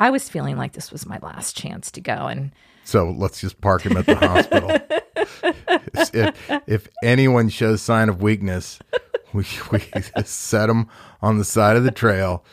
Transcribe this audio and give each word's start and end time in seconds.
I 0.00 0.10
was 0.10 0.28
feeling 0.28 0.56
like 0.56 0.72
this 0.72 0.90
was 0.90 1.06
my 1.06 1.18
last 1.22 1.56
chance 1.56 1.90
to 1.92 2.00
go. 2.00 2.26
And 2.26 2.52
So 2.84 3.10
let's 3.10 3.40
just 3.40 3.60
park 3.60 3.82
him 3.82 3.96
at 3.98 4.06
the 4.06 4.16
hospital. 4.16 4.70
if, 6.14 6.50
if 6.66 6.88
anyone 7.02 7.50
shows 7.50 7.82
sign 7.82 8.08
of 8.08 8.22
weakness, 8.22 8.78
we, 9.34 9.44
we 9.70 9.80
set 10.24 10.66
them 10.66 10.88
on 11.20 11.36
the 11.36 11.44
side 11.44 11.76
of 11.76 11.84
the 11.84 11.90
trail 11.90 12.44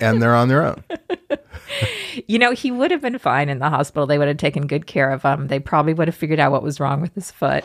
and 0.00 0.20
they're 0.20 0.34
on 0.34 0.48
their 0.48 0.64
own. 0.64 0.82
you 2.26 2.38
know, 2.38 2.50
he 2.50 2.72
would 2.72 2.90
have 2.90 3.00
been 3.00 3.18
fine 3.18 3.48
in 3.48 3.60
the 3.60 3.70
hospital. 3.70 4.06
They 4.06 4.18
would 4.18 4.28
have 4.28 4.36
taken 4.36 4.66
good 4.66 4.86
care 4.88 5.10
of 5.10 5.22
him. 5.22 5.46
They 5.46 5.60
probably 5.60 5.94
would 5.94 6.08
have 6.08 6.16
figured 6.16 6.40
out 6.40 6.50
what 6.50 6.64
was 6.64 6.80
wrong 6.80 7.00
with 7.00 7.14
his 7.14 7.30
foot. 7.30 7.64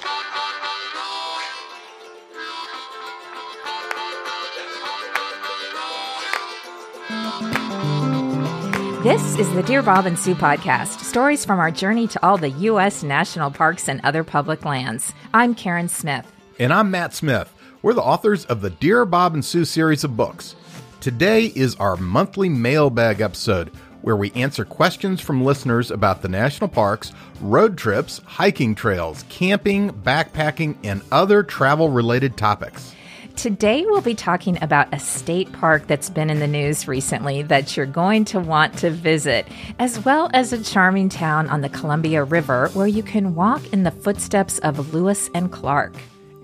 This 9.08 9.40
is 9.40 9.50
the 9.54 9.64
Dear 9.64 9.82
Bob 9.82 10.06
and 10.06 10.20
Sue 10.20 10.36
podcast, 10.36 11.00
stories 11.00 11.46
from 11.46 11.62
our 11.62 11.72
journey 11.72 12.10
to 12.10 12.20
all 12.22 12.38
the 12.38 12.50
U.S. 12.50 13.04
national 13.04 13.52
parks 13.52 13.88
and 13.88 14.02
other 14.04 14.22
public 14.22 14.66
lands. 14.66 15.14
I'm 15.34 15.56
Karen 15.56 15.88
Smith. 15.88 16.30
And 16.60 16.74
I'm 16.74 16.92
Matt 16.92 17.14
Smith. 17.14 17.50
We're 17.82 17.94
the 17.94 18.02
authors 18.02 18.44
of 18.48 18.60
the 18.60 18.70
Dear 18.70 19.06
Bob 19.06 19.34
and 19.34 19.46
Sue 19.46 19.64
series 19.64 20.04
of 20.04 20.18
books. 20.18 20.58
Today 21.00 21.46
is 21.46 21.76
our 21.76 21.96
monthly 21.96 22.50
mailbag 22.50 23.22
episode 23.22 23.70
where 24.02 24.18
we 24.18 24.34
answer 24.34 24.66
questions 24.66 25.22
from 25.22 25.42
listeners 25.42 25.90
about 25.90 26.22
the 26.22 26.28
national 26.28 26.68
parks, 26.68 27.14
road 27.40 27.78
trips, 27.78 28.20
hiking 28.26 28.76
trails, 28.76 29.24
camping, 29.30 29.90
backpacking, 29.90 30.76
and 30.84 31.02
other 31.14 31.44
travel 31.44 31.88
related 31.88 32.36
topics. 32.36 32.94
Today, 33.38 33.86
we'll 33.86 34.02
be 34.02 34.16
talking 34.16 34.58
about 34.64 34.92
a 34.92 34.98
state 34.98 35.52
park 35.54 35.86
that's 35.86 36.10
been 36.10 36.32
in 36.32 36.40
the 36.40 36.48
news 36.48 36.88
recently 36.88 37.44
that 37.44 37.78
you're 37.78 37.86
going 37.86 38.26
to 38.26 38.40
want 38.40 38.76
to 38.80 38.90
visit, 38.90 39.48
as 39.78 40.04
well 40.04 40.32
as 40.34 40.52
a 40.52 40.64
charming 40.64 41.08
town 41.08 41.48
on 41.48 41.62
the 41.62 41.70
Columbia 41.70 42.24
River 42.24 42.70
where 42.70 42.88
you 42.88 43.04
can 43.04 43.36
walk 43.36 43.62
in 43.72 43.84
the 43.84 43.92
footsteps 43.92 44.58
of 44.60 44.92
Lewis 44.92 45.30
and 45.36 45.52
Clark. 45.52 45.94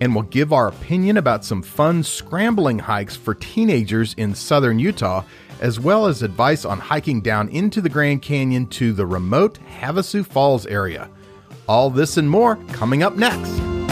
And 0.02 0.14
we'll 0.14 0.26
give 0.26 0.54
our 0.54 0.68
opinion 0.68 1.18
about 1.18 1.44
some 1.44 1.64
fun 1.64 2.04
scrambling 2.04 2.78
hikes 2.78 3.16
for 3.16 3.34
teenagers 3.34 4.14
in 4.14 4.36
southern 4.36 4.78
Utah, 4.78 5.24
as 5.62 5.80
well 5.80 6.06
as 6.06 6.22
advice 6.22 6.64
on 6.64 6.78
hiking 6.78 7.22
down 7.22 7.50
into 7.50 7.82
the 7.82 7.90
Grand 7.90 8.22
Canyon 8.22 8.68
to 8.68 8.94
the 8.94 9.08
remote 9.08 9.58
Havasu 9.82 10.24
Falls 10.24 10.68
area. 10.68 11.10
All 11.68 11.90
this 11.90 12.18
and 12.18 12.30
more 12.30 12.58
coming 12.68 13.02
up 13.02 13.16
next. 13.16 13.83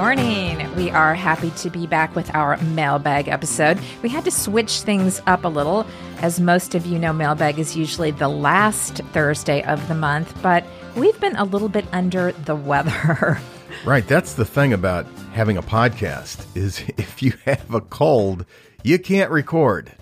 Morning. 0.00 0.74
We 0.76 0.90
are 0.90 1.14
happy 1.14 1.50
to 1.50 1.68
be 1.68 1.86
back 1.86 2.16
with 2.16 2.34
our 2.34 2.56
mailbag 2.62 3.28
episode. 3.28 3.78
We 4.00 4.08
had 4.08 4.24
to 4.24 4.30
switch 4.30 4.80
things 4.80 5.20
up 5.26 5.44
a 5.44 5.48
little. 5.48 5.86
As 6.22 6.40
most 6.40 6.74
of 6.74 6.86
you 6.86 6.98
know, 6.98 7.12
mailbag 7.12 7.58
is 7.58 7.76
usually 7.76 8.10
the 8.10 8.26
last 8.26 9.02
Thursday 9.12 9.62
of 9.64 9.86
the 9.88 9.94
month, 9.94 10.34
but 10.40 10.64
we've 10.96 11.20
been 11.20 11.36
a 11.36 11.44
little 11.44 11.68
bit 11.68 11.84
under 11.92 12.32
the 12.32 12.56
weather. 12.56 13.38
Right, 13.84 14.06
that's 14.06 14.34
the 14.34 14.44
thing 14.44 14.72
about 14.72 15.06
having 15.32 15.56
a 15.56 15.62
podcast 15.62 16.44
is 16.56 16.82
if 16.96 17.22
you 17.22 17.34
have 17.44 17.72
a 17.72 17.80
cold, 17.80 18.46
you 18.82 18.98
can't 18.98 19.30
record. 19.30 19.92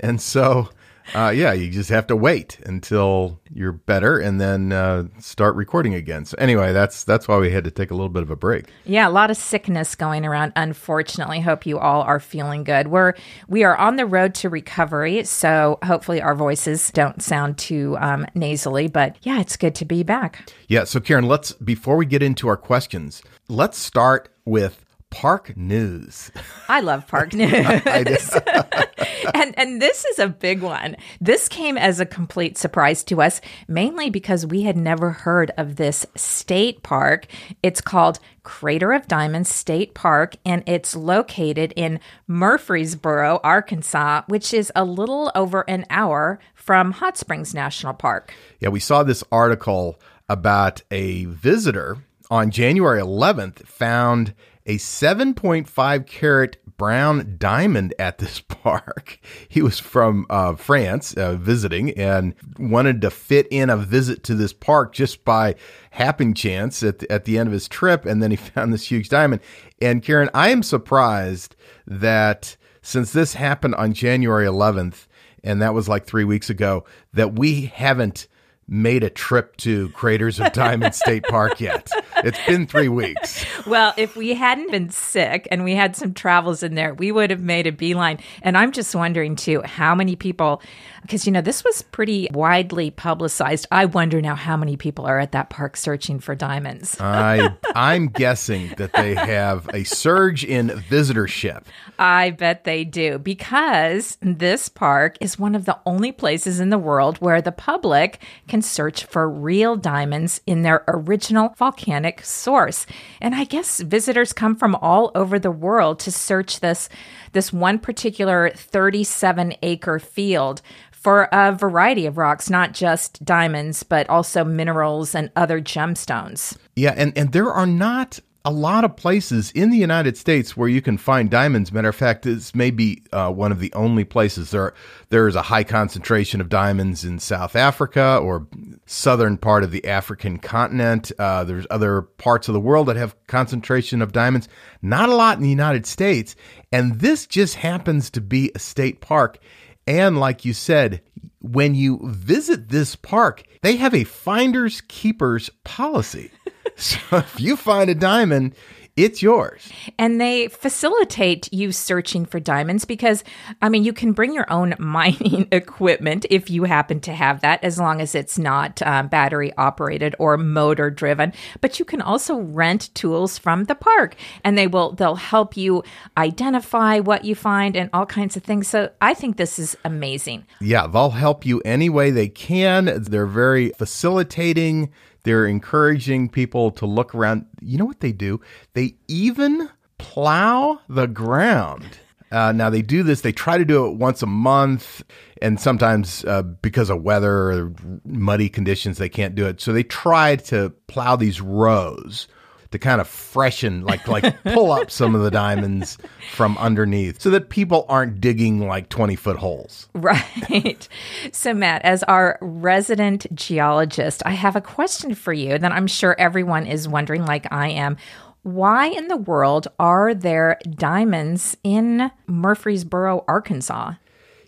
And 0.00 0.20
so 0.20 0.70
uh, 1.14 1.30
yeah, 1.34 1.52
you 1.52 1.70
just 1.70 1.90
have 1.90 2.06
to 2.06 2.16
wait 2.16 2.58
until 2.64 3.40
you're 3.52 3.72
better 3.72 4.18
and 4.18 4.40
then 4.40 4.72
uh, 4.72 5.04
start 5.18 5.54
recording 5.56 5.94
again. 5.94 6.24
So 6.24 6.36
anyway, 6.38 6.72
that's 6.72 7.04
that's 7.04 7.28
why 7.28 7.38
we 7.38 7.50
had 7.50 7.64
to 7.64 7.70
take 7.70 7.90
a 7.90 7.94
little 7.94 8.08
bit 8.08 8.22
of 8.22 8.30
a 8.30 8.36
break. 8.36 8.66
Yeah, 8.84 9.08
a 9.08 9.10
lot 9.10 9.30
of 9.30 9.36
sickness 9.36 9.94
going 9.94 10.24
around. 10.24 10.52
Unfortunately, 10.56 11.40
hope 11.40 11.66
you 11.66 11.78
all 11.78 12.02
are 12.02 12.20
feeling 12.20 12.64
good. 12.64 12.88
We're 12.88 13.14
we 13.48 13.64
are 13.64 13.76
on 13.76 13.96
the 13.96 14.06
road 14.06 14.34
to 14.36 14.48
recovery, 14.48 15.24
so 15.24 15.78
hopefully 15.84 16.22
our 16.22 16.34
voices 16.34 16.90
don't 16.90 17.22
sound 17.22 17.58
too 17.58 17.96
um, 18.00 18.26
nasally. 18.34 18.88
But 18.88 19.16
yeah, 19.22 19.40
it's 19.40 19.56
good 19.56 19.74
to 19.76 19.84
be 19.84 20.02
back. 20.02 20.50
Yeah. 20.68 20.84
So 20.84 21.00
Karen, 21.00 21.26
let's 21.26 21.52
before 21.52 21.96
we 21.96 22.06
get 22.06 22.22
into 22.22 22.48
our 22.48 22.56
questions, 22.56 23.22
let's 23.48 23.78
start 23.78 24.30
with 24.44 24.84
park 25.12 25.56
news. 25.56 26.32
I 26.68 26.80
love 26.80 27.06
park 27.06 27.34
news. 27.34 27.52
and 29.34 29.54
and 29.56 29.80
this 29.80 30.04
is 30.06 30.18
a 30.18 30.26
big 30.26 30.62
one. 30.62 30.96
This 31.20 31.48
came 31.48 31.76
as 31.78 32.00
a 32.00 32.06
complete 32.06 32.58
surprise 32.58 33.04
to 33.04 33.20
us, 33.22 33.40
mainly 33.68 34.10
because 34.10 34.46
we 34.46 34.62
had 34.62 34.76
never 34.76 35.10
heard 35.10 35.52
of 35.56 35.76
this 35.76 36.06
state 36.16 36.82
park. 36.82 37.26
It's 37.62 37.82
called 37.82 38.18
Crater 38.42 38.92
of 38.92 39.06
Diamonds 39.06 39.54
State 39.54 39.94
Park, 39.94 40.34
and 40.44 40.64
it's 40.66 40.96
located 40.96 41.72
in 41.76 42.00
Murfreesboro, 42.26 43.38
Arkansas, 43.44 44.22
which 44.26 44.52
is 44.54 44.72
a 44.74 44.84
little 44.84 45.30
over 45.34 45.60
an 45.68 45.84
hour 45.90 46.40
from 46.54 46.92
Hot 46.92 47.18
Springs 47.18 47.54
National 47.54 47.92
Park. 47.92 48.32
Yeah, 48.60 48.70
we 48.70 48.80
saw 48.80 49.02
this 49.02 49.22
article 49.30 50.00
about 50.28 50.82
a 50.90 51.26
visitor 51.26 51.98
on 52.30 52.50
January 52.50 53.00
11th 53.00 53.66
found 53.66 54.32
a 54.66 54.78
7.5 54.78 56.06
carat 56.06 56.56
brown 56.76 57.36
diamond 57.38 57.94
at 57.98 58.18
this 58.18 58.40
park. 58.48 59.18
He 59.48 59.62
was 59.62 59.78
from 59.78 60.26
uh, 60.30 60.54
France 60.54 61.14
uh, 61.14 61.34
visiting 61.34 61.90
and 61.90 62.34
wanted 62.58 63.00
to 63.02 63.10
fit 63.10 63.46
in 63.50 63.70
a 63.70 63.76
visit 63.76 64.22
to 64.24 64.34
this 64.34 64.52
park 64.52 64.92
just 64.92 65.24
by 65.24 65.54
happen 65.90 66.34
chance 66.34 66.82
at 66.82 67.00
the, 67.00 67.12
at 67.12 67.24
the 67.24 67.38
end 67.38 67.48
of 67.48 67.52
his 67.52 67.68
trip. 67.68 68.04
And 68.04 68.22
then 68.22 68.30
he 68.30 68.36
found 68.36 68.72
this 68.72 68.90
huge 68.90 69.08
diamond. 69.08 69.42
And 69.80 70.02
Karen, 70.02 70.30
I 70.34 70.50
am 70.50 70.62
surprised 70.62 71.56
that 71.86 72.56
since 72.82 73.12
this 73.12 73.34
happened 73.34 73.74
on 73.76 73.92
January 73.92 74.46
11th, 74.46 75.06
and 75.44 75.62
that 75.62 75.74
was 75.74 75.88
like 75.88 76.04
three 76.04 76.24
weeks 76.24 76.50
ago, 76.50 76.84
that 77.12 77.38
we 77.38 77.66
haven't 77.66 78.26
made 78.72 79.04
a 79.04 79.10
trip 79.10 79.54
to 79.58 79.90
Craters 79.90 80.40
of 80.40 80.50
Diamond 80.54 80.94
State 80.94 81.24
Park 81.24 81.60
yet. 81.60 81.90
It's 82.24 82.38
been 82.46 82.66
three 82.66 82.88
weeks. 82.88 83.44
Well, 83.66 83.92
if 83.98 84.16
we 84.16 84.32
hadn't 84.32 84.70
been 84.70 84.88
sick 84.88 85.46
and 85.50 85.62
we 85.62 85.74
had 85.74 85.94
some 85.94 86.14
travels 86.14 86.62
in 86.62 86.74
there, 86.74 86.94
we 86.94 87.12
would 87.12 87.28
have 87.28 87.42
made 87.42 87.66
a 87.66 87.72
beeline. 87.72 88.18
And 88.40 88.56
I'm 88.56 88.72
just 88.72 88.94
wondering, 88.94 89.36
too, 89.36 89.60
how 89.62 89.94
many 89.94 90.16
people, 90.16 90.62
because, 91.02 91.26
you 91.26 91.32
know, 91.32 91.42
this 91.42 91.62
was 91.62 91.82
pretty 91.82 92.28
widely 92.32 92.90
publicized. 92.90 93.66
I 93.70 93.84
wonder 93.84 94.22
now 94.22 94.34
how 94.34 94.56
many 94.56 94.78
people 94.78 95.04
are 95.04 95.18
at 95.18 95.32
that 95.32 95.50
park 95.50 95.76
searching 95.76 96.18
for 96.18 96.34
diamonds. 96.34 96.98
I, 96.98 97.54
I'm 97.74 98.06
guessing 98.08 98.72
that 98.78 98.94
they 98.94 99.14
have 99.14 99.68
a 99.74 99.84
surge 99.84 100.44
in 100.44 100.68
visitorship. 100.68 101.64
I 101.98 102.30
bet 102.30 102.64
they 102.64 102.84
do, 102.84 103.18
because 103.18 104.16
this 104.22 104.70
park 104.70 105.18
is 105.20 105.38
one 105.38 105.54
of 105.54 105.66
the 105.66 105.78
only 105.84 106.10
places 106.10 106.58
in 106.58 106.70
the 106.70 106.78
world 106.78 107.18
where 107.18 107.42
the 107.42 107.52
public 107.52 108.18
can 108.48 108.61
search 108.62 109.04
for 109.04 109.28
real 109.28 109.76
diamonds 109.76 110.40
in 110.46 110.62
their 110.62 110.84
original 110.88 111.54
volcanic 111.58 112.24
source. 112.24 112.86
And 113.20 113.34
I 113.34 113.44
guess 113.44 113.80
visitors 113.80 114.32
come 114.32 114.56
from 114.56 114.74
all 114.76 115.10
over 115.14 115.38
the 115.38 115.50
world 115.50 115.98
to 116.00 116.12
search 116.12 116.60
this 116.60 116.88
this 117.32 117.52
one 117.52 117.78
particular 117.78 118.50
37 118.50 119.54
acre 119.62 119.98
field 119.98 120.62
for 121.02 121.28
a 121.32 121.52
variety 121.52 122.06
of 122.06 122.16
rocks, 122.16 122.48
not 122.48 122.72
just 122.72 123.24
diamonds, 123.24 123.82
but 123.82 124.08
also 124.08 124.44
minerals 124.44 125.16
and 125.16 125.32
other 125.34 125.60
gemstones. 125.60 126.56
Yeah, 126.76 126.94
and, 126.96 127.16
and 127.18 127.32
there 127.32 127.50
are 127.50 127.66
not 127.66 128.20
a 128.44 128.50
lot 128.50 128.84
of 128.84 128.96
places 128.96 129.50
in 129.52 129.70
the 129.70 129.78
United 129.78 130.16
States 130.16 130.56
where 130.56 130.68
you 130.68 130.82
can 130.82 130.98
find 130.98 131.30
diamonds. 131.30 131.72
Matter 131.72 131.90
of 131.90 131.96
fact, 131.96 132.22
this 132.22 132.54
may 132.54 132.70
be 132.70 133.02
uh, 133.12 133.30
one 133.30 133.52
of 133.52 133.60
the 133.60 133.72
only 133.74 134.04
places 134.04 134.50
there. 134.50 134.74
There 135.10 135.28
is 135.28 135.36
a 135.36 135.42
high 135.42 135.64
concentration 135.64 136.40
of 136.40 136.48
diamonds 136.48 137.04
in 137.04 137.18
South 137.18 137.54
Africa 137.54 138.18
or 138.22 138.46
southern 138.86 139.36
part 139.36 139.62
of 139.62 139.70
the 139.70 139.86
African 139.86 140.38
continent. 140.38 141.12
Uh, 141.18 141.44
there's 141.44 141.66
other 141.70 142.02
parts 142.02 142.48
of 142.48 142.54
the 142.54 142.60
world 142.60 142.88
that 142.88 142.96
have 142.96 143.14
concentration 143.26 144.02
of 144.02 144.12
diamonds. 144.12 144.48
Not 144.80 145.08
a 145.08 145.14
lot 145.14 145.36
in 145.36 145.42
the 145.42 145.48
United 145.48 145.86
States, 145.86 146.34
and 146.72 146.98
this 147.00 147.26
just 147.26 147.54
happens 147.54 148.10
to 148.10 148.20
be 148.20 148.50
a 148.54 148.58
state 148.58 149.00
park. 149.00 149.38
And 149.86 150.18
like 150.18 150.44
you 150.44 150.52
said, 150.52 151.02
when 151.40 151.74
you 151.74 152.00
visit 152.04 152.68
this 152.68 152.94
park, 152.96 153.42
they 153.62 153.76
have 153.76 153.94
a 153.94 154.04
finders 154.04 154.80
keepers 154.82 155.50
policy. 155.64 156.30
So 156.82 156.98
if 157.18 157.40
you 157.40 157.56
find 157.56 157.88
a 157.90 157.94
diamond, 157.94 158.54
it's 158.94 159.22
yours. 159.22 159.70
And 159.98 160.20
they 160.20 160.48
facilitate 160.48 161.50
you 161.50 161.72
searching 161.72 162.26
for 162.26 162.38
diamonds 162.38 162.84
because, 162.84 163.24
I 163.62 163.70
mean, 163.70 163.84
you 163.84 163.94
can 163.94 164.12
bring 164.12 164.34
your 164.34 164.50
own 164.52 164.74
mining 164.78 165.48
equipment 165.50 166.26
if 166.28 166.50
you 166.50 166.64
happen 166.64 167.00
to 167.00 167.12
have 167.12 167.40
that, 167.40 167.64
as 167.64 167.78
long 167.78 168.02
as 168.02 168.14
it's 168.14 168.38
not 168.38 168.82
um, 168.82 169.08
battery 169.08 169.52
operated 169.56 170.14
or 170.18 170.36
motor 170.36 170.90
driven. 170.90 171.32
But 171.62 171.78
you 171.78 171.86
can 171.86 172.02
also 172.02 172.36
rent 172.36 172.94
tools 172.94 173.38
from 173.38 173.64
the 173.64 173.74
park, 173.74 174.14
and 174.44 174.58
they 174.58 174.66
will 174.66 174.92
they'll 174.92 175.14
help 175.14 175.56
you 175.56 175.84
identify 176.18 176.98
what 176.98 177.24
you 177.24 177.34
find 177.34 177.76
and 177.76 177.88
all 177.94 178.06
kinds 178.06 178.36
of 178.36 178.42
things. 178.42 178.68
So 178.68 178.90
I 179.00 179.14
think 179.14 179.38
this 179.38 179.58
is 179.58 179.74
amazing. 179.86 180.46
Yeah, 180.60 180.86
they'll 180.86 181.10
help 181.10 181.46
you 181.46 181.62
any 181.64 181.88
way 181.88 182.10
they 182.10 182.28
can. 182.28 183.02
They're 183.02 183.26
very 183.26 183.70
facilitating 183.70 184.90
They're 185.24 185.46
encouraging 185.46 186.28
people 186.28 186.70
to 186.72 186.86
look 186.86 187.14
around. 187.14 187.46
You 187.60 187.78
know 187.78 187.84
what 187.84 188.00
they 188.00 188.12
do? 188.12 188.40
They 188.74 188.96
even 189.08 189.70
plow 189.98 190.80
the 190.88 191.06
ground. 191.06 191.98
Uh, 192.32 192.50
now 192.50 192.70
they 192.70 192.80
do 192.80 193.02
this. 193.02 193.20
They 193.20 193.32
try 193.32 193.58
to 193.58 193.64
do 193.64 193.86
it 193.86 193.96
once 193.96 194.22
a 194.22 194.26
month, 194.26 195.04
and 195.42 195.60
sometimes 195.60 196.24
uh, 196.24 196.42
because 196.42 196.88
of 196.88 197.02
weather 197.02 197.52
or 197.52 197.74
muddy 198.06 198.48
conditions, 198.48 198.96
they 198.96 199.10
can't 199.10 199.34
do 199.34 199.46
it. 199.46 199.60
So 199.60 199.72
they 199.72 199.82
try 199.82 200.36
to 200.36 200.70
plow 200.86 201.14
these 201.14 201.42
rows 201.42 202.26
to 202.72 202.78
kind 202.78 203.00
of 203.00 203.08
freshen, 203.08 203.84
like 203.84 204.08
like 204.08 204.42
pull 204.44 204.72
up 204.72 204.90
some 204.90 205.14
of 205.14 205.22
the 205.22 205.30
diamonds 205.30 205.98
from 206.32 206.58
underneath, 206.58 207.20
so 207.20 207.30
that 207.30 207.48
people 207.48 207.86
aren't 207.88 208.20
digging 208.20 208.66
like 208.66 208.88
twenty 208.88 209.16
foot 209.16 209.36
holes. 209.36 209.88
Right. 209.94 210.88
So 211.32 211.54
Matt, 211.54 211.82
as 211.82 212.02
our 212.04 212.38
resident 212.40 213.26
geologist, 213.34 214.22
I 214.26 214.32
have 214.32 214.56
a 214.56 214.60
question 214.60 215.14
for 215.14 215.32
you 215.32 215.58
that 215.58 215.72
I'm 215.72 215.86
sure 215.86 216.16
everyone 216.18 216.66
is 216.66 216.88
wondering, 216.88 217.24
like 217.24 217.50
I 217.52 217.68
am. 217.68 217.96
Why 218.44 218.86
in 218.86 219.06
the 219.06 219.16
world 219.16 219.68
are 219.78 220.14
there 220.14 220.58
diamonds 220.68 221.56
in 221.62 222.10
Murfreesboro, 222.26 223.24
Arkansas? 223.28 223.92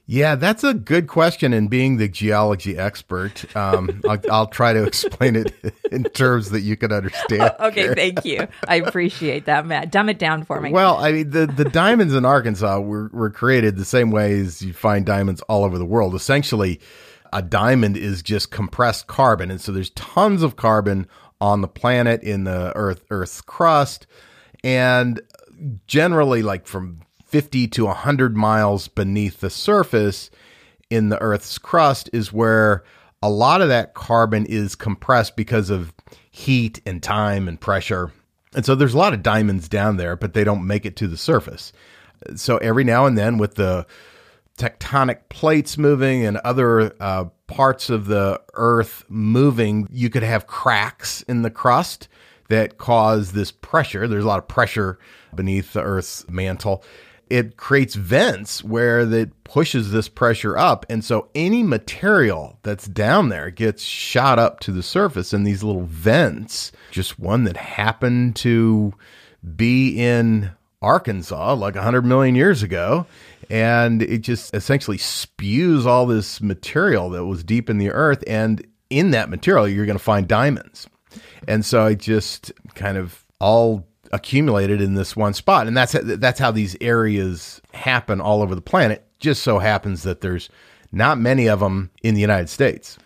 Yeah, 0.06 0.34
that's 0.34 0.62
a 0.64 0.74
good 0.74 1.06
question. 1.06 1.54
And 1.54 1.70
being 1.70 1.96
the 1.96 2.08
geology 2.08 2.76
expert, 2.76 3.44
um, 3.56 4.02
I'll, 4.08 4.20
I'll, 4.30 4.46
try 4.46 4.74
to 4.74 4.84
explain 4.84 5.34
it 5.34 5.54
in 5.90 6.04
terms 6.04 6.50
that 6.50 6.60
you 6.60 6.76
can 6.76 6.92
understand. 6.92 7.54
okay, 7.60 7.94
thank 7.94 8.24
you. 8.24 8.46
I 8.68 8.76
appreciate 8.76 9.46
that, 9.46 9.66
Matt. 9.66 9.90
Dumb 9.90 10.10
it 10.10 10.18
down 10.18 10.44
for 10.44 10.60
me. 10.60 10.72
Well, 10.72 10.98
I 10.98 11.12
mean, 11.12 11.30
the, 11.30 11.46
the 11.46 11.64
diamonds 11.64 12.14
in 12.14 12.26
Arkansas 12.26 12.80
were, 12.80 13.08
were 13.12 13.30
created 13.30 13.76
the 13.76 13.84
same 13.84 14.10
way 14.10 14.38
as 14.40 14.60
you 14.60 14.74
find 14.74 15.06
diamonds 15.06 15.40
all 15.42 15.64
over 15.64 15.78
the 15.78 15.86
world. 15.86 16.14
Essentially, 16.14 16.80
a 17.32 17.40
diamond 17.40 17.96
is 17.96 18.22
just 18.22 18.50
compressed 18.50 19.06
carbon. 19.06 19.50
And 19.50 19.60
so 19.60 19.72
there's 19.72 19.90
tons 19.90 20.42
of 20.42 20.56
carbon 20.56 21.06
on 21.40 21.62
the 21.62 21.68
planet 21.68 22.22
in 22.22 22.44
the 22.44 22.72
earth 22.76 23.04
earth's 23.10 23.40
crust 23.40 24.06
and 24.62 25.20
generally 25.86 26.42
like 26.42 26.66
from 26.66 27.00
50 27.34 27.66
to 27.66 27.86
100 27.86 28.36
miles 28.36 28.86
beneath 28.86 29.40
the 29.40 29.50
surface 29.50 30.30
in 30.88 31.08
the 31.08 31.20
earth's 31.20 31.58
crust 31.58 32.08
is 32.12 32.32
where 32.32 32.84
a 33.24 33.28
lot 33.28 33.60
of 33.60 33.66
that 33.66 33.92
carbon 33.92 34.46
is 34.46 34.76
compressed 34.76 35.34
because 35.34 35.68
of 35.68 35.92
heat 36.30 36.80
and 36.86 37.02
time 37.02 37.48
and 37.48 37.60
pressure 37.60 38.12
and 38.54 38.64
so 38.64 38.76
there's 38.76 38.94
a 38.94 38.98
lot 38.98 39.12
of 39.12 39.20
diamonds 39.20 39.68
down 39.68 39.96
there 39.96 40.14
but 40.14 40.32
they 40.32 40.44
don't 40.44 40.64
make 40.64 40.86
it 40.86 40.94
to 40.94 41.08
the 41.08 41.16
surface 41.16 41.72
so 42.36 42.56
every 42.58 42.84
now 42.84 43.04
and 43.04 43.18
then 43.18 43.36
with 43.36 43.56
the 43.56 43.84
tectonic 44.56 45.28
plates 45.28 45.76
moving 45.76 46.24
and 46.24 46.36
other 46.36 46.94
uh, 47.00 47.24
parts 47.48 47.90
of 47.90 48.06
the 48.06 48.40
earth 48.54 49.04
moving, 49.08 49.88
you 49.90 50.08
could 50.08 50.22
have 50.22 50.46
cracks 50.46 51.22
in 51.22 51.42
the 51.42 51.50
crust 51.50 52.06
that 52.48 52.78
cause 52.78 53.32
this 53.32 53.50
pressure. 53.50 54.06
There's 54.06 54.22
a 54.22 54.28
lot 54.28 54.38
of 54.38 54.46
pressure 54.46 55.00
beneath 55.34 55.72
the 55.72 55.82
earth's 55.82 56.28
mantle. 56.28 56.84
It 57.30 57.56
creates 57.56 57.94
vents 57.94 58.62
where 58.62 59.00
it 59.00 59.44
pushes 59.44 59.90
this 59.90 60.08
pressure 60.08 60.56
up. 60.56 60.86
And 60.88 61.04
so 61.04 61.28
any 61.34 61.62
material 61.62 62.58
that's 62.62 62.86
down 62.86 63.28
there 63.28 63.50
gets 63.50 63.82
shot 63.82 64.38
up 64.38 64.60
to 64.60 64.72
the 64.72 64.82
surface 64.82 65.32
in 65.32 65.44
these 65.44 65.62
little 65.62 65.84
vents. 65.84 66.72
Just 66.90 67.18
one 67.18 67.44
that 67.44 67.56
happened 67.56 68.36
to 68.36 68.92
be 69.56 70.00
in 70.00 70.50
Arkansas 70.82 71.54
like 71.54 71.74
100 71.74 72.04
million 72.04 72.34
years 72.34 72.62
ago 72.62 73.06
and 73.50 74.02
it 74.02 74.18
just 74.18 74.54
essentially 74.54 74.98
spews 74.98 75.86
all 75.86 76.06
this 76.06 76.40
material 76.40 77.10
that 77.10 77.24
was 77.24 77.42
deep 77.42 77.70
in 77.70 77.78
the 77.78 77.90
earth 77.90 78.22
and 78.26 78.66
in 78.90 79.10
that 79.10 79.30
material 79.30 79.66
you're 79.66 79.86
going 79.86 79.98
to 79.98 80.04
find 80.04 80.28
diamonds 80.28 80.86
and 81.48 81.64
so 81.64 81.86
it 81.86 81.98
just 81.98 82.52
kind 82.74 82.98
of 82.98 83.24
all 83.40 83.86
accumulated 84.14 84.80
in 84.80 84.94
this 84.94 85.16
one 85.16 85.34
spot 85.34 85.66
and 85.66 85.76
that's 85.76 85.94
that's 86.02 86.38
how 86.38 86.50
these 86.50 86.76
areas 86.80 87.60
happen 87.72 88.20
all 88.20 88.42
over 88.42 88.54
the 88.54 88.60
planet 88.60 89.04
just 89.18 89.42
so 89.42 89.58
happens 89.58 90.04
that 90.04 90.20
there's 90.20 90.48
not 90.92 91.18
many 91.18 91.48
of 91.48 91.60
them 91.60 91.90
in 92.02 92.14
the 92.14 92.20
United 92.20 92.48
States 92.48 92.96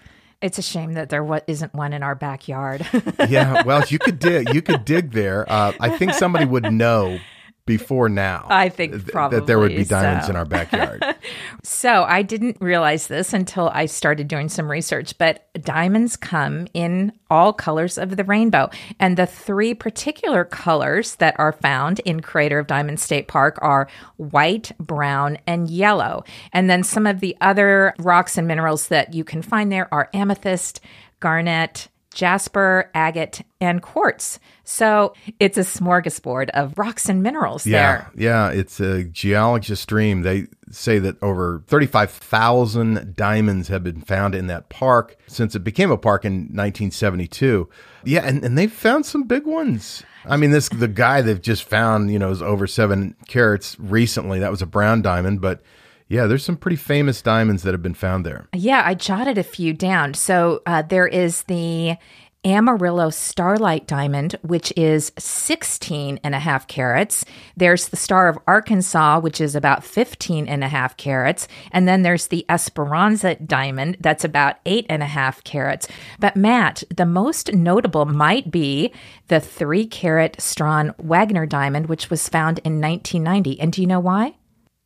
it's 0.40 0.58
a 0.58 0.62
shame 0.62 0.94
that 0.94 1.08
there 1.08 1.42
isn't 1.48 1.74
one 1.74 1.92
in 1.92 2.04
our 2.04 2.14
backyard. 2.14 2.86
yeah, 3.28 3.62
well, 3.66 3.82
you 3.88 3.98
could 3.98 4.20
dig. 4.20 4.54
You 4.54 4.62
could 4.62 4.84
dig 4.84 5.10
there. 5.10 5.50
Uh, 5.50 5.72
I 5.80 5.96
think 5.98 6.14
somebody 6.14 6.44
would 6.44 6.72
know 6.72 7.18
before 7.68 8.08
now. 8.08 8.46
I 8.48 8.68
think 8.70 9.12
probably 9.12 9.38
that 9.38 9.46
there 9.46 9.58
would 9.60 9.76
be 9.76 9.84
diamonds 9.84 10.26
so. 10.26 10.30
in 10.30 10.36
our 10.36 10.44
backyard. 10.44 11.04
so 11.62 12.02
I 12.02 12.22
didn't 12.22 12.56
realize 12.60 13.06
this 13.06 13.32
until 13.32 13.68
I 13.68 13.86
started 13.86 14.26
doing 14.26 14.48
some 14.48 14.68
research, 14.68 15.16
but 15.18 15.46
diamonds 15.62 16.16
come 16.16 16.66
in 16.74 17.12
all 17.30 17.52
colors 17.52 17.98
of 17.98 18.16
the 18.16 18.24
rainbow. 18.24 18.70
And 18.98 19.16
the 19.16 19.26
three 19.26 19.74
particular 19.74 20.44
colors 20.44 21.16
that 21.16 21.38
are 21.38 21.52
found 21.52 22.00
in 22.00 22.20
Crater 22.20 22.58
of 22.58 22.66
Diamond 22.66 22.98
State 22.98 23.28
Park 23.28 23.58
are 23.60 23.88
white, 24.16 24.72
brown, 24.80 25.38
and 25.46 25.68
yellow. 25.68 26.24
And 26.52 26.68
then 26.68 26.82
some 26.82 27.06
of 27.06 27.20
the 27.20 27.36
other 27.40 27.94
rocks 27.98 28.38
and 28.38 28.48
minerals 28.48 28.88
that 28.88 29.14
you 29.14 29.22
can 29.22 29.42
find 29.42 29.70
there 29.70 29.92
are 29.92 30.08
amethyst, 30.14 30.80
garnet, 31.20 31.88
jasper, 32.18 32.90
agate, 32.94 33.42
and 33.60 33.80
quartz. 33.80 34.40
So 34.64 35.14
it's 35.38 35.56
a 35.56 35.60
smorgasbord 35.60 36.50
of 36.50 36.76
rocks 36.76 37.08
and 37.08 37.22
minerals 37.22 37.64
yeah, 37.64 37.78
there. 37.78 38.10
Yeah, 38.16 38.50
it's 38.50 38.80
a 38.80 39.04
geologist's 39.04 39.86
dream. 39.86 40.22
They 40.22 40.48
say 40.68 40.98
that 40.98 41.22
over 41.22 41.62
35,000 41.68 43.14
diamonds 43.14 43.68
have 43.68 43.84
been 43.84 44.00
found 44.00 44.34
in 44.34 44.48
that 44.48 44.68
park 44.68 45.16
since 45.28 45.54
it 45.54 45.60
became 45.60 45.92
a 45.92 45.96
park 45.96 46.24
in 46.24 46.32
1972. 46.32 47.68
Yeah, 48.04 48.26
and, 48.26 48.44
and 48.44 48.58
they've 48.58 48.72
found 48.72 49.06
some 49.06 49.22
big 49.22 49.46
ones. 49.46 50.02
I 50.24 50.36
mean, 50.36 50.50
this 50.50 50.68
the 50.68 50.88
guy 50.88 51.22
they've 51.22 51.40
just 51.40 51.62
found, 51.62 52.10
you 52.10 52.18
know, 52.18 52.32
is 52.32 52.42
over 52.42 52.66
seven 52.66 53.14
carats 53.28 53.76
recently. 53.78 54.40
That 54.40 54.50
was 54.50 54.60
a 54.60 54.66
brown 54.66 55.02
diamond, 55.02 55.40
but 55.40 55.62
yeah, 56.08 56.26
there's 56.26 56.44
some 56.44 56.56
pretty 56.56 56.76
famous 56.76 57.22
diamonds 57.22 57.62
that 57.62 57.74
have 57.74 57.82
been 57.82 57.94
found 57.94 58.24
there. 58.24 58.48
Yeah, 58.54 58.82
I 58.84 58.94
jotted 58.94 59.38
a 59.38 59.42
few 59.42 59.72
down. 59.74 60.14
So 60.14 60.62
uh, 60.66 60.82
there 60.82 61.06
is 61.06 61.42
the 61.44 61.96
Amarillo 62.44 63.10
Starlight 63.10 63.86
Diamond, 63.86 64.36
which 64.42 64.72
is 64.76 65.12
16 65.18 66.20
and 66.22 66.34
a 66.34 66.38
half 66.38 66.66
carats. 66.66 67.24
There's 67.56 67.88
the 67.88 67.96
Star 67.96 68.28
of 68.28 68.38
Arkansas, 68.46 69.20
which 69.20 69.40
is 69.40 69.54
about 69.54 69.84
15 69.84 70.48
and 70.48 70.64
a 70.64 70.68
half 70.68 70.96
carats. 70.96 71.46
And 71.72 71.86
then 71.86 72.02
there's 72.02 72.28
the 72.28 72.46
Esperanza 72.48 73.34
Diamond, 73.34 73.98
that's 74.00 74.24
about 74.24 74.56
eight 74.64 74.86
and 74.88 75.02
a 75.02 75.06
half 75.06 75.44
carats. 75.44 75.88
But 76.18 76.36
Matt, 76.36 76.84
the 76.96 77.06
most 77.06 77.52
notable 77.52 78.06
might 78.06 78.50
be 78.50 78.92
the 79.26 79.40
three 79.40 79.86
carat 79.86 80.40
Strawn 80.40 80.94
Wagner 80.98 81.44
Diamond, 81.44 81.88
which 81.88 82.08
was 82.08 82.28
found 82.28 82.60
in 82.60 82.80
1990. 82.80 83.60
And 83.60 83.72
do 83.72 83.82
you 83.82 83.86
know 83.86 84.00
why? 84.00 84.37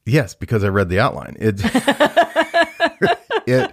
Yes, 0.04 0.34
because 0.34 0.64
I 0.64 0.68
read 0.68 0.88
the 0.88 0.98
outline. 0.98 1.36
It 1.38 1.60
it 3.46 3.72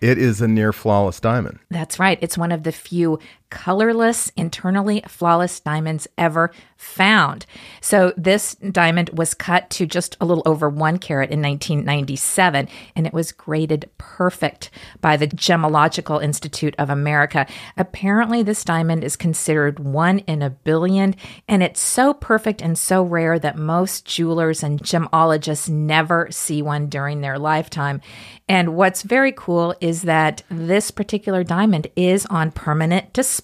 it 0.00 0.18
is 0.18 0.40
a 0.40 0.48
near 0.48 0.72
flawless 0.72 1.20
diamond. 1.20 1.58
That's 1.70 1.98
right. 1.98 2.18
It's 2.20 2.38
one 2.38 2.52
of 2.52 2.62
the 2.62 2.72
few 2.72 3.18
colorless, 3.50 4.30
internally 4.36 5.02
flawless 5.08 5.60
diamonds 5.60 6.06
ever 6.16 6.52
found. 6.76 7.44
So 7.80 8.12
this 8.16 8.54
diamond 8.56 9.10
was 9.10 9.34
cut 9.34 9.68
to 9.70 9.86
just 9.86 10.16
a 10.20 10.24
little 10.24 10.44
over 10.46 10.68
one 10.68 10.98
carat 10.98 11.30
in 11.30 11.42
1997, 11.42 12.68
and 12.94 13.06
it 13.06 13.12
was 13.12 13.32
graded 13.32 13.90
perfect 13.98 14.70
by 15.00 15.16
the 15.16 15.26
Gemological 15.26 16.22
Institute 16.22 16.74
of 16.78 16.90
America. 16.90 17.46
Apparently, 17.76 18.42
this 18.42 18.64
diamond 18.64 19.02
is 19.02 19.16
considered 19.16 19.80
one 19.80 20.20
in 20.20 20.42
a 20.42 20.50
billion, 20.50 21.14
and 21.48 21.62
it's 21.62 21.80
so 21.80 22.14
perfect 22.14 22.62
and 22.62 22.78
so 22.78 23.02
rare 23.02 23.38
that 23.38 23.58
most 23.58 24.04
jewelers 24.04 24.62
and 24.62 24.80
gemologists 24.80 25.68
never 25.68 26.28
see 26.30 26.62
one 26.62 26.88
during 26.88 27.20
their 27.20 27.38
lifetime. 27.38 28.00
And 28.48 28.76
what's 28.76 29.02
very 29.02 29.32
cool 29.32 29.74
is 29.80 30.02
that 30.02 30.42
this 30.48 30.90
particular 30.90 31.44
diamond 31.44 31.88
is 31.96 32.24
on 32.26 32.50
permanent 32.50 33.12
display 33.12 33.37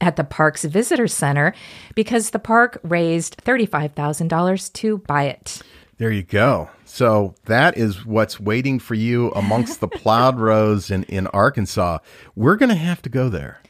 at 0.00 0.16
the 0.16 0.24
park's 0.24 0.64
visitor 0.64 1.08
center 1.08 1.54
because 1.94 2.30
the 2.30 2.38
park 2.38 2.80
raised 2.82 3.42
$35,000 3.44 4.72
to 4.72 4.98
buy 4.98 5.24
it. 5.24 5.62
There 5.98 6.10
you 6.10 6.22
go. 6.22 6.70
So 6.86 7.34
that 7.44 7.76
is 7.76 8.06
what's 8.06 8.40
waiting 8.40 8.78
for 8.78 8.94
you 8.94 9.30
amongst 9.32 9.80
the 9.80 9.88
plowed 9.88 10.38
rows 10.38 10.90
in, 10.90 11.04
in 11.04 11.26
Arkansas. 11.26 11.98
We're 12.34 12.56
going 12.56 12.70
to 12.70 12.74
have 12.74 13.02
to 13.02 13.10
go 13.10 13.28
there. 13.28 13.60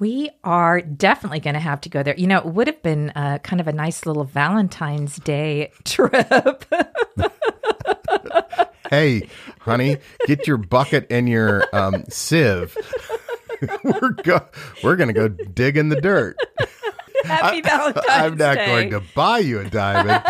We 0.00 0.30
are 0.42 0.80
definitely 0.80 1.38
going 1.38 1.54
to 1.54 1.60
have 1.60 1.80
to 1.82 1.88
go 1.88 2.02
there. 2.02 2.16
You 2.16 2.26
know, 2.26 2.38
it 2.38 2.46
would 2.46 2.66
have 2.66 2.82
been 2.82 3.10
uh, 3.10 3.38
kind 3.38 3.60
of 3.60 3.68
a 3.68 3.72
nice 3.72 4.04
little 4.04 4.24
Valentine's 4.24 5.16
Day 5.18 5.70
trip. 5.84 6.64
hey, 8.90 9.28
honey, 9.60 9.98
get 10.26 10.48
your 10.48 10.56
bucket 10.56 11.06
and 11.08 11.28
your 11.28 11.64
um, 11.72 12.04
sieve. 12.08 12.76
we're 13.84 14.10
go- 14.10 14.46
we're 14.82 14.96
gonna 14.96 15.12
go 15.12 15.28
dig 15.28 15.76
in 15.76 15.88
the 15.88 16.00
dirt. 16.00 16.36
Happy 17.24 17.60
Valentine's 17.62 18.06
I, 18.08 18.26
I'm 18.26 18.36
not 18.36 18.56
Day. 18.56 18.66
going 18.66 18.90
to 18.90 19.02
buy 19.14 19.38
you 19.38 19.60
a 19.60 19.68
diamond. 19.68 20.22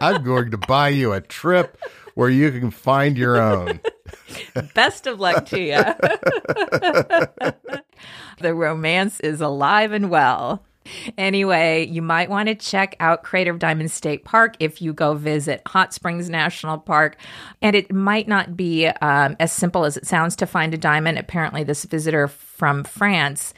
I'm 0.00 0.22
going 0.22 0.50
to 0.52 0.58
buy 0.58 0.90
you 0.90 1.12
a 1.12 1.20
trip 1.20 1.76
where 2.14 2.28
you 2.28 2.50
can 2.52 2.70
find 2.70 3.16
your 3.18 3.40
own. 3.40 3.80
Best 4.74 5.06
of 5.08 5.18
luck 5.18 5.46
to 5.46 5.60
you. 5.60 5.82
The 8.40 8.54
romance 8.54 9.18
is 9.18 9.40
alive 9.40 9.90
and 9.90 10.10
well. 10.10 10.64
Anyway, 11.16 11.86
you 11.86 12.02
might 12.02 12.30
want 12.30 12.48
to 12.48 12.54
check 12.54 12.96
out 13.00 13.22
Crater 13.22 13.50
of 13.50 13.58
Diamond 13.58 13.90
State 13.90 14.24
Park 14.24 14.56
if 14.60 14.80
you 14.82 14.92
go 14.92 15.14
visit 15.14 15.62
Hot 15.66 15.92
Springs 15.94 16.28
National 16.28 16.78
Park. 16.78 17.16
And 17.62 17.74
it 17.74 17.92
might 17.92 18.28
not 18.28 18.56
be 18.56 18.86
um, 18.86 19.36
as 19.40 19.52
simple 19.52 19.84
as 19.84 19.96
it 19.96 20.06
sounds 20.06 20.36
to 20.36 20.46
find 20.46 20.74
a 20.74 20.78
diamond. 20.78 21.18
Apparently, 21.18 21.64
this 21.64 21.84
visitor 21.84 22.28
from 22.28 22.84
France 22.84 23.54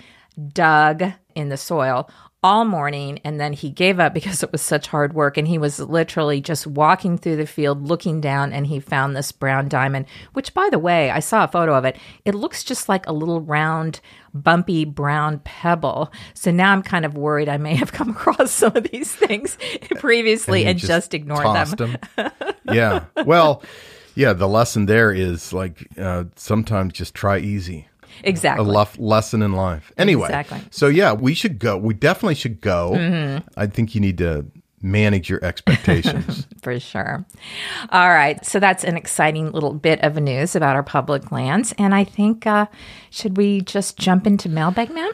dug 0.52 1.04
in 1.34 1.48
the 1.48 1.56
soil 1.56 2.10
all 2.42 2.64
morning 2.64 3.20
and 3.22 3.38
then 3.38 3.52
he 3.52 3.68
gave 3.68 4.00
up 4.00 4.14
because 4.14 4.42
it 4.42 4.50
was 4.50 4.62
such 4.62 4.86
hard 4.86 5.12
work 5.12 5.36
and 5.36 5.46
he 5.46 5.58
was 5.58 5.78
literally 5.78 6.40
just 6.40 6.66
walking 6.66 7.18
through 7.18 7.36
the 7.36 7.46
field 7.46 7.86
looking 7.86 8.18
down 8.18 8.50
and 8.50 8.66
he 8.66 8.80
found 8.80 9.14
this 9.14 9.30
brown 9.30 9.68
diamond 9.68 10.06
which 10.32 10.54
by 10.54 10.66
the 10.70 10.78
way 10.78 11.10
I 11.10 11.20
saw 11.20 11.44
a 11.44 11.48
photo 11.48 11.74
of 11.74 11.84
it 11.84 11.98
it 12.24 12.34
looks 12.34 12.64
just 12.64 12.88
like 12.88 13.06
a 13.06 13.12
little 13.12 13.42
round 13.42 14.00
bumpy 14.32 14.86
brown 14.86 15.40
pebble 15.40 16.10
so 16.32 16.50
now 16.50 16.72
I'm 16.72 16.82
kind 16.82 17.04
of 17.04 17.14
worried 17.14 17.48
I 17.50 17.58
may 17.58 17.74
have 17.82 17.92
come 17.92 18.10
across 18.10 18.50
some 18.50 18.74
of 18.74 18.84
these 18.90 19.14
things 19.14 19.58
previously 19.96 20.62
and, 20.62 20.70
And 20.70 20.78
just, 20.78 20.88
just 20.88 21.14
ignored 21.14 21.44
them 21.76 21.96
them. 22.16 22.30
yeah. 22.72 23.04
Well, 23.26 23.62
yeah, 24.14 24.32
the 24.32 24.48
lesson 24.48 24.86
there 24.86 25.12
is 25.12 25.52
like 25.52 25.86
uh, 25.98 26.24
sometimes 26.36 26.94
just 26.94 27.14
try 27.14 27.38
easy. 27.38 27.86
Exactly 28.24 28.64
a 28.66 28.68
lef- 28.68 28.98
lesson 28.98 29.42
in 29.42 29.52
life. 29.52 29.92
Anyway, 29.96 30.26
Exactly. 30.26 30.58
Mm-hmm. 30.58 30.68
so 30.70 30.88
yeah, 30.88 31.12
we 31.12 31.34
should 31.34 31.58
go. 31.58 31.76
We 31.76 31.94
definitely 31.94 32.34
should 32.34 32.60
go. 32.60 33.40
I 33.56 33.66
think 33.66 33.94
you 33.94 34.00
need 34.00 34.18
to 34.18 34.46
manage 34.82 35.28
your 35.28 35.44
expectations. 35.44 36.46
for 36.62 36.80
sure. 36.80 37.24
All 37.90 38.08
right. 38.08 38.44
So 38.46 38.58
that's 38.60 38.82
an 38.84 38.96
exciting 38.96 39.50
little 39.52 39.74
bit 39.74 40.02
of 40.02 40.16
news 40.16 40.56
about 40.56 40.74
our 40.74 40.82
public 40.82 41.30
lands. 41.30 41.74
And 41.76 41.94
I 41.94 42.04
think, 42.04 42.46
uh, 42.46 42.66
should 43.10 43.36
we 43.36 43.60
just 43.60 43.98
jump 43.98 44.26
into 44.26 44.48
mailbag 44.48 44.90
now? 44.90 45.10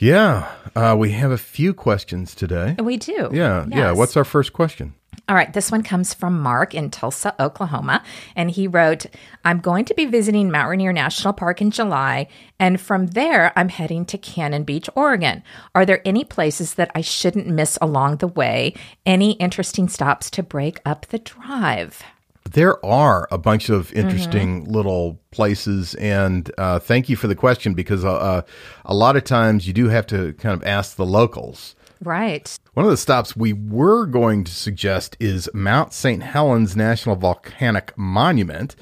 yeah, 0.00 0.48
uh, 0.76 0.94
we 0.96 1.10
have 1.10 1.32
a 1.32 1.38
few 1.38 1.74
questions 1.74 2.32
today. 2.34 2.76
We 2.78 2.96
do. 2.96 3.30
Yeah, 3.32 3.66
yeah. 3.68 3.90
What's 3.92 4.16
our 4.16 4.24
first 4.24 4.52
question? 4.52 4.94
All 5.28 5.34
right, 5.34 5.52
this 5.52 5.70
one 5.70 5.82
comes 5.82 6.14
from 6.14 6.40
Mark 6.40 6.74
in 6.74 6.90
Tulsa, 6.90 7.34
Oklahoma. 7.42 8.02
And 8.36 8.50
he 8.50 8.66
wrote, 8.66 9.06
I'm 9.44 9.60
going 9.60 9.84
to 9.86 9.94
be 9.94 10.06
visiting 10.06 10.50
Mount 10.50 10.68
Rainier 10.68 10.92
National 10.92 11.32
Park 11.32 11.60
in 11.60 11.70
July. 11.70 12.28
And 12.58 12.80
from 12.80 13.08
there, 13.08 13.52
I'm 13.56 13.68
heading 13.68 14.04
to 14.06 14.18
Cannon 14.18 14.64
Beach, 14.64 14.88
Oregon. 14.94 15.42
Are 15.74 15.84
there 15.84 16.02
any 16.04 16.24
places 16.24 16.74
that 16.74 16.90
I 16.94 17.00
shouldn't 17.00 17.46
miss 17.46 17.78
along 17.80 18.16
the 18.16 18.28
way? 18.28 18.74
Any 19.04 19.32
interesting 19.32 19.88
stops 19.88 20.30
to 20.30 20.42
break 20.42 20.80
up 20.84 21.06
the 21.06 21.18
drive? 21.18 22.02
There 22.50 22.84
are 22.84 23.28
a 23.30 23.36
bunch 23.36 23.68
of 23.68 23.92
interesting 23.92 24.64
little 24.64 25.20
places, 25.30 25.94
and 25.96 26.50
uh, 26.56 26.78
thank 26.78 27.10
you 27.10 27.16
for 27.16 27.26
the 27.26 27.34
question 27.34 27.74
because 27.74 28.04
uh, 28.04 28.14
uh, 28.14 28.42
a 28.86 28.94
lot 28.94 29.16
of 29.16 29.24
times 29.24 29.66
you 29.66 29.74
do 29.74 29.88
have 29.88 30.06
to 30.06 30.32
kind 30.34 30.54
of 30.54 30.66
ask 30.66 30.96
the 30.96 31.04
locals. 31.04 31.74
Right. 32.00 32.58
One 32.74 32.86
of 32.86 32.90
the 32.90 32.96
stops 32.96 33.36
we 33.36 33.52
were 33.52 34.06
going 34.06 34.44
to 34.44 34.52
suggest 34.52 35.16
is 35.18 35.50
Mount 35.52 35.92
St. 35.92 36.22
Helens 36.22 36.76
National 36.76 37.16
Volcanic 37.16 37.96
Monument, 37.96 38.76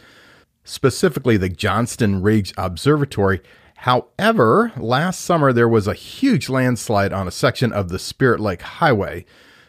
specifically 0.64 1.36
the 1.36 1.48
Johnston 1.48 2.20
Ridge 2.22 2.52
Observatory. 2.58 3.40
However, 3.76 4.72
last 4.76 5.20
summer 5.20 5.52
there 5.52 5.68
was 5.68 5.86
a 5.86 5.94
huge 5.94 6.48
landslide 6.48 7.12
on 7.12 7.28
a 7.28 7.32
section 7.32 7.72
of 7.72 7.88
the 7.88 7.98
Spirit 7.98 8.40
Lake 8.40 8.62
Highway, 8.62 9.24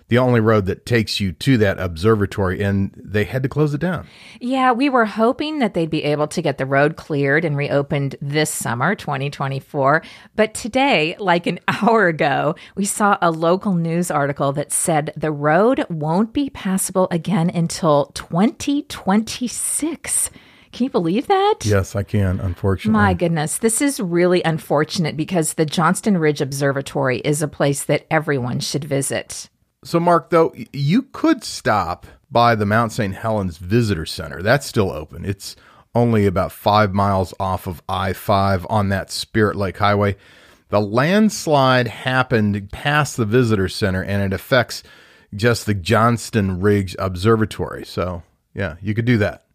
the 0.10 0.18
only 0.18 0.40
road 0.40 0.66
that 0.68 0.86
takes 0.86 1.20
you 1.20 1.34
to 1.34 1.58
that 1.58 1.80
observatory, 1.80 2.64
and 2.64 2.92
they 2.96 3.26
had 3.26 3.44
to 3.44 3.50
close 3.50 3.74
it 3.74 3.82
down. 3.82 4.08
Yeah, 4.40 4.72
we 4.72 4.90
were 4.90 5.06
hoping 5.06 5.60
that 5.60 5.74
they'd 5.74 5.90
be 5.90 6.04
able 6.04 6.28
to 6.30 6.42
get 6.42 6.58
the 6.58 6.66
road 6.66 6.96
cleared 6.96 7.44
and 7.44 7.58
reopened 7.58 8.16
this 8.22 8.50
summer, 8.50 8.96
2024. 8.96 10.02
But 10.36 10.54
today, 10.54 11.18
like 11.20 11.46
an 11.46 11.60
hour 11.68 12.08
ago, 12.08 12.56
we 12.76 12.86
saw 12.86 13.18
a 13.22 13.32
local 13.32 13.74
news 13.74 14.10
article 14.10 14.54
that 14.54 14.72
said 14.72 15.12
the 15.18 15.32
road 15.32 15.86
won't 15.90 16.32
be 16.32 16.50
passable 16.50 17.10
again 17.12 17.50
until 17.50 18.06
2026. 18.14 20.30
Can 20.72 20.84
you 20.84 20.90
believe 20.90 21.28
that? 21.28 21.56
Yes, 21.64 21.96
I 21.96 22.04
can, 22.04 22.40
unfortunately. 22.40 22.92
My 22.92 23.14
goodness, 23.14 23.58
this 23.58 23.82
is 23.82 24.00
really 24.00 24.44
unfortunate 24.44 25.18
because 25.18 25.56
the 25.56 25.66
Johnston 25.66 26.18
Ridge 26.18 26.40
Observatory 26.40 27.20
is 27.20 27.42
a 27.42 27.48
place 27.48 27.84
that 27.86 28.06
everyone 28.12 28.60
should 28.60 28.84
visit. 28.84 29.50
So, 29.84 30.00
Mark, 30.00 30.32
though, 30.32 30.54
you 30.74 31.04
could 31.04 31.44
stop 31.44 32.08
by 32.32 32.56
the 32.56 32.66
Mount 32.66 32.92
St. 32.92 33.14
Helens 33.14 33.58
Visitor 33.58 34.06
Center. 34.06 34.42
That's 34.42 34.66
still 34.66 34.92
open. 34.92 35.24
It's 35.24 35.56
only 35.94 36.26
about 36.26 36.52
five 36.52 36.94
miles 36.94 37.34
off 37.40 37.68
of 37.68 37.82
I 37.88 38.14
5 38.14 38.68
on 38.70 38.90
that 38.90 39.12
Spirit 39.12 39.56
Lake 39.56 39.78
Highway. 39.78 40.16
The 40.70 40.82
landslide 40.82 41.88
happened 41.88 42.72
past 42.72 43.18
the 43.18 43.26
Visitor 43.26 43.70
Center 43.70 44.04
and 44.04 44.22
it 44.22 44.36
affects 44.36 44.84
just 45.34 45.66
the 45.66 45.74
Johnston 45.74 46.60
Ridge 46.60 46.96
Observatory. 47.00 47.86
So, 47.86 48.24
yeah, 48.54 48.76
you 48.82 48.94
could 48.94 49.06
do 49.06 49.18
that. 49.20 49.47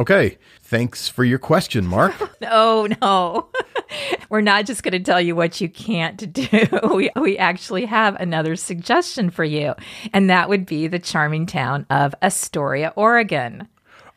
Okay. 0.00 0.38
Thanks 0.62 1.08
for 1.08 1.24
your 1.24 1.38
question, 1.38 1.86
Mark. 1.86 2.14
Oh, 2.52 2.88
no. 3.02 3.48
We're 4.30 4.40
not 4.40 4.64
just 4.64 4.82
going 4.82 4.92
to 4.92 4.98
tell 4.98 5.20
you 5.20 5.36
what 5.36 5.60
you 5.60 5.68
can't 5.68 6.32
do. 6.32 6.48
We, 6.94 7.10
we 7.14 7.36
actually 7.36 7.84
have 7.84 8.16
another 8.16 8.56
suggestion 8.56 9.28
for 9.28 9.44
you, 9.44 9.74
and 10.14 10.30
that 10.30 10.48
would 10.48 10.64
be 10.64 10.86
the 10.86 10.98
charming 10.98 11.44
town 11.44 11.84
of 11.90 12.14
Astoria, 12.22 12.94
Oregon. 12.96 13.68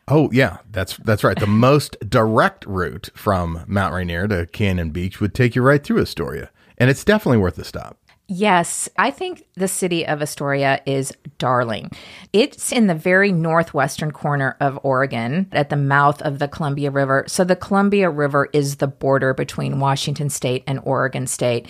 Oh 0.08 0.30
yeah, 0.32 0.58
that's 0.70 0.96
that's 0.98 1.22
right. 1.22 1.38
The 1.38 1.46
most 1.46 1.96
direct 2.08 2.64
route 2.66 3.10
from 3.14 3.62
Mount 3.66 3.94
Rainier 3.94 4.26
to 4.28 4.46
Cannon 4.46 4.90
Beach 4.90 5.20
would 5.20 5.34
take 5.34 5.54
you 5.54 5.62
right 5.62 5.82
through 5.84 6.00
Astoria, 6.00 6.50
and 6.78 6.88
it's 6.90 7.04
definitely 7.04 7.38
worth 7.38 7.58
a 7.58 7.64
stop. 7.64 7.98
Yes, 8.26 8.88
I 8.96 9.10
think 9.10 9.44
the 9.54 9.68
city 9.68 10.06
of 10.06 10.22
Astoria 10.22 10.80
is 10.86 11.12
darling. 11.36 11.90
It's 12.32 12.72
in 12.72 12.86
the 12.86 12.94
very 12.94 13.32
northwestern 13.32 14.12
corner 14.12 14.56
of 14.60 14.78
Oregon 14.82 15.46
at 15.52 15.68
the 15.68 15.76
mouth 15.76 16.22
of 16.22 16.38
the 16.38 16.48
Columbia 16.48 16.90
River. 16.90 17.24
So 17.28 17.44
the 17.44 17.54
Columbia 17.54 18.08
River 18.08 18.48
is 18.54 18.76
the 18.76 18.86
border 18.86 19.34
between 19.34 19.78
Washington 19.78 20.30
state 20.30 20.64
and 20.66 20.80
Oregon 20.84 21.26
state. 21.26 21.68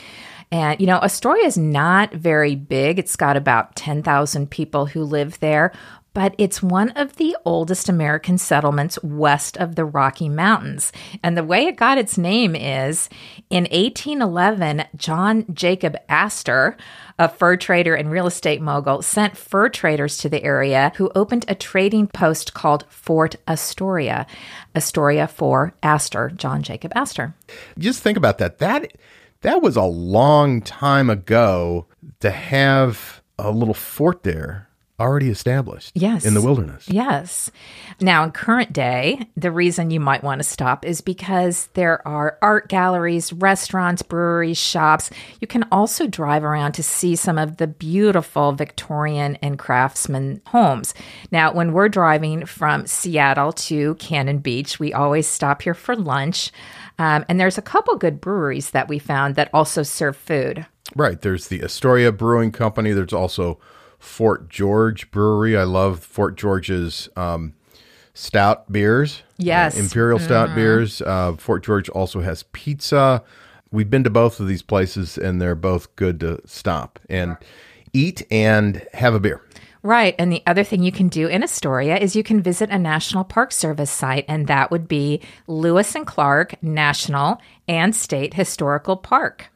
And, 0.52 0.80
you 0.80 0.87
know, 0.87 0.99
Astoria 0.99 1.44
is 1.44 1.58
not 1.58 2.12
very 2.12 2.54
big. 2.54 3.00
It's 3.00 3.16
got 3.16 3.37
about 3.37 3.75
10,000 3.75 4.49
people 4.49 4.87
who 4.87 5.02
live 5.02 5.40
there, 5.40 5.73
but 6.14 6.35
it's 6.38 6.62
one 6.62 6.90
of 6.90 7.16
the 7.16 7.37
oldest 7.44 7.88
American 7.88 8.38
settlements 8.38 9.02
west 9.02 9.56
of 9.59 9.75
the 9.75 9.85
Rocky 9.85 10.28
Mountains. 10.28 10.92
And 11.23 11.37
the 11.37 11.44
way 11.44 11.66
it 11.66 11.76
got 11.76 11.99
its 11.99 12.16
name 12.16 12.54
is 12.54 13.11
in 13.50 13.64
1811, 13.64 14.85
John 14.97 15.44
Jacob 15.52 15.97
Astor, 16.09 16.76
a 17.18 17.28
fur 17.28 17.56
trader 17.56 17.94
and 17.94 18.11
real 18.11 18.26
estate 18.26 18.62
mogul, 18.62 19.02
sent 19.02 19.37
fur 19.37 19.68
traders 19.68 20.16
to 20.18 20.28
the 20.28 20.42
area 20.42 20.92
who 20.97 21.11
opened 21.14 21.44
a 21.49 21.54
trading 21.54 22.06
post 22.06 22.54
called 22.54 22.87
Fort 22.88 23.35
Astoria. 23.47 24.26
Astoria 24.75 25.26
for 25.26 25.75
Astor, 25.83 26.30
John 26.30 26.62
Jacob 26.62 26.92
Astor. 26.94 27.35
Just 27.78 28.02
think 28.02 28.16
about 28.16 28.38
that. 28.38 28.59
That 28.59 28.92
that 29.42 29.61
was 29.61 29.76
a 29.76 29.83
long 29.83 30.62
time 30.62 31.11
ago 31.11 31.87
to 32.21 32.30
have 32.30 33.21
a 33.38 33.50
little 33.50 33.75
fort 33.75 34.23
there 34.23 34.63
already 35.00 35.28
established. 35.28 35.92
Yes. 35.94 36.24
in 36.24 36.34
the 36.34 36.40
wilderness. 36.40 36.88
Yes. 36.88 37.50
Now, 38.00 38.22
in 38.24 38.30
current 38.30 38.72
day, 38.72 39.28
the 39.36 39.50
reason 39.50 39.90
you 39.90 40.00
might 40.00 40.22
want 40.22 40.38
to 40.38 40.44
stop 40.44 40.84
is 40.84 41.00
because 41.00 41.68
there 41.74 42.06
are 42.06 42.38
art 42.42 42.68
galleries, 42.68 43.32
restaurants, 43.32 44.02
breweries, 44.02 44.58
shops. 44.58 45.10
You 45.40 45.46
can 45.46 45.64
also 45.72 46.06
drive 46.06 46.44
around 46.44 46.72
to 46.72 46.82
see 46.82 47.16
some 47.16 47.38
of 47.38 47.56
the 47.56 47.66
beautiful 47.66 48.52
Victorian 48.52 49.36
and 49.36 49.58
craftsman 49.58 50.40
homes. 50.46 50.94
Now, 51.30 51.52
when 51.52 51.72
we're 51.72 51.88
driving 51.88 52.46
from 52.46 52.86
Seattle 52.86 53.52
to 53.52 53.94
Cannon 53.96 54.38
Beach, 54.38 54.78
we 54.78 54.92
always 54.92 55.26
stop 55.26 55.62
here 55.62 55.74
for 55.74 55.96
lunch. 55.96 56.52
Um, 56.98 57.24
and 57.28 57.40
there's 57.40 57.58
a 57.58 57.62
couple 57.62 57.96
good 57.96 58.20
breweries 58.20 58.70
that 58.70 58.88
we 58.88 58.98
found 59.00 59.34
that 59.34 59.50
also 59.52 59.82
serve 59.82 60.16
food. 60.16 60.66
Right. 60.94 61.20
There's 61.20 61.48
the 61.48 61.62
Astoria 61.62 62.12
Brewing 62.12 62.52
Company. 62.52 62.92
There's 62.92 63.12
also 63.12 63.58
Fort 64.04 64.49
George 64.49 65.11
Brewery. 65.11 65.56
I 65.56 65.64
love 65.64 66.00
Fort 66.00 66.37
George's 66.37 67.08
um, 67.16 67.54
stout 68.12 68.70
beers. 68.70 69.23
Yes. 69.38 69.76
Uh, 69.76 69.80
Imperial 69.80 70.18
stout 70.18 70.54
beers. 70.54 71.02
Uh, 71.02 71.34
Fort 71.37 71.64
George 71.64 71.88
also 71.88 72.20
has 72.20 72.44
pizza. 72.52 73.25
We've 73.73 73.90
been 73.90 74.04
to 74.04 74.11
both 74.11 74.38
of 74.38 74.46
these 74.46 74.62
places, 74.62 75.18
and 75.18 75.40
they're 75.40 75.56
both 75.56 75.96
good 75.96 76.20
to 76.20 76.40
stop 76.46 77.00
and 77.08 77.37
eat 77.92 78.23
and 78.30 78.87
have 78.92 79.14
a 79.14 79.20
beer. 79.20 79.42
Right. 79.82 80.14
And 80.18 80.32
the 80.32 80.42
other 80.46 80.64
thing 80.64 80.82
you 80.82 80.92
can 80.92 81.08
do 81.08 81.26
in 81.26 81.42
Astoria 81.42 81.96
is 81.96 82.14
you 82.16 82.23
can 82.23 82.40
visit 82.40 82.70
a 82.70 82.78
National 82.78 83.25
Park 83.25 83.52
Service 83.52 83.90
site, 83.90 84.25
and 84.28 84.46
that 84.46 84.70
would 84.70 84.87
be 84.87 85.20
Lewis 85.46 85.94
and 85.94 86.06
Clark 86.06 86.62
National 86.62 87.40
and 87.66 87.96
State 87.96 88.34
Historical 88.34 88.96
Park. 88.96 89.50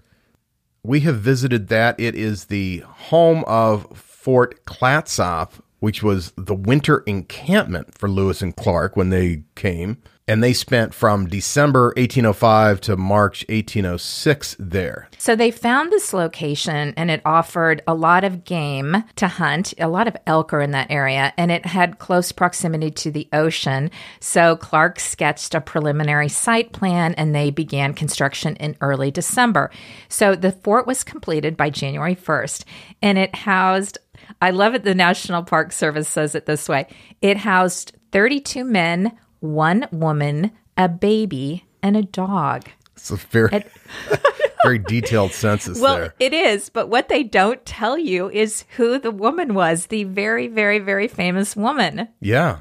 We 0.82 1.00
have 1.00 1.20
visited 1.20 1.68
that. 1.68 1.98
It 1.98 2.14
is 2.14 2.46
the 2.46 2.78
home 2.86 3.44
of 3.46 3.86
Fort 4.28 4.62
Clatsop, 4.66 5.52
which 5.80 6.02
was 6.02 6.34
the 6.36 6.54
winter 6.54 6.98
encampment 7.06 7.96
for 7.96 8.10
Lewis 8.10 8.42
and 8.42 8.54
Clark 8.54 8.94
when 8.94 9.08
they 9.08 9.44
came. 9.54 10.02
And 10.28 10.44
they 10.44 10.52
spent 10.52 10.92
from 10.92 11.26
December 11.26 11.86
1805 11.96 12.82
to 12.82 12.96
March 12.98 13.46
1806 13.48 14.56
there. 14.58 15.08
So 15.16 15.34
they 15.34 15.50
found 15.50 15.90
this 15.90 16.12
location 16.12 16.92
and 16.98 17.10
it 17.10 17.22
offered 17.24 17.82
a 17.86 17.94
lot 17.94 18.24
of 18.24 18.44
game 18.44 19.04
to 19.16 19.26
hunt. 19.26 19.72
A 19.78 19.88
lot 19.88 20.06
of 20.06 20.18
elk 20.26 20.52
are 20.52 20.60
in 20.60 20.72
that 20.72 20.90
area 20.90 21.32
and 21.38 21.50
it 21.50 21.64
had 21.64 21.98
close 21.98 22.30
proximity 22.30 22.90
to 22.90 23.10
the 23.10 23.26
ocean. 23.32 23.90
So 24.20 24.54
Clark 24.54 25.00
sketched 25.00 25.54
a 25.54 25.62
preliminary 25.62 26.28
site 26.28 26.74
plan 26.74 27.14
and 27.14 27.34
they 27.34 27.50
began 27.50 27.94
construction 27.94 28.54
in 28.56 28.76
early 28.82 29.10
December. 29.10 29.70
So 30.10 30.34
the 30.34 30.52
fort 30.52 30.86
was 30.86 31.04
completed 31.04 31.56
by 31.56 31.70
January 31.70 32.14
1st 32.14 32.64
and 33.00 33.16
it 33.16 33.34
housed, 33.34 33.96
I 34.42 34.50
love 34.50 34.74
it, 34.74 34.84
the 34.84 34.94
National 34.94 35.42
Park 35.42 35.72
Service 35.72 36.08
says 36.08 36.34
it 36.34 36.44
this 36.44 36.68
way 36.68 36.86
it 37.22 37.38
housed 37.38 37.94
32 38.12 38.64
men, 38.64 39.18
one 39.40 39.86
woman, 39.92 40.50
a 40.76 40.88
baby, 40.88 41.64
and 41.82 41.96
a 41.96 42.02
dog. 42.02 42.64
It's 42.96 43.10
a 43.10 43.16
very, 43.16 43.64
very 44.64 44.78
detailed 44.78 45.32
census 45.32 45.80
Well, 45.80 45.96
there. 45.96 46.14
it 46.18 46.32
is, 46.32 46.68
but 46.68 46.88
what 46.88 47.08
they 47.08 47.22
don't 47.22 47.64
tell 47.64 47.96
you 47.96 48.28
is 48.30 48.64
who 48.76 48.98
the 48.98 49.10
woman 49.12 49.54
was, 49.54 49.86
the 49.86 50.04
very, 50.04 50.48
very, 50.48 50.78
very 50.80 51.06
famous 51.08 51.54
woman. 51.54 52.08
Yeah, 52.20 52.58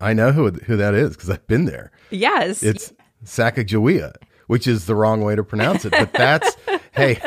I 0.00 0.12
know 0.12 0.32
who 0.32 0.50
who 0.50 0.76
that 0.76 0.94
is 0.94 1.10
because 1.10 1.28
I've 1.30 1.46
been 1.46 1.64
there. 1.64 1.90
Yes. 2.10 2.62
It's 2.62 2.92
Sacagawea, 3.24 4.14
which 4.46 4.66
is 4.66 4.86
the 4.86 4.94
wrong 4.94 5.22
way 5.22 5.34
to 5.36 5.42
pronounce 5.44 5.84
it. 5.84 5.90
But 5.90 6.12
that's 6.12 6.56
hey, 6.92 7.20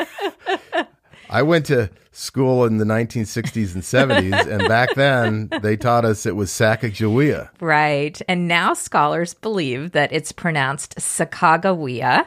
I 1.30 1.42
went 1.42 1.66
to 1.66 1.90
school 2.14 2.64
in 2.64 2.78
the 2.78 2.84
1960s 2.84 3.74
and 3.74 3.82
70s, 3.82 4.46
and 4.46 4.68
back 4.68 4.94
then 4.94 5.48
they 5.62 5.76
taught 5.76 6.04
us 6.04 6.24
it 6.24 6.36
was 6.36 6.50
Sacagawea. 6.50 7.50
Right. 7.60 8.20
And 8.28 8.48
now 8.48 8.72
scholars 8.72 9.34
believe 9.34 9.92
that 9.92 10.12
it's 10.12 10.32
pronounced 10.32 10.96
Sacagawea. 10.96 12.26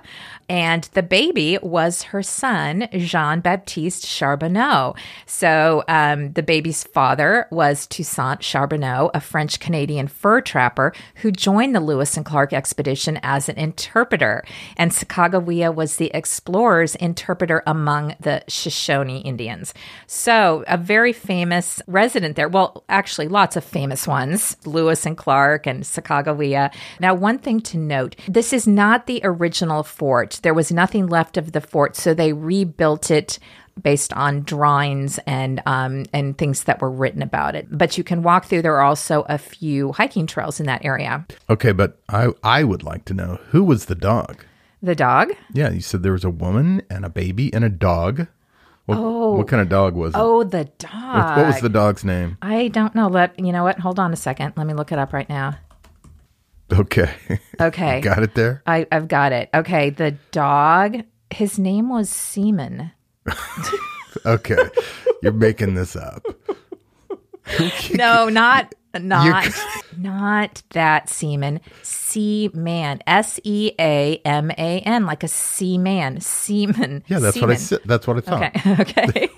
And 0.49 0.83
the 0.93 1.03
baby 1.03 1.57
was 1.61 2.03
her 2.03 2.23
son, 2.23 2.87
Jean 2.93 3.41
Baptiste 3.41 4.05
Charbonneau. 4.05 4.95
So 5.25 5.83
um, 5.89 6.31
the 6.33 6.43
baby's 6.43 6.85
father 6.85 7.47
was 7.51 7.85
Toussaint 7.87 8.41
Charbonneau, 8.41 9.11
a 9.13 9.19
French 9.19 9.59
Canadian 9.59 10.07
fur 10.07 10.39
trapper 10.39 10.93
who 11.15 11.31
joined 11.31 11.75
the 11.75 11.81
Lewis 11.81 12.15
and 12.15 12.25
Clark 12.25 12.53
expedition 12.53 13.19
as 13.23 13.49
an 13.49 13.57
interpreter. 13.57 14.45
And 14.77 14.91
Sacagawea 14.91 15.75
was 15.75 15.97
the 15.97 16.11
explorer's 16.13 16.95
interpreter 16.95 17.61
among 17.67 18.15
the 18.21 18.43
Shoshone 18.47 19.19
Indians. 19.19 19.73
So 20.07 20.63
a 20.67 20.77
very 20.77 21.13
famous 21.13 21.81
resident 21.87 22.35
there. 22.35 22.49
Well, 22.49 22.83
actually, 22.89 23.27
lots 23.27 23.55
of 23.55 23.63
famous 23.63 24.07
ones 24.07 24.55
Lewis 24.65 25.05
and 25.05 25.17
Clark 25.17 25.67
and 25.67 25.83
Sacagawea. 25.83 26.73
Now, 26.99 27.13
one 27.13 27.39
thing 27.39 27.61
to 27.61 27.77
note 27.77 28.15
this 28.27 28.53
is 28.53 28.67
not 28.67 29.07
the 29.07 29.21
original 29.23 29.83
fort. 29.83 30.39
There 30.43 30.53
was 30.53 30.71
nothing 30.71 31.07
left 31.07 31.37
of 31.37 31.51
the 31.51 31.61
fort, 31.61 31.95
so 31.95 32.13
they 32.13 32.33
rebuilt 32.33 33.11
it 33.11 33.39
based 33.81 34.13
on 34.13 34.43
drawings 34.43 35.19
and 35.27 35.61
um, 35.65 36.05
and 36.13 36.37
things 36.37 36.63
that 36.63 36.81
were 36.81 36.91
written 36.91 37.21
about 37.21 37.55
it. 37.55 37.67
But 37.69 37.97
you 37.97 38.03
can 38.03 38.23
walk 38.23 38.45
through. 38.45 38.61
There 38.61 38.75
are 38.75 38.83
also 38.83 39.25
a 39.29 39.37
few 39.37 39.91
hiking 39.93 40.27
trails 40.27 40.59
in 40.59 40.65
that 40.65 40.83
area. 40.83 41.25
Okay, 41.49 41.71
but 41.71 41.99
I 42.09 42.29
I 42.43 42.63
would 42.63 42.83
like 42.83 43.05
to 43.05 43.13
know 43.13 43.39
who 43.49 43.63
was 43.63 43.85
the 43.85 43.95
dog. 43.95 44.45
The 44.81 44.95
dog. 44.95 45.31
Yeah, 45.53 45.71
you 45.71 45.81
said 45.81 46.03
there 46.03 46.11
was 46.11 46.23
a 46.23 46.29
woman 46.29 46.83
and 46.89 47.03
a 47.03 47.09
baby 47.09 47.51
and 47.53 47.63
a 47.63 47.69
dog. 47.69 48.27
What, 48.87 48.97
oh. 48.97 49.33
what 49.33 49.49
kind 49.49 49.61
of 49.61 49.67
dog 49.67 49.95
was 49.95 50.13
it? 50.13 50.17
Oh, 50.17 50.45
the 50.45 50.63
dog. 50.79 51.37
what 51.37 51.45
was 51.47 51.59
the 51.59 51.69
dog's 51.69 52.05
name? 52.05 52.37
I 52.41 52.69
don't 52.69 52.95
know. 52.95 53.09
Let 53.09 53.37
you 53.37 53.51
know 53.51 53.63
what. 53.63 53.79
Hold 53.79 53.99
on 53.99 54.13
a 54.13 54.15
second. 54.15 54.53
Let 54.55 54.65
me 54.65 54.73
look 54.73 54.93
it 54.93 54.97
up 54.97 55.11
right 55.11 55.27
now. 55.27 55.57
Okay, 56.71 57.13
Okay. 57.61 57.99
got 58.01 58.23
it 58.23 58.33
there. 58.33 58.63
I, 58.65 58.87
I've 58.91 59.07
got 59.07 59.33
it. 59.33 59.49
Okay. 59.53 59.89
The 59.89 60.11
dog, 60.31 61.03
his 61.29 61.59
name 61.59 61.89
was 61.89 62.09
Seaman. 62.09 62.91
Okay, 64.25 64.57
you're 65.21 65.31
making 65.31 65.75
this 65.75 65.95
up. 65.95 66.25
No, 67.93 68.27
not 68.27 68.73
not 69.03 69.51
not 69.97 70.61
that 70.71 71.09
seaman. 71.09 71.59
Seaman. 71.83 73.01
S 73.07 73.39
E 73.43 73.71
A 73.79 74.17
M 74.25 74.51
A 74.51 74.79
N, 74.81 75.05
like 75.05 75.23
a 75.23 75.27
seaman. 75.27 76.21
Seaman. 76.21 77.03
Yeah, 77.07 77.19
that's 77.19 77.39
what 77.39 77.49
I 77.49 77.55
said. 77.55 77.79
That's 77.85 78.07
what 78.07 78.17
I 78.17 78.21
thought. 78.21 78.55
Okay. 78.55 78.75
Okay. 78.87 79.29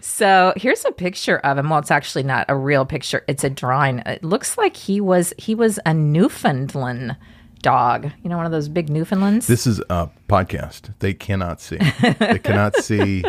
so 0.00 0.52
here's 0.56 0.84
a 0.84 0.92
picture 0.92 1.38
of 1.38 1.58
him. 1.58 1.70
Well, 1.70 1.78
it's 1.78 1.90
actually 1.90 2.22
not 2.22 2.46
a 2.48 2.56
real 2.56 2.84
picture. 2.84 3.24
It's 3.28 3.44
a 3.44 3.50
drawing. 3.50 4.00
It 4.00 4.22
looks 4.22 4.56
like 4.56 4.76
he 4.76 5.00
was 5.00 5.32
he 5.38 5.54
was 5.54 5.78
a 5.84 5.94
Newfoundland 5.94 7.16
dog. 7.60 8.10
You 8.22 8.30
know, 8.30 8.36
one 8.36 8.46
of 8.46 8.52
those 8.52 8.68
big 8.68 8.88
Newfoundlands. 8.88 9.46
This 9.46 9.66
is 9.66 9.80
a 9.90 10.10
podcast. 10.28 10.92
They 10.98 11.14
cannot 11.14 11.60
see. 11.60 11.78
they 12.18 12.38
cannot 12.38 12.76
see 12.76 13.24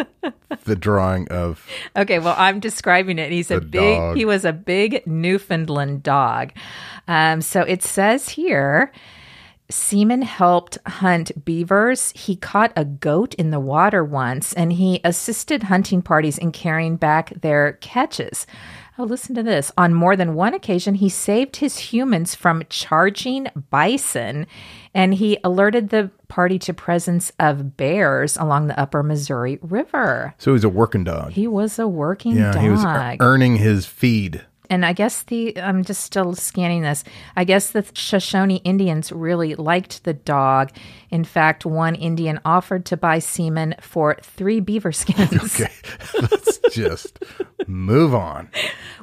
the 0.64 0.76
drawing 0.76 1.28
of. 1.30 1.68
Okay, 1.96 2.20
well, 2.20 2.36
I'm 2.38 2.60
describing 2.60 3.20
it. 3.20 3.32
He's 3.32 3.52
a 3.52 3.62
big. 3.62 3.98
dog. 3.98 4.18
He 4.18 4.26
was 4.26 4.46
a 4.46 4.54
big 4.54 5.06
Newfoundland 5.06 6.04
dog. 6.04 6.52
Um, 7.08 7.42
so 7.42 7.62
it 7.62 7.84
says 7.84 8.30
here. 8.30 8.92
Seaman 9.72 10.24
helped 10.24 10.80
hunt 10.88 11.46
beavers. 11.46 12.12
He 12.16 12.36
caught 12.36 12.74
a 12.76 12.84
goat 12.84 13.36
in 13.36 13.52
the 13.52 13.60
water 13.60 14.04
once, 14.04 14.52
and 14.54 14.74
he 14.74 15.00
assisted 15.04 15.62
hunting 15.62 16.02
parties 16.02 16.40
in 16.40 16.52
carrying 16.52 16.96
back 16.96 17.30
their 17.42 17.74
catches. 17.74 18.48
Oh, 19.00 19.06
listen 19.06 19.34
to 19.36 19.44
this. 19.44 19.72
On 19.78 19.94
more 19.94 20.18
than 20.18 20.36
one 20.36 20.54
occasion, 20.54 20.96
he 20.96 21.08
saved 21.08 21.56
his 21.56 21.78
humans 21.78 22.36
from 22.36 22.64
charging 22.68 23.48
bison, 23.70 24.46
and 24.94 25.14
he 25.14 25.38
alerted 25.42 25.88
the 25.88 26.12
party 26.28 26.60
to 26.60 26.74
presence 26.74 27.32
of 27.40 27.78
bears 27.78 28.36
along 28.36 28.68
the 28.68 28.78
upper 28.78 29.02
Missouri 29.02 29.58
River. 29.62 30.36
So 30.38 30.52
he's 30.52 30.66
a 30.66 30.70
working 30.70 31.06
dog. 31.06 31.32
He 31.32 31.48
was 31.48 31.80
a 31.80 31.88
working 31.88 32.36
yeah, 32.36 32.52
dog. 32.52 32.62
he 32.62 32.70
was 32.70 32.84
er- 32.84 33.16
earning 33.22 33.56
his 33.56 33.86
feed. 33.86 34.46
And 34.70 34.86
I 34.86 34.94
guess 34.94 35.24
the 35.24 35.60
I'm 35.60 35.84
just 35.84 36.04
still 36.04 36.34
scanning 36.36 36.82
this. 36.84 37.04
I 37.36 37.44
guess 37.44 37.72
the 37.72 37.84
Shoshone 37.94 38.58
Indians 38.64 39.12
really 39.12 39.56
liked 39.56 40.04
the 40.04 40.14
dog. 40.14 40.72
In 41.10 41.24
fact, 41.24 41.66
one 41.66 41.96
Indian 41.96 42.40
offered 42.46 42.86
to 42.88 42.98
buy 42.98 43.20
semen 43.20 43.76
for 43.82 44.18
three 44.22 44.60
beaver 44.60 44.92
skins. 44.92 45.30
Okay, 45.60 45.72
let's 46.22 46.60
just 46.72 47.20
move 47.68 48.14
on. 48.14 48.50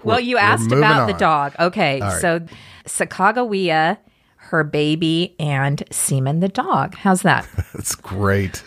well, 0.05 0.16
We're- 0.16 0.26
you 0.29 0.37
asked 0.38 0.70
about 0.72 1.07
the 1.07 1.12
dog. 1.14 1.55
Okay, 1.59 2.00
right. 2.00 2.20
so 2.20 2.40
Sacagawea, 2.87 3.98
her 4.37 4.62
baby, 4.64 5.35
and 5.40 5.83
Seaman 5.90 6.40
the 6.40 6.48
dog. 6.48 6.94
How's 6.94 7.22
that? 7.22 7.48
That's 7.74 7.94
great. 7.96 8.62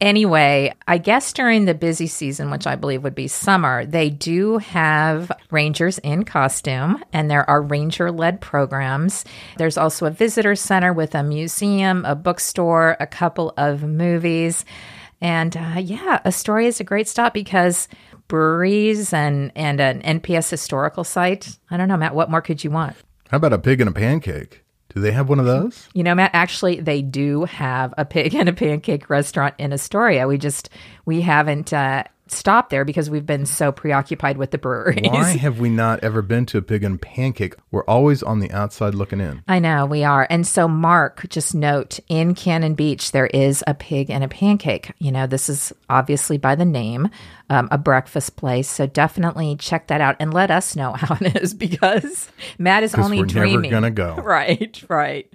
Anyway, 0.00 0.72
I 0.86 0.98
guess 0.98 1.32
during 1.32 1.64
the 1.64 1.74
busy 1.74 2.06
season, 2.06 2.50
which 2.50 2.68
I 2.68 2.76
believe 2.76 3.02
would 3.02 3.16
be 3.16 3.26
summer, 3.26 3.84
they 3.84 4.10
do 4.10 4.58
have 4.58 5.32
rangers 5.50 5.98
in 5.98 6.24
costume 6.24 7.02
and 7.12 7.28
there 7.28 7.48
are 7.50 7.60
ranger 7.60 8.12
led 8.12 8.40
programs. 8.40 9.24
There's 9.56 9.76
also 9.76 10.06
a 10.06 10.10
visitor 10.10 10.54
center 10.54 10.92
with 10.92 11.16
a 11.16 11.24
museum, 11.24 12.04
a 12.04 12.14
bookstore, 12.14 12.96
a 13.00 13.08
couple 13.08 13.52
of 13.56 13.82
movies. 13.82 14.64
And 15.20 15.56
uh, 15.56 15.80
yeah, 15.80 16.20
Astoria 16.24 16.68
is 16.68 16.78
a 16.78 16.84
great 16.84 17.08
stop 17.08 17.34
because 17.34 17.88
breweries 18.28 19.12
and, 19.12 19.50
and 19.56 19.80
an 19.80 20.02
NPS 20.02 20.48
historical 20.48 21.02
site. 21.02 21.58
I 21.70 21.76
don't 21.76 21.88
know, 21.88 21.96
Matt, 21.96 22.14
what 22.14 22.30
more 22.30 22.42
could 22.42 22.62
you 22.62 22.70
want? 22.70 22.94
How 23.30 23.38
about 23.38 23.52
a 23.52 23.58
pig 23.58 23.80
and 23.80 23.90
a 23.90 23.92
pancake? 23.92 24.64
Do 24.94 25.00
they 25.00 25.12
have 25.12 25.28
one 25.28 25.38
of 25.38 25.44
those? 25.44 25.88
You 25.92 26.02
know, 26.02 26.14
Matt, 26.14 26.30
actually, 26.32 26.80
they 26.80 27.02
do 27.02 27.44
have 27.44 27.92
a 27.98 28.04
pig 28.04 28.34
and 28.36 28.48
a 28.48 28.52
pancake 28.52 29.10
restaurant 29.10 29.54
in 29.58 29.72
Astoria. 29.72 30.26
We 30.26 30.38
just, 30.38 30.70
we 31.04 31.20
haven't 31.20 31.72
uh, 31.72 32.04
stopped 32.32 32.70
there 32.70 32.84
because 32.84 33.10
we've 33.10 33.26
been 33.26 33.46
so 33.46 33.72
preoccupied 33.72 34.36
with 34.36 34.50
the 34.50 34.58
breweries. 34.58 35.08
Why 35.10 35.36
have 35.36 35.58
we 35.58 35.68
not 35.68 36.00
ever 36.02 36.22
been 36.22 36.46
to 36.46 36.58
a 36.58 36.62
pig 36.62 36.84
and 36.84 37.00
pancake? 37.00 37.54
We're 37.70 37.84
always 37.84 38.22
on 38.22 38.40
the 38.40 38.50
outside 38.52 38.94
looking 38.94 39.20
in. 39.20 39.42
I 39.48 39.58
know 39.58 39.86
we 39.86 40.04
are. 40.04 40.26
And 40.28 40.46
so, 40.46 40.68
Mark, 40.68 41.28
just 41.28 41.54
note 41.54 42.00
in 42.08 42.34
Cannon 42.34 42.74
Beach, 42.74 43.12
there 43.12 43.26
is 43.28 43.62
a 43.66 43.74
pig 43.74 44.10
and 44.10 44.22
a 44.24 44.28
pancake. 44.28 44.92
You 44.98 45.12
know, 45.12 45.26
this 45.26 45.48
is 45.48 45.72
obviously 45.88 46.38
by 46.38 46.54
the 46.54 46.64
name, 46.64 47.08
um, 47.50 47.68
a 47.70 47.78
breakfast 47.78 48.36
place. 48.36 48.68
So 48.68 48.86
definitely 48.86 49.56
check 49.56 49.88
that 49.88 50.00
out 50.00 50.16
and 50.20 50.32
let 50.34 50.50
us 50.50 50.76
know 50.76 50.92
how 50.96 51.16
it 51.20 51.36
is 51.42 51.54
because 51.54 52.30
Matt 52.58 52.82
is 52.82 52.94
only 52.94 53.18
we're 53.18 53.26
never 53.26 53.38
dreaming. 53.40 53.70
gonna 53.70 53.90
go. 53.90 54.16
Right, 54.28 54.82
right. 54.88 55.32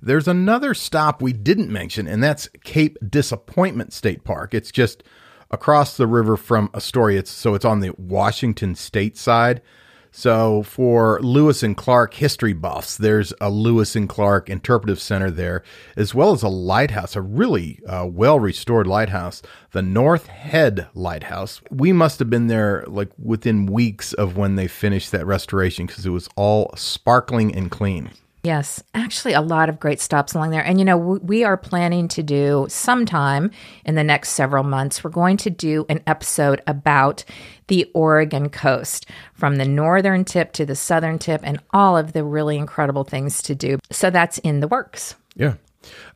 There's 0.00 0.28
another 0.28 0.74
stop 0.74 1.20
we 1.20 1.32
didn't 1.32 1.70
mention, 1.72 2.06
and 2.06 2.22
that's 2.22 2.48
Cape 2.62 2.96
Disappointment 3.08 3.92
State 3.92 4.22
Park. 4.22 4.54
It's 4.54 4.70
just 4.70 5.02
across 5.50 5.96
the 5.96 6.06
river 6.06 6.36
from 6.36 6.70
Astoria. 6.74 7.20
It's, 7.20 7.30
so 7.30 7.54
it's 7.54 7.64
on 7.64 7.80
the 7.80 7.92
Washington 7.96 8.74
state 8.74 9.16
side. 9.16 9.62
So, 10.10 10.62
for 10.62 11.20
Lewis 11.20 11.62
and 11.62 11.76
Clark 11.76 12.14
history 12.14 12.54
buffs, 12.54 12.96
there's 12.96 13.34
a 13.40 13.50
Lewis 13.50 13.94
and 13.94 14.08
Clark 14.08 14.48
Interpretive 14.48 15.00
Center 15.00 15.30
there, 15.30 15.62
as 15.96 16.14
well 16.14 16.32
as 16.32 16.42
a 16.42 16.48
lighthouse, 16.48 17.14
a 17.14 17.20
really 17.20 17.80
uh, 17.86 18.06
well 18.10 18.40
restored 18.40 18.86
lighthouse, 18.86 19.42
the 19.72 19.82
North 19.82 20.26
Head 20.28 20.88
Lighthouse. 20.94 21.60
We 21.70 21.92
must 21.92 22.18
have 22.20 22.30
been 22.30 22.46
there 22.46 22.84
like 22.86 23.10
within 23.22 23.66
weeks 23.66 24.14
of 24.14 24.36
when 24.36 24.56
they 24.56 24.66
finished 24.66 25.12
that 25.12 25.26
restoration 25.26 25.86
because 25.86 26.06
it 26.06 26.10
was 26.10 26.28
all 26.36 26.72
sparkling 26.74 27.54
and 27.54 27.70
clean. 27.70 28.10
Yes, 28.44 28.82
actually, 28.94 29.32
a 29.32 29.40
lot 29.40 29.68
of 29.68 29.80
great 29.80 30.00
stops 30.00 30.34
along 30.34 30.50
there. 30.50 30.64
And, 30.64 30.78
you 30.78 30.84
know, 30.84 30.96
we 30.96 31.42
are 31.42 31.56
planning 31.56 32.06
to 32.08 32.22
do 32.22 32.66
sometime 32.68 33.50
in 33.84 33.96
the 33.96 34.04
next 34.04 34.30
several 34.30 34.62
months, 34.62 35.02
we're 35.02 35.10
going 35.10 35.36
to 35.38 35.50
do 35.50 35.84
an 35.88 36.02
episode 36.06 36.62
about 36.66 37.24
the 37.66 37.90
Oregon 37.94 38.48
coast 38.48 39.06
from 39.34 39.56
the 39.56 39.64
northern 39.64 40.24
tip 40.24 40.52
to 40.52 40.64
the 40.64 40.76
southern 40.76 41.18
tip 41.18 41.40
and 41.42 41.60
all 41.72 41.96
of 41.96 42.12
the 42.12 42.22
really 42.22 42.56
incredible 42.56 43.04
things 43.04 43.42
to 43.42 43.54
do. 43.54 43.78
So 43.90 44.08
that's 44.08 44.38
in 44.38 44.60
the 44.60 44.68
works. 44.68 45.16
Yeah. 45.34 45.54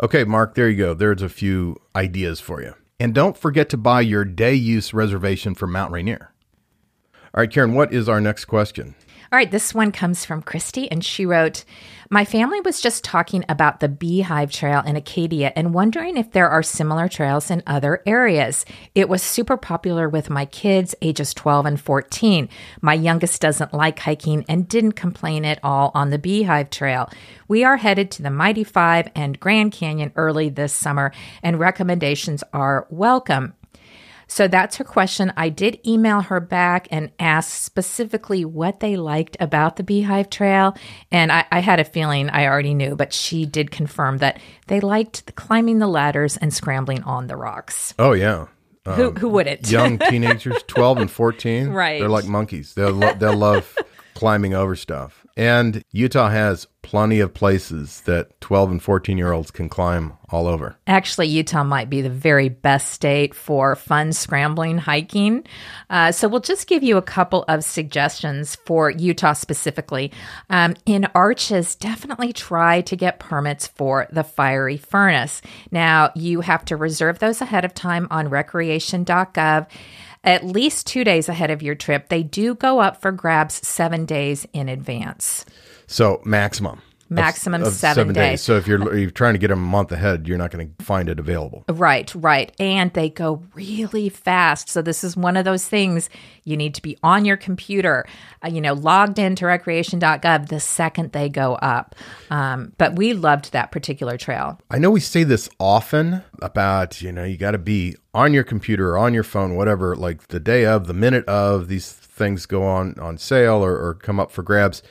Okay, 0.01 0.25
Mark, 0.25 0.55
there 0.55 0.69
you 0.69 0.77
go. 0.77 0.95
There's 0.95 1.23
a 1.23 1.29
few 1.29 1.77
ideas 1.97 2.41
for 2.41 2.63
you. 2.63 2.75
And 3.01 3.15
don't 3.15 3.37
forget 3.37 3.69
to 3.71 3.77
buy 3.77 4.01
your 4.03 4.25
day 4.25 4.55
use 4.55 4.95
reservation 4.95 5.55
for 5.55 5.67
Mount 5.67 5.91
Rainier. 5.91 6.33
All 7.35 7.41
right, 7.41 7.51
Karen, 7.51 7.75
what 7.75 7.93
is 7.93 8.09
our 8.09 8.21
next 8.21 8.45
question? 8.45 8.95
All 9.33 9.39
right, 9.39 9.51
this 9.51 9.73
one 9.73 9.93
comes 9.93 10.27
from 10.27 10.43
Christy, 10.43 10.93
and 10.93 11.03
she 11.03 11.25
wrote 11.25 11.65
My 12.11 12.23
family 12.23 12.61
was 12.61 12.83
just 12.83 13.03
talking 13.03 13.47
about 13.49 13.81
the 13.81 13.89
Beehive 13.89 14.53
Trail 14.53 14.83
in 14.85 14.95
Acadia 14.95 15.55
and 15.57 15.73
wondering 15.73 16.19
if 16.19 16.33
there 16.33 16.51
are 16.51 16.63
similar 16.63 17.09
trails 17.09 17.51
in 17.51 17.63
other 17.67 18.03
areas. 18.05 18.67
It 18.95 19.09
was 19.09 19.23
super 19.23 19.57
popular 19.57 20.07
with 20.07 20.29
my 20.29 20.45
kids, 20.45 20.95
ages 21.01 21.33
12 21.33 21.65
and 21.65 21.81
14. 21.81 22.47
My 22.83 22.93
youngest 22.93 23.41
doesn't 23.41 23.73
like 23.73 24.01
hiking 24.01 24.45
and 24.51 24.69
didn't 24.69 24.93
complain 24.93 25.47
at 25.47 25.61
all 25.63 25.93
on 25.95 26.11
the 26.11 26.19
Beehive 26.19 26.69
Trail. 26.69 27.09
We 27.49 27.65
are 27.65 27.79
headed 27.79 28.11
to 28.11 28.23
the 28.23 28.31
Mighty 28.31 28.65
Five 28.65 29.11
and 29.15 29.41
Grand 29.41 29.73
Canyon 29.73 30.13
early 30.15 30.51
this 30.51 30.75
summer, 30.75 31.11
and 31.43 31.59
recommendations 31.59 32.45
are 32.53 32.87
welcome. 32.91 33.55
So 34.33 34.49
that's 34.49 34.77
her 34.77 34.85
question. 34.85 35.31
I 35.37 35.51
did 35.51 35.79
email 35.87 36.23
her 36.23 36.41
back 36.41 36.89
and 36.91 37.11
ask 37.19 37.63
specifically 37.63 38.47
what 38.47 38.81
they 38.81 38.97
liked 38.97 39.37
about 39.41 39.77
the 39.77 39.83
Beehive 39.83 40.31
Trail. 40.31 40.75
And 41.11 41.31
I, 41.31 41.45
I 41.53 41.59
had 41.59 41.81
a 41.81 41.85
feeling 41.85 42.31
I 42.31 42.47
already 42.47 42.73
knew, 42.73 42.97
but 42.97 43.13
she 43.13 43.45
did 43.45 43.71
confirm 43.71 44.19
that 44.19 44.41
they 44.69 44.81
liked 44.81 45.27
the 45.27 45.33
climbing 45.33 45.81
the 45.81 45.87
ladders 45.87 46.39
and 46.39 46.53
scrambling 46.53 47.03
on 47.03 47.27
the 47.27 47.37
rocks. 47.37 47.93
Oh, 47.99 48.13
yeah. 48.13 48.47
Um, 48.87 48.95
who, 48.95 49.11
who 49.11 49.29
wouldn't? 49.29 49.71
young 49.71 49.99
teenagers, 50.09 50.63
12 50.67 50.97
and 50.97 51.11
14. 51.11 51.69
Right. 51.69 52.01
They're 52.01 52.09
like 52.09 52.25
monkeys. 52.25 52.73
They'll, 52.73 52.91
lo- 52.93 53.13
they'll 53.13 53.37
love 53.37 53.77
climbing 54.15 54.55
over 54.55 54.77
stuff. 54.77 55.27
And 55.37 55.85
Utah 55.93 56.31
has 56.31 56.67
plenty 56.83 57.21
of 57.21 57.33
places 57.33 58.03
that 58.03 58.41
12 58.41 58.73
and 58.73 58.83
14 58.83 59.17
year 59.17 59.33
olds 59.33 59.51
can 59.51 59.69
climb 59.69 60.13
all 60.29 60.47
over. 60.47 60.77
Actually, 60.87 61.29
Utah 61.29 61.65
might 61.65 61.89
be 61.89 62.03
the 62.03 62.11
very 62.11 62.49
best 62.49 62.91
state 62.91 63.35
for 63.35 63.77
fun 63.77 64.13
scrambling 64.13 64.79
hiking. 64.79 65.45
Uh, 65.89 66.13
so, 66.13 66.29
we'll 66.29 66.41
just 66.41 66.67
give 66.67 66.83
you 66.83 66.97
a 66.97 67.03
couple 67.03 67.45
of 67.49 67.65
suggestions 67.65 68.57
for 68.67 68.91
Utah 68.91 69.33
specifically. 69.33 70.13
Um, 70.51 70.75
in 70.87 71.07
Arches, 71.15 71.75
definitely 71.77 72.33
try 72.33 72.81
to 72.83 72.97
get 72.97 73.19
permits 73.19 73.67
for 73.67 74.07
the 74.11 74.25
fiery 74.25 74.77
furnace. 74.77 75.41
Now, 75.71 76.11
you 76.15 76.41
have 76.41 76.65
to 76.67 76.77
reserve 76.77 77.19
those 77.19 77.41
ahead 77.41 77.65
of 77.65 77.75
time 77.75 78.09
on 78.11 78.29
recreation.gov 78.29 79.67
at 80.25 80.45
least 80.45 80.87
two 80.87 81.05
days 81.05 81.29
ahead 81.29 81.51
of 81.51 81.63
your 81.63 81.75
trip. 81.75 82.09
They 82.09 82.23
do 82.23 82.55
go 82.55 82.81
up 82.81 83.01
for 83.01 83.13
grabs 83.13 83.67
seven 83.67 84.07
days 84.07 84.47
in 84.53 84.69
advance. 84.69 85.45
So 85.93 86.23
maximum. 86.25 86.81
Maximum 87.11 87.61
of, 87.61 87.69
of 87.69 87.75
seven, 87.75 87.95
seven 87.95 88.15
days. 88.15 88.31
days. 88.31 88.41
So 88.41 88.57
if 88.57 88.67
you're, 88.67 88.97
you're 88.97 89.11
trying 89.11 89.35
to 89.35 89.39
get 89.39 89.49
them 89.49 89.59
a 89.59 89.67
month 89.67 89.93
ahead, 89.93 90.27
you're 90.27 90.39
not 90.39 90.51
going 90.51 90.75
to 90.75 90.83
find 90.83 91.11
it 91.11 91.19
available. 91.19 91.65
Right, 91.69 92.11
right. 92.15 92.51
And 92.59 92.91
they 92.95 93.11
go 93.11 93.43
really 93.53 94.09
fast. 94.09 94.71
So 94.71 94.81
this 94.81 95.05
is 95.05 95.15
one 95.15 95.37
of 95.37 95.45
those 95.45 95.69
things 95.69 96.09
you 96.45 96.57
need 96.57 96.75
to 96.77 96.81
be 96.81 96.97
on 97.03 97.27
your 97.27 97.37
computer, 97.37 98.07
uh, 98.43 98.49
you 98.49 98.63
know, 98.63 98.73
logged 98.73 99.19
into 99.19 99.45
recreation.gov 99.45 100.49
the 100.49 100.61
second 100.61 101.13
they 101.13 101.29
go 101.29 101.57
up. 101.57 101.95
Um, 102.31 102.73
but 102.79 102.97
we 102.97 103.13
loved 103.13 103.53
that 103.53 103.71
particular 103.71 104.17
trail. 104.17 104.59
I 104.71 104.79
know 104.79 104.91
we 104.91 105.01
say 105.01 105.25
this 105.25 105.51
often 105.61 106.23
about, 106.41 107.03
you 107.03 107.13
know, 107.13 107.25
you 107.25 107.37
got 107.37 107.51
to 107.51 107.59
be 107.59 107.97
on 108.15 108.33
your 108.33 108.45
computer 108.45 108.93
or 108.93 108.99
on 108.99 109.13
your 109.13 109.25
phone, 109.25 109.57
whatever, 109.57 109.95
like 109.95 110.29
the 110.29 110.41
day 110.41 110.65
of, 110.65 110.87
the 110.87 110.95
minute 110.95 111.27
of, 111.27 111.69
these 111.69 111.93
things 111.93 112.47
go 112.47 112.63
on 112.63 112.99
on 112.99 113.19
sale 113.19 113.63
or, 113.63 113.77
or 113.79 113.93
come 113.93 114.19
up 114.19 114.31
for 114.31 114.43
grabs 114.43 114.83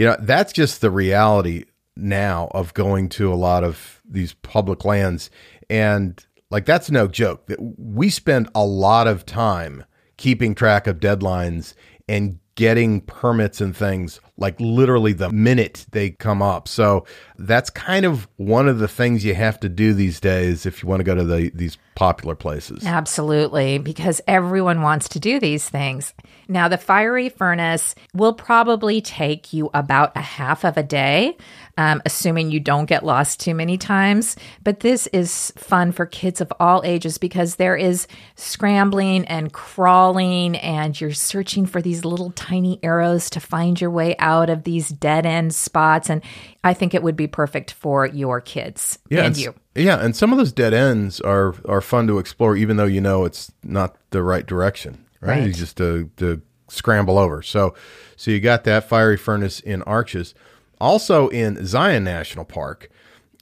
you 0.00 0.06
know, 0.06 0.16
that's 0.18 0.54
just 0.54 0.80
the 0.80 0.90
reality 0.90 1.66
now 1.94 2.50
of 2.52 2.72
going 2.72 3.10
to 3.10 3.30
a 3.30 3.36
lot 3.36 3.62
of 3.62 4.00
these 4.08 4.32
public 4.32 4.86
lands. 4.86 5.28
And 5.68 6.24
like, 6.50 6.64
that's 6.64 6.90
no 6.90 7.06
joke. 7.06 7.46
We 7.58 8.08
spend 8.08 8.48
a 8.54 8.64
lot 8.64 9.06
of 9.06 9.26
time 9.26 9.84
keeping 10.16 10.54
track 10.54 10.86
of 10.86 11.00
deadlines 11.00 11.74
and 12.08 12.38
getting 12.60 13.00
permits 13.00 13.62
and 13.62 13.74
things 13.74 14.20
like 14.36 14.54
literally 14.60 15.14
the 15.14 15.30
minute 15.30 15.86
they 15.92 16.10
come 16.10 16.42
up. 16.42 16.68
So 16.68 17.06
that's 17.38 17.70
kind 17.70 18.04
of 18.04 18.28
one 18.36 18.68
of 18.68 18.80
the 18.80 18.86
things 18.86 19.24
you 19.24 19.34
have 19.34 19.58
to 19.60 19.68
do 19.70 19.94
these 19.94 20.20
days 20.20 20.66
if 20.66 20.82
you 20.82 20.88
want 20.88 21.00
to 21.00 21.04
go 21.04 21.14
to 21.14 21.24
the, 21.24 21.50
these 21.54 21.78
popular 21.94 22.34
places. 22.34 22.84
Absolutely, 22.84 23.78
because 23.78 24.20
everyone 24.26 24.82
wants 24.82 25.08
to 25.10 25.18
do 25.18 25.40
these 25.40 25.70
things. 25.70 26.12
Now, 26.48 26.68
the 26.68 26.76
fiery 26.76 27.30
furnace 27.30 27.94
will 28.12 28.34
probably 28.34 29.00
take 29.00 29.54
you 29.54 29.70
about 29.72 30.14
a 30.14 30.20
half 30.20 30.62
of 30.62 30.76
a 30.76 30.82
day, 30.82 31.38
um, 31.80 32.02
assuming 32.04 32.50
you 32.50 32.60
don't 32.60 32.84
get 32.84 33.04
lost 33.04 33.40
too 33.40 33.54
many 33.54 33.78
times. 33.78 34.36
But 34.62 34.80
this 34.80 35.06
is 35.08 35.52
fun 35.56 35.92
for 35.92 36.04
kids 36.04 36.40
of 36.40 36.52
all 36.60 36.82
ages 36.84 37.16
because 37.16 37.56
there 37.56 37.76
is 37.76 38.06
scrambling 38.34 39.24
and 39.26 39.52
crawling, 39.52 40.56
and 40.56 41.00
you're 41.00 41.12
searching 41.12 41.66
for 41.66 41.80
these 41.80 42.04
little 42.04 42.32
tiny 42.32 42.78
arrows 42.82 43.30
to 43.30 43.40
find 43.40 43.80
your 43.80 43.90
way 43.90 44.16
out 44.18 44.50
of 44.50 44.64
these 44.64 44.90
dead 44.90 45.24
end 45.24 45.54
spots. 45.54 46.10
And 46.10 46.22
I 46.62 46.74
think 46.74 46.94
it 46.94 47.02
would 47.02 47.16
be 47.16 47.26
perfect 47.26 47.72
for 47.72 48.06
your 48.06 48.40
kids 48.40 48.98
yeah, 49.08 49.24
and 49.24 49.36
you. 49.36 49.54
Yeah, 49.74 50.04
and 50.04 50.14
some 50.14 50.32
of 50.32 50.38
those 50.38 50.52
dead 50.52 50.74
ends 50.74 51.20
are 51.20 51.54
are 51.66 51.80
fun 51.80 52.06
to 52.08 52.18
explore, 52.18 52.56
even 52.56 52.76
though 52.76 52.84
you 52.84 53.00
know 53.00 53.24
it's 53.24 53.50
not 53.62 53.96
the 54.10 54.22
right 54.22 54.46
direction 54.46 55.06
right? 55.20 55.38
right. 55.38 55.46
You 55.46 55.52
just 55.52 55.76
to, 55.78 56.10
to 56.16 56.42
scramble 56.68 57.18
over. 57.18 57.42
So, 57.42 57.74
so 58.16 58.30
you 58.30 58.40
got 58.40 58.64
that 58.64 58.88
fiery 58.88 59.16
furnace 59.16 59.60
in 59.60 59.82
Arches. 59.82 60.34
Also 60.80 61.28
in 61.28 61.64
Zion 61.66 62.04
National 62.04 62.44
Park, 62.44 62.90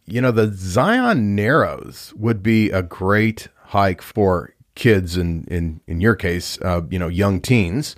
you 0.07 0.21
know, 0.21 0.31
the 0.31 0.51
Zion 0.53 1.35
Narrows 1.35 2.13
would 2.17 2.43
be 2.43 2.71
a 2.71 2.83
great 2.83 3.49
hike 3.67 4.03
for 4.03 4.55
kids 4.75 5.17
and 5.17 5.47
in, 5.49 5.81
in 5.87 6.01
your 6.01 6.15
case, 6.15 6.59
uh, 6.63 6.83
you 6.89 6.99
know, 6.99 7.09
young 7.09 7.41
teens, 7.41 7.95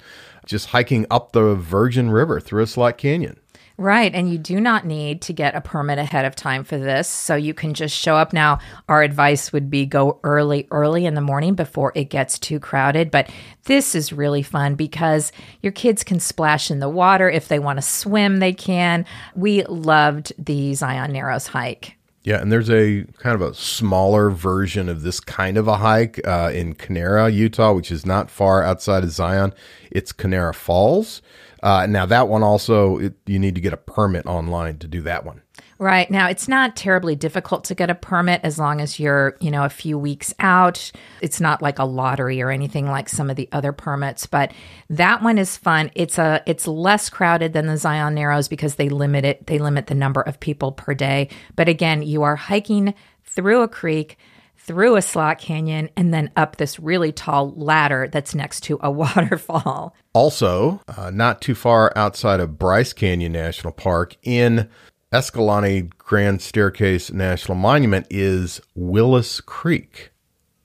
just 0.47 0.69
hiking 0.69 1.07
up 1.11 1.33
the 1.33 1.55
Virgin 1.55 2.11
River 2.11 2.41
through 2.41 2.63
a 2.63 2.67
slot 2.67 2.99
canyon. 2.99 3.39
Right. 3.81 4.15
And 4.15 4.31
you 4.31 4.37
do 4.37 4.61
not 4.61 4.85
need 4.85 5.23
to 5.23 5.33
get 5.33 5.55
a 5.55 5.63
permit 5.63 5.99
ahead 5.99 6.27
of 6.27 6.37
time 6.37 6.65
for 6.65 6.77
this. 6.77 7.09
So 7.09 7.35
you 7.35 7.55
can 7.55 7.73
just 7.73 7.97
show 7.97 8.15
up. 8.15 8.35
Now, 8.35 8.59
our 8.91 9.03
advice 9.03 9.55
would 9.55 9.71
be 9.71 9.87
go 9.87 10.21
early, 10.23 10.69
early 10.71 11.07
in 11.07 11.15
the 11.15 11.23
morning 11.23 11.55
before 11.55 11.91
it 11.95 12.11
gets 12.11 12.39
too 12.39 12.61
crowded. 12.61 13.11
But 13.11 13.31
this 13.65 13.95
is 13.95 14.13
really 14.13 14.43
fun 14.43 14.75
because 14.75 15.33
your 15.63 15.73
kids 15.73 16.05
can 16.05 16.21
splash 16.21 16.71
in 16.71 16.81
the 16.81 16.91
water. 16.91 17.31
If 17.31 17.49
they 17.49 17.59
want 17.59 17.79
to 17.79 17.83
swim, 17.83 18.39
they 18.39 18.53
can. 18.53 19.07
We 19.35 19.65
loved 19.65 20.35
the 20.37 20.75
Zion 20.75 21.15
Narrows 21.15 21.47
hike. 21.47 21.97
Yeah, 22.23 22.43
and 22.43 22.53
there's 22.53 22.69
a 22.69 23.07
kind 23.17 23.35
of 23.35 23.41
a 23.41 23.55
smaller 23.55 24.29
version 24.29 24.91
of 24.91 25.01
this 25.01 25.21
kind 25.21 25.57
of 25.57 25.67
a 25.67 25.79
hike 25.79 26.21
uh, 26.29 26.51
in 26.53 26.75
Kanarra, 26.75 27.33
Utah, 27.33 27.73
which 27.73 27.91
is 27.91 28.05
not 28.05 28.31
far 28.31 28.63
outside 28.63 29.05
of 29.05 29.11
Zion. 29.11 29.55
It's 29.91 30.13
Kanarra 30.13 30.55
Falls. 30.55 31.23
Uh, 31.63 31.87
now 31.87 32.07
that 32.07 32.29
one 32.29 32.43
also, 32.43 32.99
it, 32.99 33.15
you 33.27 33.39
need 33.39 33.55
to 33.55 33.61
get 33.61 33.73
a 33.73 33.77
permit 33.77 34.27
online 34.27 34.79
to 34.79 34.89
do 34.89 35.03
that 35.03 35.25
one. 35.25 35.43
Right. 35.79 36.11
Now, 36.11 36.29
it's 36.29 36.47
not 36.47 36.77
terribly 36.77 37.17
difficult 37.17 37.65
to 37.65 37.75
get 37.75 37.89
a 37.89 37.95
permit 37.95 38.43
as 38.45 38.59
long 38.59 38.83
as 38.83 39.01
you're, 39.01 39.37
you 39.41 39.51
know, 39.51 39.65
a 39.65 39.71
few 39.71 39.99
weeks 39.99 40.35
out. 40.39 40.93
It's 41.23 41.41
not 41.41 41.63
like 41.63 41.79
a 41.79 41.85
lottery 41.85 42.43
or 42.43 42.51
anything 42.51 42.87
like 42.87 43.09
some 43.09 43.31
of 43.31 43.37
the 43.37 43.49
other 43.51 43.73
permits, 43.73 44.27
but 44.27 44.53
that 44.91 45.23
one 45.23 45.39
is 45.39 45.57
fun. 45.57 45.91
It's 45.95 46.19
a 46.19 46.43
it's 46.45 46.67
less 46.67 47.09
crowded 47.09 47.55
than 47.55 47.67
the 47.67 47.79
Zion 47.79 48.15
Narrows 48.15 48.47
because 48.47 48.75
they 48.75 48.91
limit 48.91 49.25
it 49.25 49.47
they 49.47 49.59
limit 49.59 49.87
the 49.87 49.95
number 49.95 50.21
of 50.21 50.39
people 50.39 50.73
per 50.73 50.93
day. 50.93 51.31
But 51.57 51.69
again, 51.71 52.03
you 52.03 52.25
are 52.25 52.37
hiking 52.37 52.95
through 53.25 53.63
a 53.63 53.69
creek 53.69 54.19
through 54.63 54.97
a 54.97 55.03
slot 55.03 55.39
canyon 55.39 55.89
and 55.97 56.13
then 56.13 56.31
up 56.37 56.57
this 56.57 56.79
really 56.79 57.13
tall 57.13 57.53
ladder 57.53 58.09
that's 58.11 58.35
next 58.35 58.63
to 58.65 58.79
a 58.83 58.91
waterfall. 58.91 59.95
Also, 60.13 60.81
uh, 60.97 61.11
not 61.11 61.41
too 61.41 61.55
far 61.55 61.93
outside 61.97 62.41
of 62.41 62.59
Bryce 62.59 62.93
Canyon 62.93 63.33
National 63.33 63.73
Park 63.73 64.17
in 64.23 64.69
Escalante 65.13 65.91
Grand 65.99 66.41
Staircase 66.41 67.11
National 67.11 67.57
Monument 67.57 68.07
is 68.11 68.61
Willis 68.75 69.41
Creek. 69.41 70.13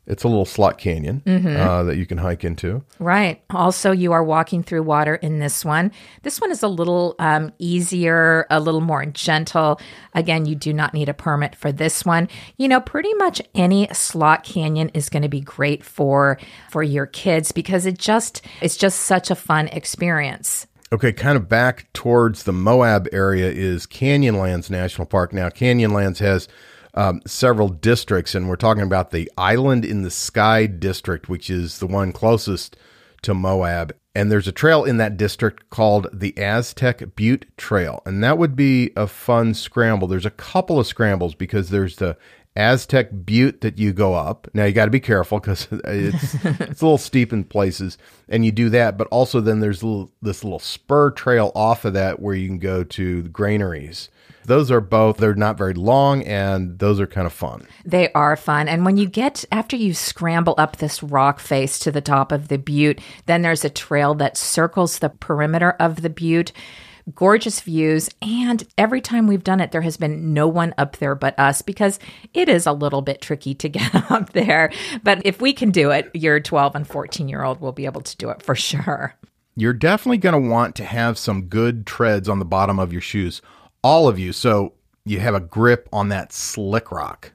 It's 0.07 0.23
a 0.23 0.27
little 0.27 0.45
slot 0.45 0.77
canyon 0.77 1.23
uh, 1.25 1.83
that 1.83 1.97
you 1.97 2.05
can 2.05 2.19
hike 2.19 2.43
into. 2.43 2.83
Right. 2.99 3.41
Also, 3.49 3.91
you 3.91 4.11
are 4.11 4.23
walking 4.23 4.61
through 4.61 4.83
water 4.83 5.15
in 5.15 5.39
this 5.39 5.65
one. 5.65 5.91
This 6.21 6.39
one 6.39 6.51
is 6.51 6.61
a 6.61 6.67
little 6.67 7.15
um, 7.17 7.51
easier, 7.57 8.45
a 8.51 8.59
little 8.59 8.81
more 8.81 9.05
gentle. 9.07 9.79
Again, 10.13 10.45
you 10.45 10.55
do 10.55 10.73
not 10.73 10.93
need 10.93 11.09
a 11.09 11.13
permit 11.13 11.55
for 11.55 11.71
this 11.71 12.05
one. 12.05 12.29
You 12.57 12.67
know, 12.67 12.81
pretty 12.81 13.13
much 13.15 13.41
any 13.55 13.87
slot 13.93 14.43
canyon 14.43 14.89
is 14.93 15.09
going 15.09 15.23
to 15.23 15.29
be 15.29 15.41
great 15.41 15.83
for 15.83 16.39
for 16.69 16.83
your 16.83 17.07
kids 17.07 17.51
because 17.51 17.85
it 17.85 17.97
just 17.97 18.43
it's 18.61 18.77
just 18.77 19.01
such 19.01 19.31
a 19.31 19.35
fun 19.35 19.69
experience. 19.69 20.67
Okay, 20.93 21.11
kind 21.11 21.35
of 21.35 21.49
back 21.49 21.91
towards 21.93 22.43
the 22.43 22.53
Moab 22.53 23.07
area 23.11 23.49
is 23.49 23.87
Canyonlands 23.87 24.69
National 24.69 25.07
Park. 25.07 25.33
Now, 25.33 25.49
Canyonlands 25.49 26.19
has 26.19 26.47
um, 26.95 27.21
several 27.27 27.69
districts, 27.69 28.33
and 28.33 28.49
we're 28.49 28.55
talking 28.55 28.83
about 28.83 29.11
the 29.11 29.31
Island 29.37 29.85
in 29.85 30.01
the 30.01 30.11
Sky 30.11 30.65
district, 30.65 31.29
which 31.29 31.49
is 31.49 31.79
the 31.79 31.87
one 31.87 32.11
closest 32.11 32.75
to 33.21 33.33
Moab. 33.33 33.93
And 34.15 34.31
there's 34.31 34.47
a 34.47 34.53
trail 34.53 34.85
in 34.85 34.95
that 34.97 35.17
district 35.17 35.69
called 35.69 36.07
the 36.13 36.33
Aztec 36.37 37.15
Butte 37.15 37.45
Trail, 37.57 38.01
and 38.05 38.23
that 38.23 38.37
would 38.37 38.55
be 38.55 38.91
a 38.95 39.07
fun 39.07 39.53
scramble. 39.53 40.07
There's 40.07 40.25
a 40.25 40.31
couple 40.31 40.79
of 40.79 40.87
scrambles 40.87 41.35
because 41.35 41.69
there's 41.69 41.97
the 41.97 42.17
Aztec 42.55 43.09
Butte 43.25 43.59
that 43.59 43.77
you 43.77 43.91
go 43.91 44.13
up. 44.13 44.47
Now 44.53 44.63
you 44.63 44.71
got 44.71 44.85
to 44.85 44.91
be 44.91 45.01
careful 45.01 45.41
because 45.41 45.67
it's 45.71 46.33
it's 46.45 46.81
a 46.81 46.85
little 46.85 46.97
steep 46.97 47.33
in 47.33 47.43
places, 47.43 47.97
and 48.29 48.45
you 48.45 48.53
do 48.53 48.69
that. 48.69 48.97
But 48.97 49.07
also 49.07 49.41
then 49.41 49.59
there's 49.59 49.83
little, 49.83 50.11
this 50.21 50.43
little 50.43 50.59
spur 50.59 51.11
trail 51.11 51.51
off 51.53 51.83
of 51.83 51.93
that 51.93 52.21
where 52.21 52.35
you 52.35 52.47
can 52.47 52.59
go 52.59 52.85
to 52.85 53.21
the 53.21 53.29
granaries. 53.29 54.09
Those 54.45 54.71
are 54.71 54.81
both 54.81 55.17
they're 55.17 55.35
not 55.35 55.57
very 55.57 55.73
long, 55.73 56.23
and 56.23 56.79
those 56.79 56.99
are 56.99 57.07
kind 57.07 57.27
of 57.27 57.33
fun. 57.33 57.67
They 57.83 58.11
are 58.13 58.35
fun. 58.35 58.67
And 58.67 58.85
when 58.85 58.97
you 58.97 59.07
get, 59.07 59.45
after 59.51 59.75
you 59.75 59.93
scramble 59.93 60.55
up 60.57 60.77
this 60.77 61.03
rock 61.03 61.39
face 61.39 61.79
to 61.79 61.91
the 61.91 62.01
top 62.01 62.31
of 62.31 62.47
the 62.47 62.57
butte, 62.57 62.99
then 63.25 63.41
there's 63.41 63.65
a 63.65 63.69
trail 63.69 64.13
that 64.15 64.37
circles 64.37 64.99
the 64.99 65.09
perimeter 65.09 65.71
of 65.71 66.01
the 66.01 66.09
butte. 66.09 66.51
Gorgeous 67.13 67.61
views. 67.61 68.09
And 68.21 68.67
every 68.79 68.99
time 68.99 69.27
we've 69.27 69.43
done 69.43 69.61
it, 69.61 69.71
there 69.71 69.83
has 69.83 69.95
been 69.95 70.33
no 70.33 70.47
one 70.47 70.73
up 70.79 70.97
there 70.97 71.13
but 71.13 71.37
us 71.37 71.61
because 71.61 71.99
it 72.33 72.49
is 72.49 72.65
a 72.65 72.71
little 72.71 73.03
bit 73.03 73.21
tricky 73.21 73.53
to 73.53 73.69
get 73.69 73.93
up 74.11 74.33
there. 74.33 74.71
But 75.03 75.23
if 75.23 75.39
we 75.39 75.53
can 75.53 75.69
do 75.69 75.91
it, 75.91 76.09
your 76.15 76.39
12 76.39 76.75
and 76.75 76.87
14 76.87 77.29
year 77.29 77.43
old 77.43 77.61
will 77.61 77.73
be 77.73 77.85
able 77.85 78.01
to 78.01 78.17
do 78.17 78.29
it 78.29 78.41
for 78.41 78.55
sure. 78.55 79.13
You're 79.55 79.73
definitely 79.73 80.17
going 80.17 80.43
to 80.43 80.49
want 80.49 80.75
to 80.75 80.83
have 80.83 81.17
some 81.17 81.43
good 81.43 81.85
treads 81.85 82.27
on 82.27 82.39
the 82.39 82.45
bottom 82.45 82.77
of 82.77 82.91
your 82.91 83.01
shoes, 83.01 83.41
all 83.85 84.07
of 84.07 84.17
you, 84.17 84.33
so 84.33 84.73
you 85.05 85.19
have 85.19 85.35
a 85.35 85.39
grip 85.39 85.87
on 85.93 86.09
that 86.09 86.33
slick 86.33 86.91
rock. 86.91 87.33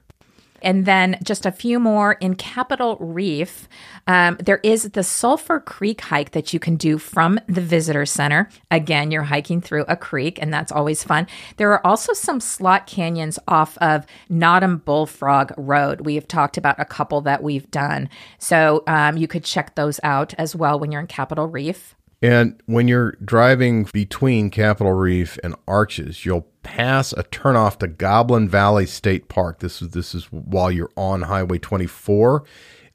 And 0.61 0.85
then 0.85 1.17
just 1.23 1.45
a 1.45 1.51
few 1.51 1.79
more 1.79 2.13
in 2.19 2.35
Capitol 2.35 2.97
Reef. 2.99 3.69
Um, 4.05 4.35
there 4.37 4.59
is 4.61 4.89
the 4.91 5.01
Sulphur 5.01 5.61
Creek 5.61 6.01
hike 6.01 6.31
that 6.31 6.51
you 6.51 6.59
can 6.59 6.75
do 6.75 6.97
from 6.97 7.39
the 7.47 7.61
visitor 7.61 8.05
center. 8.05 8.49
Again, 8.69 9.11
you're 9.11 9.23
hiking 9.23 9.61
through 9.61 9.85
a 9.87 9.95
creek, 9.95 10.39
and 10.41 10.53
that's 10.53 10.73
always 10.73 11.05
fun. 11.05 11.25
There 11.55 11.71
are 11.71 11.87
also 11.87 12.11
some 12.11 12.41
slot 12.41 12.85
canyons 12.85 13.39
off 13.47 13.77
of 13.77 14.05
Notom 14.29 14.83
Bullfrog 14.83 15.53
Road. 15.55 16.01
We 16.01 16.15
have 16.15 16.27
talked 16.27 16.57
about 16.57 16.79
a 16.79 16.85
couple 16.85 17.21
that 17.21 17.41
we've 17.41 17.71
done. 17.71 18.09
So 18.39 18.83
um, 18.87 19.15
you 19.15 19.27
could 19.29 19.45
check 19.45 19.75
those 19.75 20.01
out 20.03 20.33
as 20.37 20.53
well 20.53 20.77
when 20.77 20.91
you're 20.91 21.01
in 21.01 21.07
Capitol 21.07 21.47
Reef. 21.47 21.95
And 22.21 22.61
when 22.67 22.87
you're 22.87 23.13
driving 23.23 23.85
between 23.91 24.51
Capitol 24.51 24.93
Reef 24.93 25.39
and 25.43 25.55
Arches, 25.67 26.23
you'll 26.23 26.47
pass 26.61 27.13
a 27.13 27.23
turnoff 27.23 27.79
to 27.79 27.87
Goblin 27.87 28.47
Valley 28.47 28.85
State 28.85 29.27
Park. 29.27 29.59
This 29.59 29.81
is 29.81 29.89
this 29.89 30.13
is 30.13 30.25
while 30.25 30.71
you're 30.71 30.91
on 30.95 31.23
Highway 31.23 31.57
24. 31.57 32.43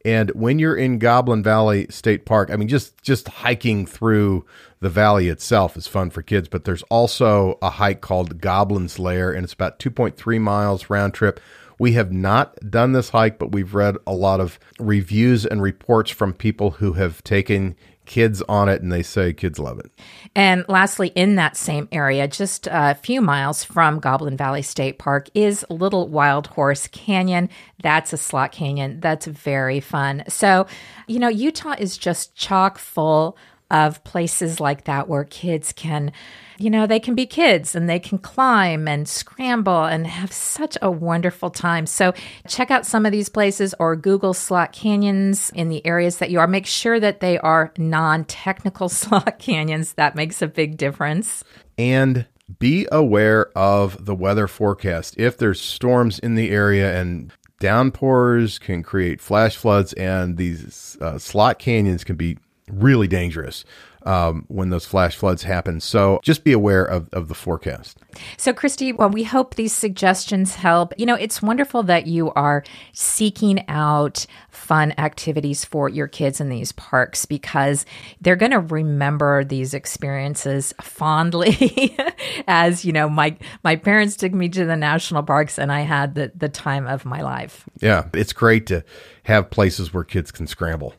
And 0.05 0.31
when 0.31 0.61
you're 0.61 0.77
in 0.77 1.01
Goblin 1.01 1.43
Valley 1.43 1.89
State 1.91 2.25
Park, 2.25 2.51
I 2.53 2.57
mean 2.57 2.69
just 2.69 3.03
just 3.03 3.27
hiking 3.27 3.85
through 3.85 4.47
the 4.79 4.89
valley 4.89 5.29
itself 5.29 5.77
is 5.77 5.89
fun 5.89 6.11
for 6.11 6.23
kids, 6.23 6.49
but 6.49 6.65
there's 6.65 6.85
also 6.85 7.59
a 7.61 7.71
hike 7.71 8.03
called 8.03 8.41
Goblin's 8.41 9.01
Lair 9.01 9.33
and 9.33 9.43
it's 9.43 9.55
about 9.55 9.81
2.3 9.81 10.41
miles 10.41 10.89
round 10.89 11.15
trip. 11.15 11.41
We 11.79 11.93
have 11.93 12.13
not 12.13 12.55
done 12.71 12.93
this 12.93 13.11
hike, 13.11 13.39
but 13.39 13.53
we've 13.53 13.75
read 13.75 13.97
a 14.07 14.15
lot 14.15 14.41
of 14.41 14.59
reviews 14.79 15.45
and 15.45 15.61
reports 15.61 16.11
from 16.11 16.33
people 16.33 16.71
who 16.71 16.93
have 16.95 17.23
taken 17.25 17.75
kids 18.07 18.43
on 18.49 18.69
it 18.69 18.81
and 18.83 18.91
they 18.91 19.03
say 19.03 19.33
kids 19.33 19.59
love 19.59 19.79
it. 19.79 19.91
And 20.35 20.65
lastly, 20.69 21.09
in 21.09 21.35
that 21.37 21.57
same 21.57 21.89
area, 21.93 22.29
just 22.29 22.69
a 22.71 22.95
few 22.95 23.21
miles 23.21 23.65
from 23.65 23.99
Goblin 23.99 24.37
Valley 24.37 24.63
State 24.63 24.99
Park, 24.99 25.29
is 25.35 25.65
Little 25.69 26.09
Wild 26.09 26.47
Horse 26.47 26.87
Canyon. 26.89 27.49
That's 27.83 28.13
a 28.13 28.17
slot 28.17 28.53
canyon. 28.53 29.01
That's 29.01 29.27
very 29.27 29.81
fun. 29.81 30.25
So, 30.29 30.67
you 31.07 31.19
know, 31.19 31.29
Utah 31.29 31.75
is 31.79 31.99
just 31.99 32.35
chock 32.35 32.79
full 32.79 33.37
of 33.71 34.03
places 34.05 34.61
like 34.61 34.85
that 34.85 35.09
where 35.09 35.25
kids 35.25 35.73
can, 35.73 36.13
you 36.59 36.71
know, 36.71 36.87
they 36.87 37.01
can 37.01 37.15
be 37.15 37.27
kids 37.27 37.75
and 37.75 37.89
they 37.89 37.99
can 37.99 38.19
climb 38.19 38.87
and 38.87 39.09
scramble 39.09 39.85
and 39.85 40.07
have 40.07 40.33
such 40.33 40.79
a 40.81 40.91
wonderful 40.91 41.51
time. 41.51 41.87
So 41.87 42.13
check 42.47 42.71
out 42.71 42.87
some 42.87 43.05
of 43.05 43.13
these 43.13 43.29
places 43.29 43.75
or 43.79 43.97
Google 43.97 44.35
slot 44.35 44.73
canyons 44.73 45.51
in 45.51 45.69
the 45.69 45.85
areas 45.87 46.19
that 46.19 46.31
you 46.31 46.39
are. 46.39 46.47
Make 46.47 46.67
sure 46.67 47.01
that 47.01 47.21
they 47.21 47.39
are 47.39 47.73
non 47.77 48.25
technical 48.25 48.89
slot 48.91 49.39
canyons. 49.39 49.95
That 49.95 50.15
makes 50.15 50.43
a 50.43 50.47
big 50.47 50.77
difference. 50.77 51.43
And 51.77 52.27
be 52.59 52.87
aware 52.93 53.51
of 53.59 54.05
the 54.05 54.15
weather 54.15 54.47
forecast. 54.47 55.19
If 55.19 55.37
there's 55.37 55.61
storms 55.61 56.19
in 56.19 56.37
the 56.37 56.51
area 56.51 56.99
and 56.99 57.33
downpours 57.59 58.59
can 58.59 58.83
create 58.83 59.21
flash 59.21 59.57
floods, 59.57 59.93
and 59.95 60.37
these 60.37 60.97
uh, 61.01 61.19
slot 61.19 61.59
canyons 61.59 62.05
can 62.05 62.17
be 62.17 62.39
really 62.69 63.09
dangerous 63.09 63.65
um, 64.07 64.45
when 64.47 64.71
those 64.71 64.87
flash 64.87 65.17
floods 65.17 65.43
happen. 65.43 65.81
So 65.81 66.21
just 66.23 66.45
be 66.45 66.53
aware 66.53 66.85
of, 66.85 67.09
of 67.13 67.27
the 67.27 67.35
forecast. 67.35 67.99
So, 68.37 68.53
Christy, 68.53 68.93
well, 68.93 69.11
we 69.11 69.25
hope 69.25 69.57
these 69.57 69.73
suggestions 69.73 70.55
help. 70.55 70.95
You 70.97 71.07
know, 71.07 71.17
it's 71.17 71.43
wonderful 71.43 71.83
that 71.85 72.07
you 72.07 72.33
are 72.33 72.63
seeking 72.93 73.69
out 73.69 74.25
fun 74.49 74.95
activities 74.97 75.65
for 75.65 75.89
your 75.89 76.07
kids 76.07 76.41
in 76.41 76.49
these 76.49 76.73
parks 76.73 77.27
because 77.27 77.85
they're 78.21 78.37
going 78.37 78.53
to 78.53 78.61
remember 78.61 79.45
these 79.45 79.75
experiences 79.75 80.73
fondly. 80.81 81.97
As 82.47 82.85
you 82.85 82.93
know, 82.93 83.09
my 83.09 83.37
my 83.65 83.75
parents 83.75 84.17
took 84.17 84.33
me 84.33 84.49
to 84.51 84.65
the 84.65 84.77
national 84.77 85.25
parks, 85.25 85.59
and 85.59 85.73
I 85.73 85.81
had 85.81 86.15
the 86.15 86.33
the 86.35 86.49
time 86.49 86.87
of 86.87 87.05
my 87.05 87.23
life. 87.23 87.65
Yeah, 87.81 88.09
it's 88.15 88.33
great 88.33 88.67
to 88.67 88.85
have 89.25 89.51
places 89.51 89.93
where 89.93 90.05
kids 90.05 90.31
can 90.31 90.47
scramble. 90.47 90.95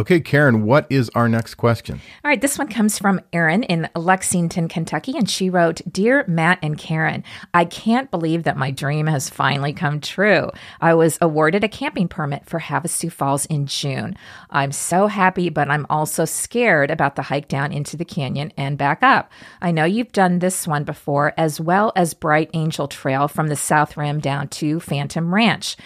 Okay, 0.00 0.18
Karen, 0.18 0.62
what 0.62 0.86
is 0.88 1.10
our 1.14 1.28
next 1.28 1.56
question? 1.56 2.00
All 2.24 2.30
right, 2.30 2.40
this 2.40 2.56
one 2.56 2.68
comes 2.68 2.98
from 2.98 3.20
Erin 3.34 3.64
in 3.64 3.86
Lexington, 3.94 4.66
Kentucky, 4.66 5.12
and 5.14 5.28
she 5.28 5.50
wrote 5.50 5.82
Dear 5.92 6.24
Matt 6.26 6.58
and 6.62 6.78
Karen, 6.78 7.22
I 7.52 7.66
can't 7.66 8.10
believe 8.10 8.44
that 8.44 8.56
my 8.56 8.70
dream 8.70 9.08
has 9.08 9.28
finally 9.28 9.74
come 9.74 10.00
true. 10.00 10.52
I 10.80 10.94
was 10.94 11.18
awarded 11.20 11.64
a 11.64 11.68
camping 11.68 12.08
permit 12.08 12.46
for 12.46 12.60
Havasu 12.60 13.12
Falls 13.12 13.44
in 13.44 13.66
June. 13.66 14.16
I'm 14.48 14.72
so 14.72 15.06
happy, 15.06 15.50
but 15.50 15.68
I'm 15.68 15.84
also 15.90 16.24
scared 16.24 16.90
about 16.90 17.16
the 17.16 17.22
hike 17.22 17.48
down 17.48 17.70
into 17.70 17.98
the 17.98 18.06
canyon 18.06 18.54
and 18.56 18.78
back 18.78 19.02
up. 19.02 19.30
I 19.60 19.70
know 19.70 19.84
you've 19.84 20.12
done 20.12 20.38
this 20.38 20.66
one 20.66 20.84
before, 20.84 21.34
as 21.36 21.60
well 21.60 21.92
as 21.94 22.14
Bright 22.14 22.48
Angel 22.54 22.88
Trail 22.88 23.28
from 23.28 23.48
the 23.48 23.54
South 23.56 23.98
Rim 23.98 24.18
down 24.18 24.48
to 24.48 24.80
Phantom 24.80 25.34
Ranch. 25.34 25.76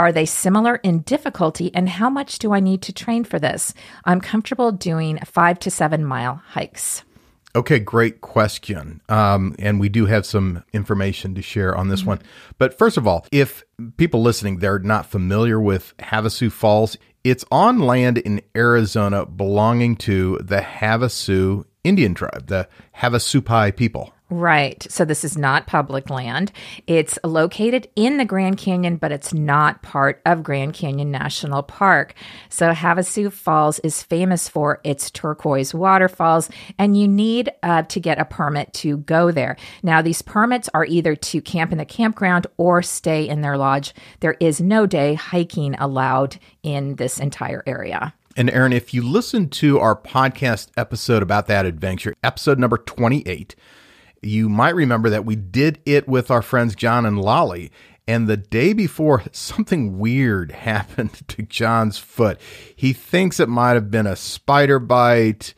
Are 0.00 0.12
they 0.12 0.24
similar 0.24 0.76
in 0.76 1.00
difficulty, 1.00 1.70
and 1.74 1.86
how 1.86 2.08
much 2.08 2.38
do 2.38 2.54
I 2.54 2.60
need 2.60 2.80
to 2.82 2.92
train 2.92 3.22
for 3.22 3.38
this? 3.38 3.74
I'm 4.06 4.22
comfortable 4.22 4.72
doing 4.72 5.18
five 5.26 5.58
to 5.58 5.70
seven 5.70 6.06
mile 6.06 6.36
hikes. 6.36 7.04
Okay, 7.54 7.78
great 7.78 8.22
question. 8.22 9.02
Um, 9.10 9.54
and 9.58 9.78
we 9.78 9.90
do 9.90 10.06
have 10.06 10.24
some 10.24 10.64
information 10.72 11.34
to 11.34 11.42
share 11.42 11.76
on 11.76 11.88
this 11.88 12.00
mm-hmm. 12.00 12.10
one. 12.10 12.22
But 12.56 12.78
first 12.78 12.96
of 12.96 13.06
all, 13.06 13.26
if 13.30 13.62
people 13.98 14.22
listening 14.22 14.60
they're 14.60 14.78
not 14.78 15.04
familiar 15.04 15.60
with 15.60 15.92
Havasu 15.98 16.50
Falls, 16.50 16.96
it's 17.22 17.44
on 17.52 17.80
land 17.80 18.16
in 18.16 18.40
Arizona 18.56 19.26
belonging 19.26 19.96
to 19.96 20.38
the 20.38 20.60
Havasu 20.60 21.66
Indian 21.84 22.14
tribe, 22.14 22.46
the 22.46 22.68
Havasupai 22.96 23.76
people. 23.76 24.14
Right. 24.30 24.86
So 24.88 25.04
this 25.04 25.24
is 25.24 25.36
not 25.36 25.66
public 25.66 26.08
land. 26.08 26.52
It's 26.86 27.18
located 27.24 27.88
in 27.96 28.16
the 28.16 28.24
Grand 28.24 28.58
Canyon, 28.58 28.94
but 28.94 29.10
it's 29.10 29.34
not 29.34 29.82
part 29.82 30.22
of 30.24 30.44
Grand 30.44 30.72
Canyon 30.72 31.10
National 31.10 31.64
Park. 31.64 32.14
So 32.48 32.70
Havasu 32.70 33.32
Falls 33.32 33.80
is 33.80 34.04
famous 34.04 34.48
for 34.48 34.80
its 34.84 35.10
turquoise 35.10 35.74
waterfalls, 35.74 36.48
and 36.78 36.96
you 36.96 37.08
need 37.08 37.50
uh, 37.64 37.82
to 37.82 37.98
get 37.98 38.20
a 38.20 38.24
permit 38.24 38.72
to 38.74 38.98
go 38.98 39.32
there. 39.32 39.56
Now, 39.82 40.00
these 40.00 40.22
permits 40.22 40.68
are 40.74 40.84
either 40.84 41.16
to 41.16 41.40
camp 41.40 41.72
in 41.72 41.78
the 41.78 41.84
campground 41.84 42.46
or 42.56 42.82
stay 42.82 43.28
in 43.28 43.40
their 43.40 43.58
lodge. 43.58 43.92
There 44.20 44.36
is 44.38 44.60
no 44.60 44.86
day 44.86 45.14
hiking 45.14 45.74
allowed 45.74 46.36
in 46.62 46.94
this 46.94 47.18
entire 47.18 47.64
area. 47.66 48.14
And 48.36 48.48
Erin, 48.48 48.72
if 48.72 48.94
you 48.94 49.02
listen 49.02 49.48
to 49.50 49.80
our 49.80 49.96
podcast 49.96 50.68
episode 50.76 51.22
about 51.22 51.48
that 51.48 51.66
adventure, 51.66 52.14
episode 52.22 52.60
number 52.60 52.78
28, 52.78 53.56
you 54.22 54.48
might 54.48 54.74
remember 54.74 55.10
that 55.10 55.24
we 55.24 55.36
did 55.36 55.80
it 55.86 56.08
with 56.08 56.30
our 56.30 56.42
friends 56.42 56.74
John 56.74 57.06
and 57.06 57.20
Lolly. 57.20 57.70
And 58.06 58.26
the 58.26 58.36
day 58.36 58.72
before, 58.72 59.22
something 59.32 59.98
weird 59.98 60.50
happened 60.52 61.26
to 61.28 61.42
John's 61.42 61.98
foot. 61.98 62.40
He 62.74 62.92
thinks 62.92 63.40
it 63.40 63.48
might 63.48 63.74
have 63.74 63.90
been 63.90 64.06
a 64.06 64.16
spider 64.16 64.78
bite. 64.78 65.54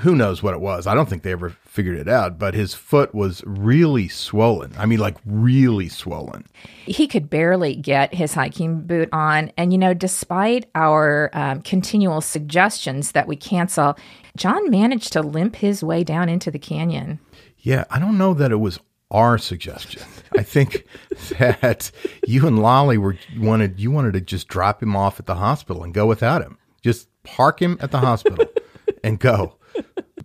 Who 0.00 0.14
knows 0.14 0.42
what 0.42 0.52
it 0.52 0.60
was? 0.60 0.86
I 0.86 0.94
don't 0.94 1.08
think 1.08 1.22
they 1.22 1.32
ever 1.32 1.56
figured 1.76 1.98
it 1.98 2.08
out, 2.08 2.38
but 2.38 2.54
his 2.54 2.74
foot 2.74 3.14
was 3.14 3.42
really 3.46 4.08
swollen. 4.08 4.72
I 4.78 4.86
mean, 4.86 4.98
like 4.98 5.16
really 5.24 5.88
swollen. 5.88 6.44
He 6.84 7.08
could 7.08 7.28
barely 7.30 7.74
get 7.74 8.14
his 8.14 8.34
hiking 8.34 8.82
boot 8.82 9.08
on. 9.12 9.52
And, 9.56 9.72
you 9.72 9.78
know, 9.78 9.94
despite 9.94 10.68
our 10.74 11.30
um, 11.32 11.62
continual 11.62 12.20
suggestions 12.20 13.12
that 13.12 13.26
we 13.26 13.36
cancel, 13.36 13.96
John 14.36 14.70
managed 14.70 15.12
to 15.14 15.22
limp 15.22 15.56
his 15.56 15.82
way 15.82 16.04
down 16.04 16.28
into 16.28 16.50
the 16.50 16.58
canyon. 16.58 17.20
Yeah, 17.66 17.82
I 17.90 17.98
don't 17.98 18.16
know 18.16 18.32
that 18.32 18.52
it 18.52 18.60
was 18.60 18.78
our 19.10 19.38
suggestion. 19.38 20.04
I 20.38 20.44
think 20.44 20.86
that 21.40 21.90
you 22.24 22.46
and 22.46 22.60
Lolly 22.60 22.96
were 22.96 23.16
wanted 23.36 23.80
you 23.80 23.90
wanted 23.90 24.12
to 24.12 24.20
just 24.20 24.46
drop 24.46 24.80
him 24.80 24.94
off 24.94 25.18
at 25.18 25.26
the 25.26 25.34
hospital 25.34 25.82
and 25.82 25.92
go 25.92 26.06
without 26.06 26.42
him. 26.42 26.58
Just 26.80 27.08
park 27.24 27.60
him 27.60 27.76
at 27.80 27.90
the 27.90 27.98
hospital 27.98 28.46
and 29.02 29.18
go. 29.18 29.56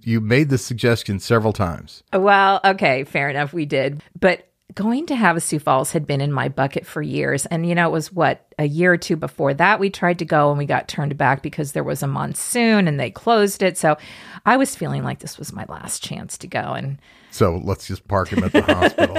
You 0.03 0.21
made 0.21 0.49
this 0.49 0.63
suggestion 0.63 1.19
several 1.19 1.51
times. 1.51 2.03
Well, 2.13 2.59
okay, 2.63 3.05
fair 3.05 3.27
enough, 3.27 3.53
we 3.53 3.65
did. 3.65 4.03
But 4.19 4.47
going 4.75 5.07
to 5.07 5.15
Havasu 5.15 5.59
Falls 5.59 5.93
had 5.93 6.05
been 6.05 6.21
in 6.21 6.31
my 6.31 6.47
bucket 6.47 6.85
for 6.85 7.01
years. 7.01 7.47
And, 7.47 7.67
you 7.67 7.73
know, 7.73 7.89
it 7.89 7.91
was 7.91 8.11
what, 8.11 8.45
a 8.59 8.65
year 8.65 8.93
or 8.93 8.97
two 8.97 9.15
before 9.15 9.55
that 9.55 9.79
we 9.79 9.89
tried 9.89 10.19
to 10.19 10.25
go 10.25 10.49
and 10.49 10.59
we 10.59 10.65
got 10.67 10.87
turned 10.87 11.17
back 11.17 11.41
because 11.41 11.71
there 11.71 11.83
was 11.83 12.03
a 12.03 12.07
monsoon 12.07 12.87
and 12.87 12.99
they 12.99 13.09
closed 13.09 13.63
it. 13.63 13.79
So 13.79 13.97
I 14.45 14.57
was 14.57 14.75
feeling 14.75 15.03
like 15.03 15.19
this 15.19 15.39
was 15.39 15.51
my 15.51 15.65
last 15.67 16.03
chance 16.03 16.37
to 16.37 16.47
go. 16.47 16.59
And 16.59 16.99
so 17.31 17.59
let's 17.63 17.87
just 17.87 18.07
park 18.07 18.29
him 18.29 18.43
at 18.43 18.51
the 18.51 18.61
hospital. 18.61 19.17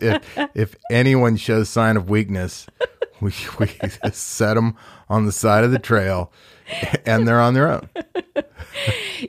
if, 0.00 0.38
if 0.54 0.76
anyone 0.90 1.36
shows 1.36 1.68
sign 1.68 1.96
of 1.96 2.10
weakness, 2.10 2.66
we, 3.20 3.32
we 3.58 3.68
set 4.12 4.54
them 4.54 4.76
on 5.08 5.26
the 5.26 5.32
side 5.32 5.64
of 5.64 5.70
the 5.70 5.78
trail 5.78 6.32
and 7.06 7.26
they're 7.26 7.40
on 7.40 7.54
their 7.54 7.68
own. 7.68 7.88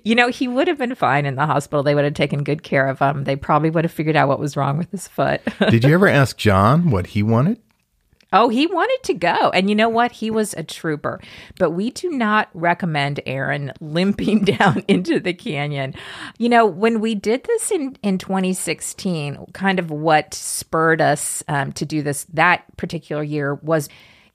you 0.03 0.15
know, 0.15 0.29
he 0.29 0.47
would 0.47 0.67
have 0.67 0.77
been 0.77 0.95
fine 0.95 1.25
in 1.25 1.35
the 1.35 1.45
hospital. 1.45 1.83
They 1.83 1.95
would 1.95 2.05
have 2.05 2.13
taken 2.13 2.43
good 2.43 2.63
care 2.63 2.87
of 2.87 2.99
him. 2.99 3.25
They 3.25 3.35
probably 3.35 3.69
would 3.69 3.83
have 3.83 3.91
figured 3.91 4.15
out 4.15 4.27
what 4.27 4.39
was 4.39 4.55
wrong 4.57 4.77
with 4.77 4.91
his 4.91 5.07
foot. 5.07 5.41
Did 5.69 5.83
you 5.83 5.93
ever 5.93 6.07
ask 6.07 6.37
John 6.37 6.91
what 6.91 7.07
he 7.07 7.23
wanted? 7.23 7.59
Oh, 8.33 8.49
he 8.49 8.65
wanted 8.65 9.03
to 9.03 9.13
go. 9.13 9.51
And 9.51 9.69
you 9.69 9.75
know 9.75 9.89
what? 9.89 10.11
He 10.11 10.31
was 10.31 10.53
a 10.55 10.63
trooper. 10.63 11.21
But 11.59 11.71
we 11.71 11.91
do 11.91 12.09
not 12.09 12.49
recommend 12.53 13.21
Erin 13.25 13.71
limping 13.79 14.43
down 14.43 14.83
into 14.87 15.19
the 15.19 15.33
canyon. 15.33 15.93
You 16.39 16.49
know, 16.49 16.65
when 16.65 16.99
we 16.99 17.13
did 17.15 17.43
this 17.43 17.71
in, 17.71 17.95
in 18.01 18.17
2016, 18.17 19.45
kind 19.53 19.79
of 19.79 19.91
what 19.91 20.33
spurred 20.33 20.99
us 20.99 21.43
um, 21.47 21.71
to 21.73 21.85
do 21.85 22.01
this 22.01 22.25
that 22.33 22.65
particular 22.75 23.23
year 23.23 23.55
was 23.55 23.87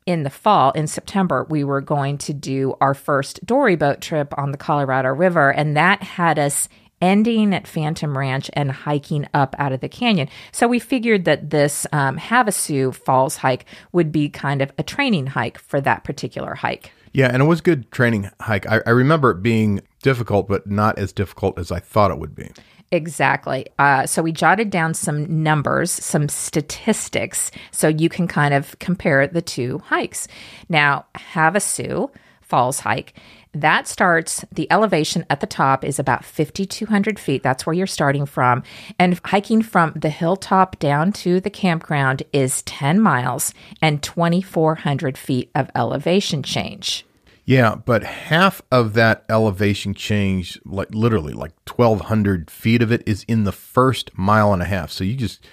in 0.06 0.22
the 0.22 0.30
fall, 0.30 0.70
in 0.70 0.86
September, 0.86 1.46
we 1.50 1.64
were 1.64 1.82
going 1.82 2.16
to 2.16 2.32
do 2.32 2.74
our 2.80 2.94
first 2.94 3.44
dory 3.44 3.76
boat 3.76 4.00
trip 4.00 4.32
on 4.38 4.52
the 4.52 4.56
Colorado 4.56 5.10
River. 5.10 5.50
And 5.50 5.76
that 5.76 6.02
had 6.02 6.38
us 6.38 6.66
ending 7.00 7.54
at 7.54 7.66
Phantom 7.66 8.16
Ranch 8.16 8.50
and 8.54 8.70
hiking 8.70 9.26
up 9.34 9.54
out 9.58 9.72
of 9.72 9.80
the 9.80 9.88
canyon. 9.88 10.28
So 10.52 10.68
we 10.68 10.78
figured 10.78 11.24
that 11.24 11.50
this 11.50 11.86
um, 11.92 12.18
Havasu 12.18 12.94
Falls 12.94 13.36
hike 13.36 13.64
would 13.92 14.12
be 14.12 14.28
kind 14.28 14.62
of 14.62 14.72
a 14.78 14.82
training 14.82 15.28
hike 15.28 15.58
for 15.58 15.80
that 15.80 16.04
particular 16.04 16.54
hike. 16.54 16.92
Yeah, 17.12 17.28
and 17.32 17.42
it 17.42 17.46
was 17.46 17.60
a 17.60 17.62
good 17.62 17.90
training 17.90 18.30
hike. 18.40 18.66
I, 18.66 18.80
I 18.86 18.90
remember 18.90 19.30
it 19.30 19.42
being 19.42 19.80
difficult, 20.02 20.48
but 20.48 20.66
not 20.66 20.98
as 20.98 21.12
difficult 21.12 21.58
as 21.58 21.72
I 21.72 21.80
thought 21.80 22.10
it 22.10 22.18
would 22.18 22.34
be. 22.34 22.50
Exactly. 22.90 23.66
Uh, 23.78 24.06
so 24.06 24.22
we 24.22 24.32
jotted 24.32 24.70
down 24.70 24.94
some 24.94 25.42
numbers, 25.42 25.90
some 25.90 26.28
statistics, 26.28 27.50
so 27.70 27.88
you 27.88 28.08
can 28.08 28.26
kind 28.26 28.54
of 28.54 28.78
compare 28.78 29.26
the 29.26 29.42
two 29.42 29.78
hikes. 29.80 30.26
Now, 30.68 31.04
Havasu 31.34 32.10
Falls 32.48 32.80
hike. 32.80 33.14
That 33.52 33.86
starts, 33.86 34.44
the 34.50 34.70
elevation 34.70 35.24
at 35.28 35.40
the 35.40 35.46
top 35.46 35.84
is 35.84 35.98
about 35.98 36.24
5,200 36.24 37.18
feet. 37.18 37.42
That's 37.42 37.66
where 37.66 37.74
you're 37.74 37.86
starting 37.86 38.24
from. 38.24 38.62
And 38.98 39.20
hiking 39.24 39.62
from 39.62 39.92
the 39.94 40.10
hilltop 40.10 40.78
down 40.78 41.12
to 41.12 41.40
the 41.40 41.50
campground 41.50 42.22
is 42.32 42.62
10 42.62 43.00
miles 43.00 43.52
and 43.82 44.02
2,400 44.02 45.18
feet 45.18 45.50
of 45.54 45.70
elevation 45.74 46.42
change. 46.42 47.04
Yeah, 47.44 47.76
but 47.76 48.02
half 48.02 48.60
of 48.70 48.92
that 48.92 49.24
elevation 49.28 49.94
change, 49.94 50.60
like 50.66 50.88
literally 50.94 51.32
like 51.32 51.52
1,200 51.66 52.50
feet 52.50 52.82
of 52.82 52.92
it, 52.92 53.02
is 53.06 53.24
in 53.24 53.44
the 53.44 53.52
first 53.52 54.10
mile 54.16 54.52
and 54.52 54.60
a 54.60 54.66
half. 54.66 54.90
So 54.90 55.02
you 55.02 55.14
just, 55.14 55.46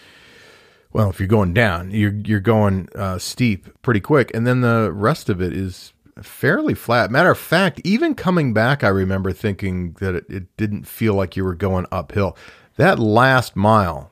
well, 0.91 1.10
if 1.10 1.19
you're 1.19 1.27
going 1.27 1.53
down, 1.53 1.91
you're 1.91 2.13
you're 2.13 2.41
going 2.41 2.89
uh, 2.95 3.17
steep 3.17 3.81
pretty 3.81 4.01
quick, 4.01 4.29
and 4.34 4.45
then 4.45 4.60
the 4.60 4.91
rest 4.91 5.29
of 5.29 5.41
it 5.41 5.53
is 5.53 5.93
fairly 6.21 6.73
flat. 6.73 7.12
Matter 7.12 7.32
of 7.32 7.38
fact, 7.38 7.82
even 7.84 8.15
coming 8.15 8.54
back, 8.54 8.84
I 8.84 8.88
remember 8.89 9.32
thinking 9.32 9.93
that 9.99 10.15
it, 10.15 10.25
it 10.30 10.58
didn't 10.58 10.86
feel 10.86 11.13
like 11.13 11.36
you 11.36 11.43
were 11.43 11.56
going 11.56 11.86
uphill. 11.91 12.38
That 12.78 12.99
last 12.99 13.56
mile 13.56 14.12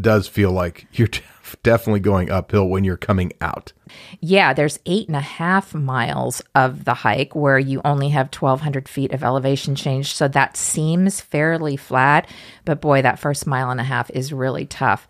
does 0.00 0.26
feel 0.28 0.52
like 0.52 0.86
you're 0.92 1.08
definitely 1.62 2.00
going 2.00 2.30
uphill 2.30 2.68
when 2.68 2.84
you're 2.84 2.96
coming 2.96 3.32
out. 3.40 3.72
Yeah, 4.20 4.52
there's 4.52 4.78
eight 4.84 5.06
and 5.06 5.16
a 5.16 5.20
half 5.20 5.74
miles 5.74 6.42
of 6.54 6.84
the 6.84 6.94
hike 6.94 7.34
where 7.34 7.58
you 7.58 7.80
only 7.84 8.10
have 8.10 8.26
1,200 8.26 8.88
feet 8.88 9.12
of 9.12 9.24
elevation 9.24 9.74
change. 9.74 10.14
So 10.14 10.28
that 10.28 10.56
seems 10.56 11.20
fairly 11.20 11.76
flat. 11.76 12.28
But 12.64 12.80
boy, 12.82 13.02
that 13.02 13.18
first 13.18 13.46
mile 13.46 13.70
and 13.70 13.80
a 13.80 13.84
half 13.84 14.10
is 14.10 14.32
really 14.32 14.66
tough. 14.66 15.08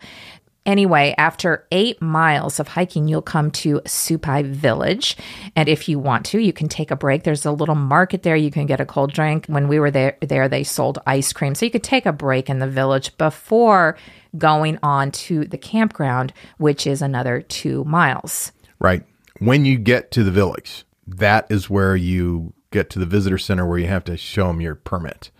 Anyway, 0.65 1.15
after 1.17 1.65
eight 1.71 2.01
miles 2.01 2.59
of 2.59 2.67
hiking, 2.67 3.07
you'll 3.07 3.21
come 3.21 3.49
to 3.49 3.81
Supai 3.85 4.43
Village. 4.43 5.17
And 5.55 5.67
if 5.67 5.89
you 5.89 5.97
want 5.97 6.25
to, 6.27 6.39
you 6.39 6.53
can 6.53 6.67
take 6.67 6.91
a 6.91 6.95
break. 6.95 7.23
There's 7.23 7.45
a 7.45 7.51
little 7.51 7.75
market 7.75 8.23
there. 8.23 8.35
You 8.35 8.51
can 8.51 8.65
get 8.65 8.79
a 8.79 8.85
cold 8.85 9.11
drink. 9.11 9.45
When 9.47 9.67
we 9.67 9.79
were 9.79 9.89
there, 9.89 10.17
there 10.21 10.47
they 10.47 10.63
sold 10.63 10.99
ice 11.07 11.33
cream. 11.33 11.55
So 11.55 11.65
you 11.65 11.71
could 11.71 11.83
take 11.83 12.05
a 12.05 12.13
break 12.13 12.49
in 12.49 12.59
the 12.59 12.67
village 12.67 13.17
before 13.17 13.97
going 14.37 14.77
on 14.83 15.11
to 15.11 15.45
the 15.45 15.57
campground, 15.57 16.33
which 16.57 16.85
is 16.85 17.01
another 17.01 17.41
two 17.41 17.83
miles. 17.85 18.51
Right. 18.79 19.03
When 19.39 19.65
you 19.65 19.77
get 19.77 20.11
to 20.11 20.23
the 20.23 20.31
village, 20.31 20.85
that 21.07 21.47
is 21.49 21.69
where 21.69 21.95
you 21.95 22.53
get 22.71 22.89
to 22.91 22.99
the 22.99 23.05
visitor 23.05 23.37
center 23.37 23.65
where 23.65 23.79
you 23.79 23.87
have 23.87 24.03
to 24.03 24.17
show 24.17 24.47
them 24.47 24.61
your 24.61 24.75
permit. 24.75 25.31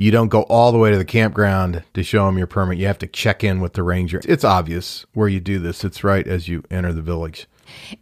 You 0.00 0.12
don't 0.12 0.28
go 0.28 0.42
all 0.42 0.70
the 0.70 0.78
way 0.78 0.92
to 0.92 0.96
the 0.96 1.04
campground 1.04 1.82
to 1.94 2.04
show 2.04 2.24
them 2.24 2.38
your 2.38 2.46
permit. 2.46 2.78
You 2.78 2.86
have 2.86 3.00
to 3.00 3.08
check 3.08 3.42
in 3.42 3.60
with 3.60 3.72
the 3.72 3.82
ranger. 3.82 4.20
It's 4.24 4.44
obvious 4.44 5.04
where 5.12 5.26
you 5.26 5.40
do 5.40 5.58
this. 5.58 5.82
It's 5.82 6.04
right 6.04 6.24
as 6.24 6.46
you 6.46 6.62
enter 6.70 6.92
the 6.92 7.02
village. 7.02 7.48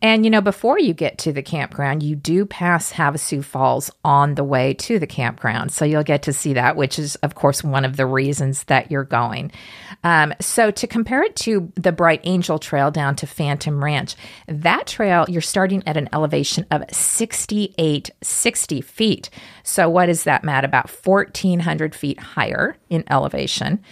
And 0.03 0.25
you 0.25 0.31
know, 0.31 0.41
before 0.41 0.79
you 0.79 0.95
get 0.95 1.19
to 1.19 1.33
the 1.33 1.43
campground, 1.43 2.03
you 2.03 2.17
do 2.17 2.47
pass 2.47 2.93
Havasu 2.93 3.45
Falls 3.45 3.91
on 4.05 4.35
the 4.35 4.45
way 4.45 4.75
to 4.75 4.99
the 4.99 5.07
campground. 5.07 5.73
So 5.73 5.85
you'll 5.85 6.03
get 6.03 6.23
to 6.25 6.33
see 6.33 6.55
that, 6.55 6.77
which 6.77 6.99
is, 6.99 7.17
of 7.17 7.35
course, 7.35 7.63
one 7.63 7.85
of 7.85 7.97
the 7.97 8.07
reasons 8.07 8.65
that 8.65 8.91
you're 8.91 9.05
going. 9.05 9.53
Um, 10.05 10.35
so 10.41 10.71
to 10.71 10.87
compare 10.87 11.23
it 11.23 11.37
to 11.37 11.73
the 11.75 11.93
Bright 11.93 12.21
Angel 12.25 12.59
Trail 12.59 12.91
down 12.91 13.17
to 13.17 13.27
Phantom 13.27 13.83
Ranch, 13.83 14.17
that 14.47 14.87
trail, 14.87 15.27
you're 15.29 15.43
starting 15.43 15.83
at 15.87 15.97
an 15.97 16.09
elevation 16.13 16.67
of 16.71 16.85
6860 16.91 18.81
feet. 18.81 19.31
So 19.63 19.89
what 19.89 20.09
is 20.09 20.25
that, 20.25 20.45
Matt? 20.45 20.65
About 20.65 20.91
1,400 20.91 21.95
feet 21.95 22.19
higher 22.21 22.77
in 22.91 23.05
elevation. 23.11 23.83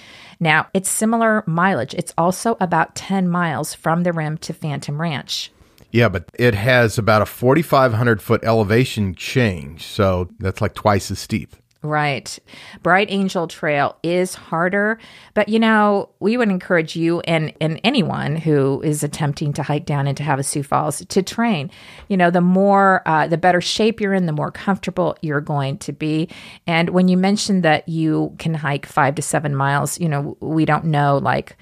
Now, 0.40 0.68
it's 0.74 0.90
similar 0.90 1.44
mileage. 1.46 1.94
It's 1.94 2.14
also 2.18 2.56
about 2.60 2.94
10 2.94 3.28
miles 3.28 3.74
from 3.74 4.02
the 4.02 4.12
rim 4.12 4.38
to 4.38 4.52
Phantom 4.52 5.00
Ranch. 5.00 5.50
Yeah, 5.94 6.08
but 6.08 6.28
it 6.34 6.54
has 6.54 6.98
about 6.98 7.22
a 7.22 7.26
4,500 7.26 8.20
foot 8.20 8.42
elevation 8.42 9.14
change. 9.14 9.86
So 9.86 10.28
that's 10.40 10.60
like 10.60 10.74
twice 10.74 11.08
as 11.12 11.20
steep. 11.20 11.54
Right. 11.82 12.36
Bright 12.82 13.12
Angel 13.12 13.46
Trail 13.46 13.96
is 14.02 14.34
harder, 14.34 14.98
but 15.34 15.48
you 15.48 15.60
know, 15.60 16.08
we 16.18 16.36
would 16.36 16.48
encourage 16.48 16.96
you 16.96 17.20
and, 17.20 17.52
and 17.60 17.80
anyone 17.84 18.34
who 18.34 18.82
is 18.82 19.04
attempting 19.04 19.52
to 19.52 19.62
hike 19.62 19.86
down 19.86 20.08
into 20.08 20.24
Havasu 20.24 20.66
Falls 20.66 21.04
to 21.04 21.22
train. 21.22 21.70
You 22.08 22.16
know, 22.16 22.30
the 22.32 22.40
more, 22.40 23.02
uh, 23.06 23.28
the 23.28 23.38
better 23.38 23.60
shape 23.60 24.00
you're 24.00 24.14
in, 24.14 24.26
the 24.26 24.32
more 24.32 24.50
comfortable 24.50 25.16
you're 25.22 25.40
going 25.40 25.78
to 25.78 25.92
be. 25.92 26.28
And 26.66 26.90
when 26.90 27.06
you 27.06 27.16
mentioned 27.16 27.62
that 27.62 27.88
you 27.88 28.34
can 28.40 28.54
hike 28.54 28.86
five 28.86 29.14
to 29.14 29.22
seven 29.22 29.54
miles, 29.54 30.00
you 30.00 30.08
know, 30.08 30.36
we 30.40 30.64
don't 30.64 30.86
know 30.86 31.18
like, 31.18 31.56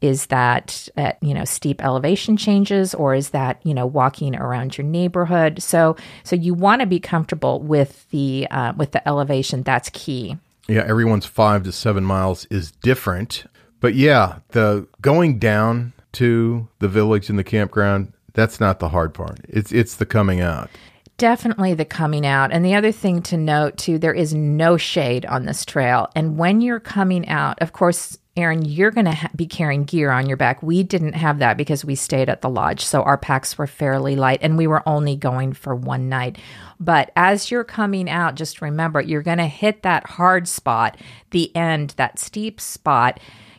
is 0.00 0.26
that 0.26 0.88
at 0.96 1.22
you 1.22 1.34
know 1.34 1.44
steep 1.44 1.82
elevation 1.82 2.36
changes 2.36 2.94
or 2.94 3.14
is 3.14 3.30
that 3.30 3.60
you 3.64 3.74
know 3.74 3.86
walking 3.86 4.36
around 4.36 4.76
your 4.78 4.86
neighborhood? 4.86 5.62
So 5.62 5.96
so 6.24 6.36
you 6.36 6.54
want 6.54 6.80
to 6.80 6.86
be 6.86 7.00
comfortable 7.00 7.60
with 7.60 8.08
the 8.10 8.46
uh, 8.50 8.72
with 8.76 8.92
the 8.92 9.06
elevation 9.06 9.62
that's 9.62 9.90
key. 9.90 10.36
Yeah 10.68 10.84
everyone's 10.86 11.26
five 11.26 11.62
to 11.64 11.72
seven 11.72 12.04
miles 12.04 12.44
is 12.46 12.72
different 12.72 13.44
but 13.80 13.94
yeah 13.94 14.40
the 14.48 14.86
going 15.00 15.38
down 15.38 15.94
to 16.12 16.68
the 16.78 16.88
village 16.88 17.30
and 17.30 17.38
the 17.38 17.44
campground 17.44 18.12
that's 18.38 18.60
not 18.60 18.78
the 18.78 18.88
hard 18.88 19.14
part. 19.14 19.40
It's 19.48 19.72
it's 19.72 19.96
the 19.96 20.06
coming 20.06 20.40
out 20.40 20.70
definitely 21.18 21.74
the 21.74 21.84
coming 21.84 22.24
out. 22.24 22.52
And 22.52 22.64
the 22.64 22.74
other 22.74 22.92
thing 22.92 23.22
to 23.22 23.36
note 23.36 23.76
too, 23.76 23.98
there 23.98 24.14
is 24.14 24.32
no 24.32 24.76
shade 24.76 25.26
on 25.26 25.44
this 25.44 25.64
trail. 25.64 26.08
And 26.14 26.38
when 26.38 26.60
you're 26.60 26.80
coming 26.80 27.28
out, 27.28 27.60
of 27.60 27.72
course, 27.72 28.16
Erin, 28.36 28.64
you're 28.64 28.92
going 28.92 29.06
to 29.06 29.14
ha- 29.14 29.30
be 29.34 29.46
carrying 29.46 29.82
gear 29.82 30.12
on 30.12 30.28
your 30.28 30.36
back. 30.36 30.62
We 30.62 30.84
didn't 30.84 31.14
have 31.14 31.40
that 31.40 31.56
because 31.56 31.84
we 31.84 31.96
stayed 31.96 32.28
at 32.28 32.40
the 32.40 32.48
lodge. 32.48 32.84
So 32.84 33.02
our 33.02 33.18
packs 33.18 33.58
were 33.58 33.66
fairly 33.66 34.14
light 34.14 34.38
and 34.42 34.56
we 34.56 34.68
were 34.68 34.88
only 34.88 35.16
going 35.16 35.54
for 35.54 35.74
one 35.74 36.08
night. 36.08 36.38
But 36.78 37.10
as 37.16 37.50
you're 37.50 37.64
coming 37.64 38.08
out, 38.08 38.36
just 38.36 38.62
remember 38.62 39.00
you're 39.00 39.22
going 39.22 39.38
to 39.38 39.46
hit 39.46 39.82
that 39.82 40.06
hard 40.06 40.46
spot, 40.46 40.96
the 41.32 41.54
end, 41.56 41.94
that 41.96 42.20
steep 42.20 42.60
spot 42.60 43.18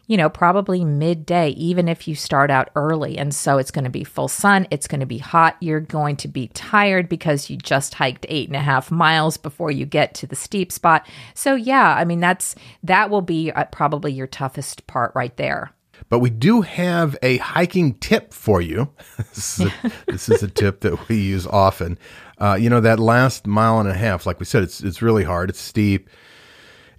you 0.09 0.17
know, 0.17 0.27
probably 0.27 0.83
midday, 0.83 1.49
even 1.49 1.87
if 1.87 2.07
you 2.07 2.15
start 2.15 2.49
out 2.49 2.71
early. 2.75 3.15
And 3.15 3.33
so 3.33 3.59
it's 3.59 3.69
going 3.69 3.83
to 3.83 3.91
be 3.91 4.03
full 4.03 4.27
sun, 4.27 4.67
it's 4.71 4.87
going 4.87 5.01
to 5.01 5.05
be 5.05 5.19
hot. 5.19 5.55
You're 5.61 5.79
going 5.79 6.15
to 6.17 6.27
be 6.27 6.47
tired 6.47 7.07
because 7.07 7.47
you 7.47 7.57
just 7.57 7.93
hiked 7.93 8.25
eight 8.27 8.49
and 8.49 8.55
a 8.55 8.61
half 8.61 8.89
miles 8.89 9.37
before 9.37 9.69
you 9.69 9.85
get 9.85 10.15
to 10.15 10.25
the 10.25 10.35
steep 10.35 10.71
spot. 10.71 11.07
So, 11.35 11.53
yeah, 11.53 11.93
I 11.93 12.05
mean, 12.05 12.19
that's 12.19 12.55
that 12.81 13.11
will 13.11 13.21
be 13.21 13.51
uh, 13.51 13.65
probably 13.65 14.11
your 14.11 14.25
toughest 14.25 14.87
part 14.87 15.11
right 15.13 15.37
there. 15.37 15.73
But 16.09 16.19
we 16.19 16.31
do 16.31 16.61
have 16.61 17.15
a 17.21 17.37
hiking 17.37 17.93
tip 17.93 18.33
for 18.33 18.61
you. 18.61 18.89
this, 19.17 19.59
is 19.59 19.67
a, 19.67 19.91
this 20.07 20.27
is 20.27 20.41
a 20.41 20.47
tip 20.47 20.79
that 20.79 21.07
we 21.07 21.21
use 21.21 21.45
often. 21.45 21.99
Uh, 22.39 22.57
you 22.59 22.71
know, 22.71 22.81
that 22.81 22.99
last 22.99 23.45
mile 23.45 23.79
and 23.79 23.87
a 23.87 23.93
half, 23.93 24.25
like 24.25 24.39
we 24.39 24.45
said, 24.47 24.63
it's 24.63 24.81
it's 24.81 25.03
really 25.03 25.23
hard. 25.23 25.51
It's 25.51 25.59
steep 25.59 26.09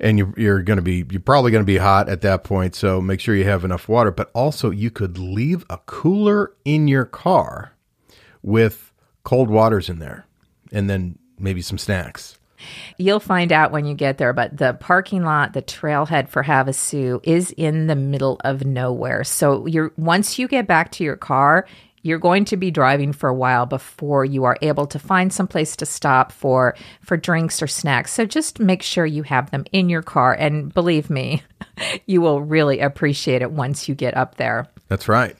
and 0.00 0.18
you're, 0.18 0.34
you're 0.36 0.62
going 0.62 0.78
to 0.78 0.82
be 0.82 1.04
you're 1.10 1.20
probably 1.20 1.50
going 1.50 1.62
to 1.62 1.66
be 1.66 1.76
hot 1.78 2.08
at 2.08 2.22
that 2.22 2.44
point 2.44 2.74
so 2.74 3.00
make 3.00 3.20
sure 3.20 3.34
you 3.34 3.44
have 3.44 3.64
enough 3.64 3.88
water 3.88 4.10
but 4.10 4.30
also 4.34 4.70
you 4.70 4.90
could 4.90 5.18
leave 5.18 5.64
a 5.70 5.78
cooler 5.86 6.52
in 6.64 6.88
your 6.88 7.04
car 7.04 7.72
with 8.42 8.92
cold 9.24 9.50
waters 9.50 9.88
in 9.88 9.98
there 9.98 10.26
and 10.72 10.88
then 10.88 11.18
maybe 11.38 11.62
some 11.62 11.78
snacks 11.78 12.38
You'll 12.98 13.20
find 13.20 13.52
out 13.52 13.72
when 13.72 13.86
you 13.86 13.94
get 13.94 14.18
there, 14.18 14.32
but 14.32 14.56
the 14.56 14.74
parking 14.74 15.24
lot, 15.24 15.52
the 15.52 15.62
trailhead 15.62 16.28
for 16.28 16.44
Havasu 16.44 17.20
is 17.22 17.52
in 17.52 17.86
the 17.86 17.96
middle 17.96 18.40
of 18.44 18.64
nowhere. 18.64 19.24
So 19.24 19.66
you're 19.66 19.92
once 19.96 20.38
you 20.38 20.48
get 20.48 20.66
back 20.66 20.92
to 20.92 21.04
your 21.04 21.16
car, 21.16 21.66
you're 22.02 22.18
going 22.18 22.44
to 22.46 22.56
be 22.56 22.70
driving 22.70 23.12
for 23.12 23.28
a 23.28 23.34
while 23.34 23.66
before 23.66 24.24
you 24.24 24.44
are 24.44 24.56
able 24.62 24.86
to 24.86 24.98
find 24.98 25.32
some 25.32 25.46
place 25.46 25.76
to 25.76 25.86
stop 25.86 26.32
for 26.32 26.74
for 27.02 27.16
drinks 27.16 27.62
or 27.62 27.66
snacks. 27.66 28.12
So 28.12 28.24
just 28.24 28.58
make 28.58 28.82
sure 28.82 29.04
you 29.04 29.22
have 29.24 29.50
them 29.50 29.64
in 29.72 29.88
your 29.88 30.02
car. 30.02 30.32
And 30.32 30.72
believe 30.72 31.10
me 31.10 31.42
you 32.06 32.20
will 32.20 32.40
really 32.42 32.80
appreciate 32.80 33.42
it 33.42 33.52
once 33.52 33.88
you 33.88 33.94
get 33.94 34.16
up 34.16 34.36
there. 34.36 34.66
That's 34.88 35.08
right. 35.08 35.36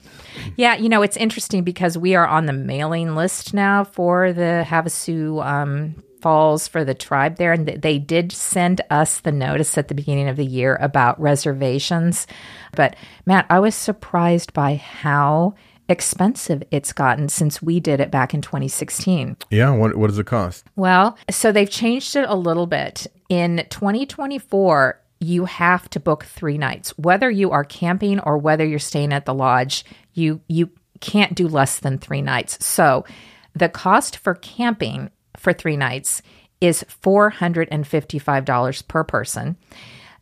Yeah 0.55 0.75
you 0.75 0.89
know 0.89 1.01
it's 1.01 1.17
interesting 1.17 1.63
because 1.63 1.97
we 1.97 2.15
are 2.15 2.27
on 2.27 2.45
the 2.45 2.53
mailing 2.53 3.15
list 3.15 3.53
now 3.53 3.83
for 3.83 4.31
the 4.31 4.63
havasu 4.67 5.43
um, 5.45 5.95
falls 6.21 6.67
for 6.67 6.85
the 6.85 6.93
tribe 6.93 7.37
there. 7.37 7.53
And 7.53 7.67
they 7.67 7.97
did 7.97 8.31
send 8.31 8.81
us 8.91 9.21
the 9.21 9.31
notice 9.31 9.77
at 9.79 9.87
the 9.87 9.95
beginning 9.95 10.29
of 10.29 10.37
the 10.37 10.45
year 10.45 10.77
about 10.79 11.19
reservations. 11.19 12.27
But 12.75 12.95
matt 13.25 13.47
i 13.49 13.59
was 13.59 13.73
surprised 13.73 14.53
by 14.53 14.75
how 14.75 15.55
expensive 15.91 16.63
it's 16.71 16.93
gotten 16.93 17.29
since 17.29 17.61
we 17.61 17.79
did 17.79 17.99
it 17.99 18.09
back 18.09 18.33
in 18.33 18.41
2016. 18.41 19.37
Yeah, 19.49 19.71
what, 19.71 19.95
what 19.95 20.07
does 20.07 20.17
it 20.17 20.25
cost? 20.25 20.65
Well, 20.75 21.17
so 21.29 21.51
they've 21.51 21.69
changed 21.69 22.15
it 22.15 22.25
a 22.27 22.35
little 22.35 22.65
bit. 22.65 23.07
In 23.29 23.65
2024, 23.69 24.99
you 25.19 25.45
have 25.45 25.89
to 25.91 25.99
book 25.99 26.23
three 26.23 26.57
nights. 26.57 26.97
Whether 26.97 27.29
you 27.29 27.51
are 27.51 27.63
camping 27.63 28.19
or 28.21 28.37
whether 28.37 28.65
you're 28.65 28.79
staying 28.79 29.13
at 29.13 29.25
the 29.25 29.33
lodge, 29.33 29.85
you 30.13 30.41
you 30.47 30.71
can't 30.99 31.35
do 31.35 31.47
less 31.47 31.79
than 31.79 31.97
three 31.97 32.21
nights. 32.21 32.65
So 32.65 33.05
the 33.53 33.69
cost 33.69 34.17
for 34.17 34.35
camping 34.35 35.09
for 35.37 35.53
three 35.53 35.77
nights 35.77 36.21
is 36.59 36.85
$455 37.03 38.87
per 38.87 39.03
person. 39.03 39.57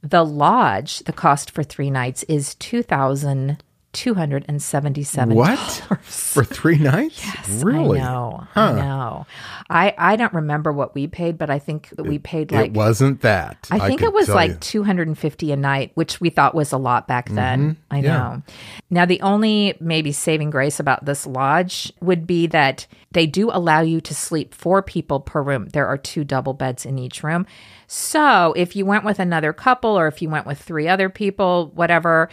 The 0.01 0.25
lodge, 0.25 0.99
the 0.99 1.13
cost 1.13 1.51
for 1.51 1.63
three 1.63 1.91
nights 1.91 2.23
is 2.23 2.55
2000 2.55 3.61
two 3.91 4.13
hundred 4.13 4.45
and 4.47 4.61
seventy-seven. 4.61 5.35
What 5.35 5.59
for 6.01 6.43
three 6.43 6.77
nights? 6.77 7.19
Yes, 7.29 7.63
really? 7.63 7.99
I 7.99 8.03
know. 8.03 8.47
Huh. 8.53 8.61
I 8.61 8.71
know. 8.73 9.25
I 9.69 9.93
I 9.97 10.15
don't 10.15 10.33
remember 10.33 10.71
what 10.71 10.95
we 10.95 11.07
paid, 11.07 11.37
but 11.37 11.49
I 11.49 11.59
think 11.59 11.89
we 11.97 12.17
paid 12.17 12.51
like 12.51 12.71
it 12.71 12.73
wasn't 12.73 13.21
that. 13.21 13.67
I 13.71 13.87
think 13.87 14.01
I 14.01 14.07
it 14.07 14.13
was 14.13 14.29
like 14.29 14.59
two 14.59 14.83
hundred 14.83 15.07
and 15.07 15.17
fifty 15.17 15.51
a 15.51 15.55
night, 15.55 15.91
which 15.95 16.19
we 16.19 16.29
thought 16.29 16.55
was 16.55 16.71
a 16.71 16.77
lot 16.77 17.07
back 17.07 17.29
then. 17.29 17.75
Mm-hmm. 17.75 17.95
I 17.95 18.01
know. 18.01 18.41
Now 18.89 19.05
the 19.05 19.21
only 19.21 19.75
maybe 19.79 20.11
saving 20.11 20.49
grace 20.49 20.79
about 20.79 21.05
this 21.05 21.25
lodge 21.25 21.91
would 22.01 22.25
be 22.25 22.47
that 22.47 22.87
they 23.11 23.25
do 23.25 23.49
allow 23.51 23.81
you 23.81 24.01
to 24.01 24.13
sleep 24.13 24.53
four 24.53 24.81
people 24.81 25.19
per 25.19 25.41
room. 25.41 25.67
There 25.69 25.87
are 25.87 25.97
two 25.97 26.23
double 26.23 26.53
beds 26.53 26.85
in 26.85 26.99
each 26.99 27.23
room. 27.23 27.45
So 27.87 28.53
if 28.55 28.75
you 28.75 28.85
went 28.85 29.03
with 29.03 29.19
another 29.19 29.51
couple 29.51 29.97
or 29.97 30.07
if 30.07 30.21
you 30.21 30.29
went 30.29 30.45
with 30.45 30.61
three 30.61 30.87
other 30.87 31.09
people, 31.09 31.71
whatever 31.73 32.29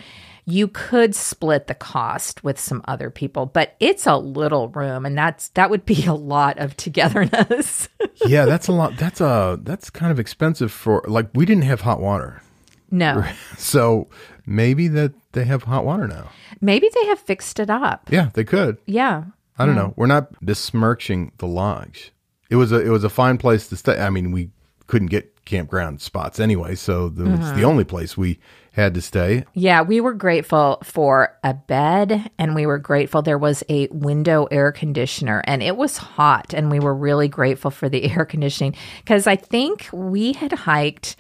you 0.47 0.69
could 0.69 1.15
split 1.15 1.67
the 1.67 1.75
cost 1.75 2.45
with 2.45 2.59
some 2.59 2.81
other 2.87 3.11
people, 3.11 3.47
but 3.47 3.75
it's 3.81 4.07
a 4.07 4.17
little 4.17 4.69
room 4.69 5.05
and 5.05 5.19
that's 5.19 5.49
that 5.51 5.71
would 5.71 5.85
be 5.85 6.07
a 6.07 6.15
lot 6.15 6.59
of 6.59 6.77
togetherness. 6.77 7.89
yeah, 8.27 8.45
that's 8.47 8.69
a 8.69 8.73
lot. 8.73 8.97
That's 8.97 9.21
a 9.21 9.59
that's 9.63 9.91
kind 9.91 10.13
of 10.13 10.21
expensive 10.21 10.71
for 10.71 11.05
like 11.09 11.29
we 11.35 11.45
didn't 11.45 11.65
have 11.65 11.83
hot 11.83 12.01
water. 12.01 12.43
No. 12.91 13.25
So 13.59 14.09
maybe 14.45 14.87
that 14.89 15.13
they 15.33 15.45
have 15.45 15.65
hot 15.65 15.85
water 15.85 16.07
now. 16.07 16.31
Maybe 16.61 16.89
they 16.95 17.07
have 17.07 17.19
fixed 17.19 17.59
it 17.59 17.69
up. 17.69 18.09
Yeah, 18.11 18.31
they 18.35 18.45
could. 18.45 18.79
Yeah. 18.87 19.25
I 19.59 19.67
don't 19.67 19.75
know. 19.75 19.95
We're 19.97 20.07
not 20.07 20.33
besmirching 20.45 21.33
the 21.39 21.47
lodge. 21.47 22.13
It 22.51 22.57
was 22.57 22.71
a 22.71 22.81
it 22.81 22.91
was 22.91 23.03
a 23.03 23.09
fine 23.09 23.39
place 23.39 23.67
to 23.69 23.77
stay. 23.77 23.99
I 23.99 24.11
mean, 24.11 24.31
we 24.31 24.51
couldn't 24.87 25.09
get 25.09 25.36
campground 25.47 26.03
spots 26.03 26.39
anyway, 26.39 26.75
so 26.75 27.09
mm-hmm. 27.09 27.57
the 27.57 27.65
only 27.65 27.85
place 27.85 28.17
we 28.17 28.39
had 28.73 28.93
to 28.93 29.01
stay. 29.01 29.45
Yeah, 29.55 29.81
we 29.81 30.03
were 30.03 30.13
grateful 30.13 30.79
for 30.85 31.39
a 31.43 31.55
bed 31.55 32.31
and 32.37 32.55
we 32.55 32.67
were 32.67 32.79
grateful 32.79 33.23
there 33.23 33.39
was 33.39 33.65
a 33.71 33.89
window 33.89 34.45
air 34.51 34.71
conditioner 34.71 35.43
and 35.47 35.63
it 35.63 35.79
was 35.79 35.97
hot 35.97 36.53
and 36.53 36.71
we 36.71 36.79
were 36.79 36.95
really 36.95 37.29
grateful 37.29 37.71
for 37.71 37.89
the 37.89 38.05
air 38.11 38.27
conditioning 38.27 38.75
because 38.99 39.27
I 39.27 39.37
think 39.37 39.89
we 39.93 40.35
had 40.35 40.53
hiked 40.53 41.17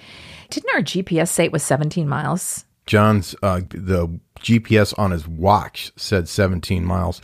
didn't 0.50 0.74
our 0.74 0.82
GPS 0.82 1.28
say 1.28 1.44
it 1.46 1.52
was 1.52 1.62
17 1.62 2.08
miles? 2.08 2.64
John's 2.86 3.34
uh, 3.42 3.60
the 3.70 4.20
GPS 4.40 4.96
on 4.98 5.10
his 5.10 5.26
watch 5.26 5.92
said 5.96 6.28
17 6.28 6.84
miles, 6.84 7.20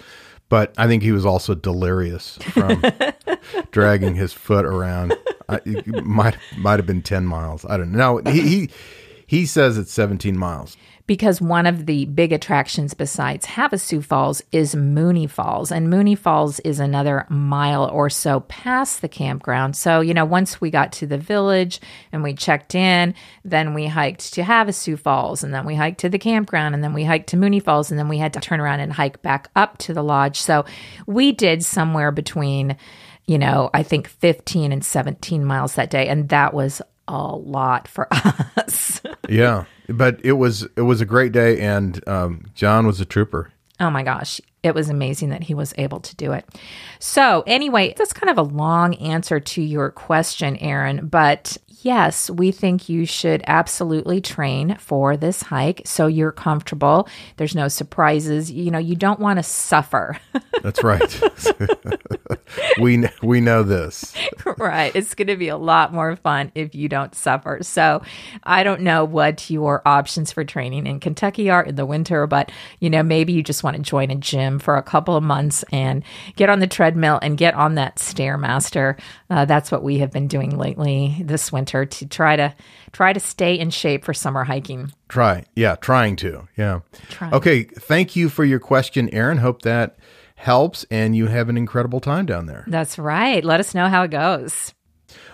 but 0.52 0.74
I 0.76 0.86
think 0.86 1.02
he 1.02 1.12
was 1.12 1.24
also 1.24 1.54
delirious 1.54 2.36
from 2.36 2.84
dragging 3.70 4.16
his 4.16 4.34
foot 4.34 4.66
around. 4.66 5.16
I, 5.48 5.60
might 6.04 6.36
might 6.58 6.78
have 6.78 6.84
been 6.84 7.00
10 7.00 7.24
miles. 7.24 7.64
I 7.64 7.78
don't 7.78 7.92
know. 7.92 8.20
He, 8.26 8.40
he 8.42 8.70
he 9.26 9.46
says 9.46 9.78
it's 9.78 9.94
17 9.94 10.36
miles. 10.36 10.76
Because 11.06 11.40
one 11.40 11.66
of 11.66 11.86
the 11.86 12.04
big 12.06 12.32
attractions 12.32 12.94
besides 12.94 13.46
Havasu 13.46 14.04
Falls 14.04 14.42
is 14.52 14.76
Mooney 14.76 15.26
Falls. 15.26 15.72
And 15.72 15.90
Mooney 15.90 16.14
Falls 16.14 16.60
is 16.60 16.78
another 16.78 17.26
mile 17.28 17.84
or 17.84 18.08
so 18.08 18.40
past 18.40 19.00
the 19.00 19.08
campground. 19.08 19.76
So, 19.76 20.00
you 20.00 20.14
know, 20.14 20.24
once 20.24 20.60
we 20.60 20.70
got 20.70 20.92
to 20.92 21.06
the 21.06 21.18
village 21.18 21.80
and 22.12 22.22
we 22.22 22.34
checked 22.34 22.74
in, 22.74 23.14
then 23.44 23.74
we 23.74 23.86
hiked 23.86 24.32
to 24.34 24.42
Havasu 24.42 24.98
Falls 24.98 25.42
and 25.42 25.52
then 25.52 25.64
we 25.64 25.74
hiked 25.74 26.00
to 26.00 26.08
the 26.08 26.18
campground 26.18 26.74
and 26.74 26.84
then 26.84 26.94
we 26.94 27.04
hiked 27.04 27.28
to 27.30 27.36
Mooney 27.36 27.60
Falls 27.60 27.90
and 27.90 27.98
then 27.98 28.08
we 28.08 28.18
had 28.18 28.32
to 28.34 28.40
turn 28.40 28.60
around 28.60 28.80
and 28.80 28.92
hike 28.92 29.22
back 29.22 29.48
up 29.56 29.78
to 29.78 29.94
the 29.94 30.02
lodge. 30.02 30.40
So 30.40 30.64
we 31.06 31.32
did 31.32 31.64
somewhere 31.64 32.12
between 32.12 32.76
you 33.26 33.38
know, 33.38 33.70
I 33.72 33.82
think 33.82 34.08
15 34.08 34.72
and 34.72 34.84
17 34.84 35.44
miles 35.44 35.74
that 35.74 35.90
day. 35.90 36.08
And 36.08 36.28
that 36.30 36.54
was 36.54 36.82
a 37.08 37.34
lot 37.36 37.88
for 37.88 38.08
us. 38.12 39.00
yeah, 39.28 39.64
but 39.88 40.20
it 40.24 40.32
was 40.32 40.66
it 40.76 40.82
was 40.82 41.00
a 41.00 41.06
great 41.06 41.32
day, 41.32 41.60
and 41.60 42.06
um, 42.08 42.46
John 42.54 42.86
was 42.86 43.00
a 43.00 43.04
trooper. 43.04 43.52
Oh 43.80 43.90
my 43.90 44.02
gosh, 44.02 44.40
it 44.62 44.74
was 44.74 44.88
amazing 44.88 45.30
that 45.30 45.42
he 45.42 45.54
was 45.54 45.74
able 45.76 46.00
to 46.00 46.14
do 46.16 46.32
it. 46.32 46.48
So, 47.00 47.42
anyway, 47.46 47.94
that's 47.96 48.12
kind 48.12 48.30
of 48.30 48.38
a 48.38 48.48
long 48.48 48.94
answer 48.94 49.40
to 49.40 49.62
your 49.62 49.90
question, 49.90 50.56
Erin, 50.58 51.08
but 51.08 51.56
yes, 51.80 52.30
we 52.30 52.52
think 52.52 52.88
you 52.88 53.04
should 53.04 53.42
absolutely 53.46 54.20
train 54.20 54.76
for 54.76 55.16
this 55.16 55.42
hike 55.42 55.82
so 55.84 56.06
you're 56.06 56.30
comfortable. 56.32 57.08
There's 57.38 57.54
no 57.56 57.66
surprises. 57.68 58.52
You 58.52 58.70
know, 58.70 58.78
you 58.78 58.94
don't 58.94 59.18
want 59.18 59.38
to 59.38 59.42
suffer. 59.42 60.16
That's 60.62 60.84
right. 60.84 61.20
we 62.80 63.08
we 63.22 63.40
know 63.40 63.62
this. 63.62 64.14
right. 64.58 64.94
It's 64.94 65.14
going 65.14 65.28
to 65.28 65.36
be 65.36 65.48
a 65.48 65.56
lot 65.56 65.92
more 65.92 66.16
fun 66.16 66.52
if 66.54 66.74
you 66.74 66.88
don't 66.88 67.14
suffer. 67.14 67.58
So, 67.62 68.02
I 68.42 68.62
don't 68.62 68.82
know 68.82 69.04
what 69.04 69.50
your 69.50 69.82
options 69.86 70.32
for 70.32 70.44
training 70.44 70.86
in 70.86 71.00
Kentucky 71.00 71.50
are 71.50 71.62
in 71.62 71.74
the 71.74 71.86
winter, 71.86 72.26
but 72.26 72.50
you 72.80 72.90
know, 72.90 73.02
maybe 73.02 73.32
you 73.32 73.42
just 73.42 73.62
want 73.62 73.76
to 73.76 73.82
join 73.82 74.10
a 74.10 74.16
gym 74.16 74.58
for 74.58 74.76
a 74.76 74.82
couple 74.82 75.16
of 75.16 75.22
months 75.22 75.64
and 75.72 76.02
get 76.36 76.50
on 76.50 76.60
the 76.60 76.66
treadmill 76.66 77.18
and 77.22 77.38
get 77.38 77.54
on 77.54 77.74
that 77.76 77.96
stairmaster. 77.96 78.98
Uh, 79.30 79.44
that's 79.44 79.70
what 79.70 79.82
we 79.82 79.98
have 79.98 80.10
been 80.10 80.28
doing 80.28 80.56
lately 80.56 81.22
this 81.24 81.52
winter 81.52 81.84
to 81.86 82.06
try 82.06 82.36
to 82.36 82.54
try 82.92 83.12
to 83.12 83.20
stay 83.20 83.58
in 83.58 83.70
shape 83.70 84.04
for 84.04 84.14
summer 84.14 84.44
hiking. 84.44 84.92
Try. 85.08 85.44
Yeah, 85.54 85.76
trying 85.76 86.16
to. 86.16 86.48
Yeah. 86.56 86.80
Trying. 87.10 87.34
Okay, 87.34 87.64
thank 87.64 88.16
you 88.16 88.28
for 88.28 88.44
your 88.44 88.58
question, 88.58 89.08
Erin. 89.10 89.38
Hope 89.38 89.62
that 89.62 89.96
helps 90.42 90.84
and 90.90 91.14
you 91.14 91.28
have 91.28 91.48
an 91.48 91.56
incredible 91.56 92.00
time 92.00 92.26
down 92.26 92.46
there. 92.46 92.64
That's 92.66 92.98
right. 92.98 93.44
Let 93.44 93.60
us 93.60 93.74
know 93.74 93.88
how 93.88 94.02
it 94.02 94.10
goes. 94.10 94.74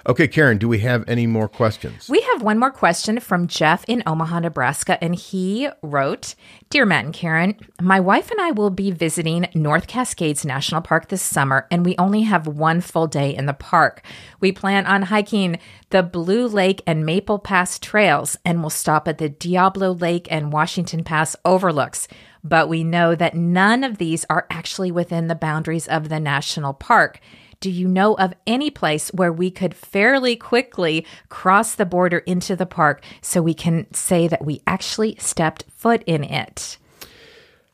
Okay, 0.07 0.29
Karen, 0.29 0.59
do 0.59 0.69
we 0.69 0.81
have 0.81 1.05
any 1.09 1.27
more 1.27 1.49
questions? 1.49 2.09
We 2.09 2.21
have 2.21 2.43
one 2.43 2.59
more 2.59 2.71
question 2.71 3.21
from 3.21 3.47
Jeff 3.47 3.85
in 3.87 4.03
Omaha, 4.07 4.41
Nebraska, 4.41 5.03
and 5.03 5.15
he 5.15 5.69
wrote 5.83 6.35
Dear 6.71 6.85
Matt 6.85 7.05
and 7.05 7.15
Karen, 7.15 7.57
my 7.81 8.01
wife 8.01 8.31
and 8.31 8.41
I 8.41 8.51
will 8.51 8.71
be 8.71 8.91
visiting 8.91 9.49
North 9.55 9.87
Cascades 9.87 10.45
National 10.45 10.81
Park 10.81 11.09
this 11.09 11.23
summer, 11.23 11.67
and 11.71 11.85
we 11.85 11.95
only 11.97 12.23
have 12.23 12.47
one 12.47 12.81
full 12.81 13.07
day 13.07 13.35
in 13.35 13.47
the 13.47 13.53
park. 13.53 14.03
We 14.41 14.53
plan 14.53 14.87
on 14.87 15.03
hiking 15.03 15.59
the 15.91 16.03
Blue 16.03 16.47
Lake 16.47 16.83
and 16.87 17.07
Maple 17.07 17.39
Pass 17.39 17.79
trails, 17.79 18.37
and 18.45 18.61
we'll 18.61 18.71
stop 18.71 19.09
at 19.09 19.19
the 19.19 19.29
Diablo 19.29 19.93
Lake 19.93 20.27
and 20.31 20.53
Washington 20.53 21.05
Pass 21.05 21.37
overlooks. 21.45 22.09
But 22.45 22.69
we 22.69 22.85
know 22.85 23.15
that 23.15 23.35
none 23.35 23.85
of 23.85 23.99
these 23.99 24.25
are 24.31 24.47
actually 24.51 24.91
within 24.91 25.29
the 25.29 25.35
boundaries 25.35 25.89
of 25.89 26.09
the 26.09 26.21
national 26.21 26.75
park. 26.75 27.21
Do 27.61 27.71
you 27.71 27.89
know 27.89 28.15
of 28.15 28.35
any 28.47 28.71
place 28.71 29.09
where 29.09 29.33
we 29.33 29.51
could 29.51 29.75
fairly 29.75 30.37
quickly 30.37 31.05
cross 31.29 31.75
the 31.75 31.87
border 31.87 32.19
into 32.19 32.55
the 32.55 32.67
park 32.67 33.03
so 33.21 33.43
we 33.43 33.55
can 33.55 33.93
say 33.93 34.29
that 34.29 34.45
we 34.45 34.63
actually 34.67 35.17
stepped 35.19 35.65
foot 35.69 36.05
in 36.07 36.23
it? 36.23 36.79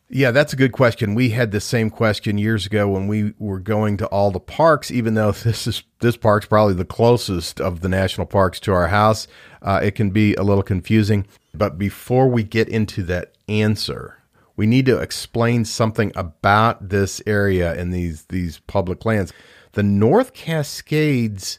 Yeah, 0.08 0.30
that's 0.30 0.52
a 0.52 0.56
good 0.56 0.72
question. 0.72 1.14
We 1.14 1.30
had 1.30 1.50
the 1.50 1.60
same 1.60 1.90
question 1.90 2.38
years 2.38 2.66
ago 2.66 2.88
when 2.88 3.08
we 3.08 3.34
were 3.38 3.58
going 3.58 3.96
to 3.98 4.06
all 4.06 4.30
the 4.30 4.40
parks. 4.40 4.90
Even 4.90 5.14
though 5.14 5.32
this 5.32 5.66
is 5.66 5.82
this 6.00 6.16
park's 6.16 6.46
probably 6.46 6.74
the 6.74 6.84
closest 6.84 7.60
of 7.60 7.80
the 7.80 7.88
national 7.88 8.26
parks 8.26 8.60
to 8.60 8.72
our 8.72 8.88
house, 8.88 9.26
uh, 9.60 9.80
it 9.82 9.94
can 9.94 10.10
be 10.10 10.34
a 10.34 10.42
little 10.42 10.62
confusing. 10.62 11.26
But 11.52 11.78
before 11.78 12.28
we 12.28 12.42
get 12.42 12.68
into 12.68 13.02
that 13.04 13.34
answer, 13.48 14.18
we 14.56 14.66
need 14.66 14.86
to 14.86 14.98
explain 14.98 15.64
something 15.64 16.12
about 16.14 16.88
this 16.88 17.20
area 17.26 17.74
and 17.78 17.92
these 17.92 18.24
these 18.26 18.60
public 18.60 19.04
lands. 19.04 19.32
The 19.72 19.82
North 19.82 20.34
Cascades, 20.34 21.58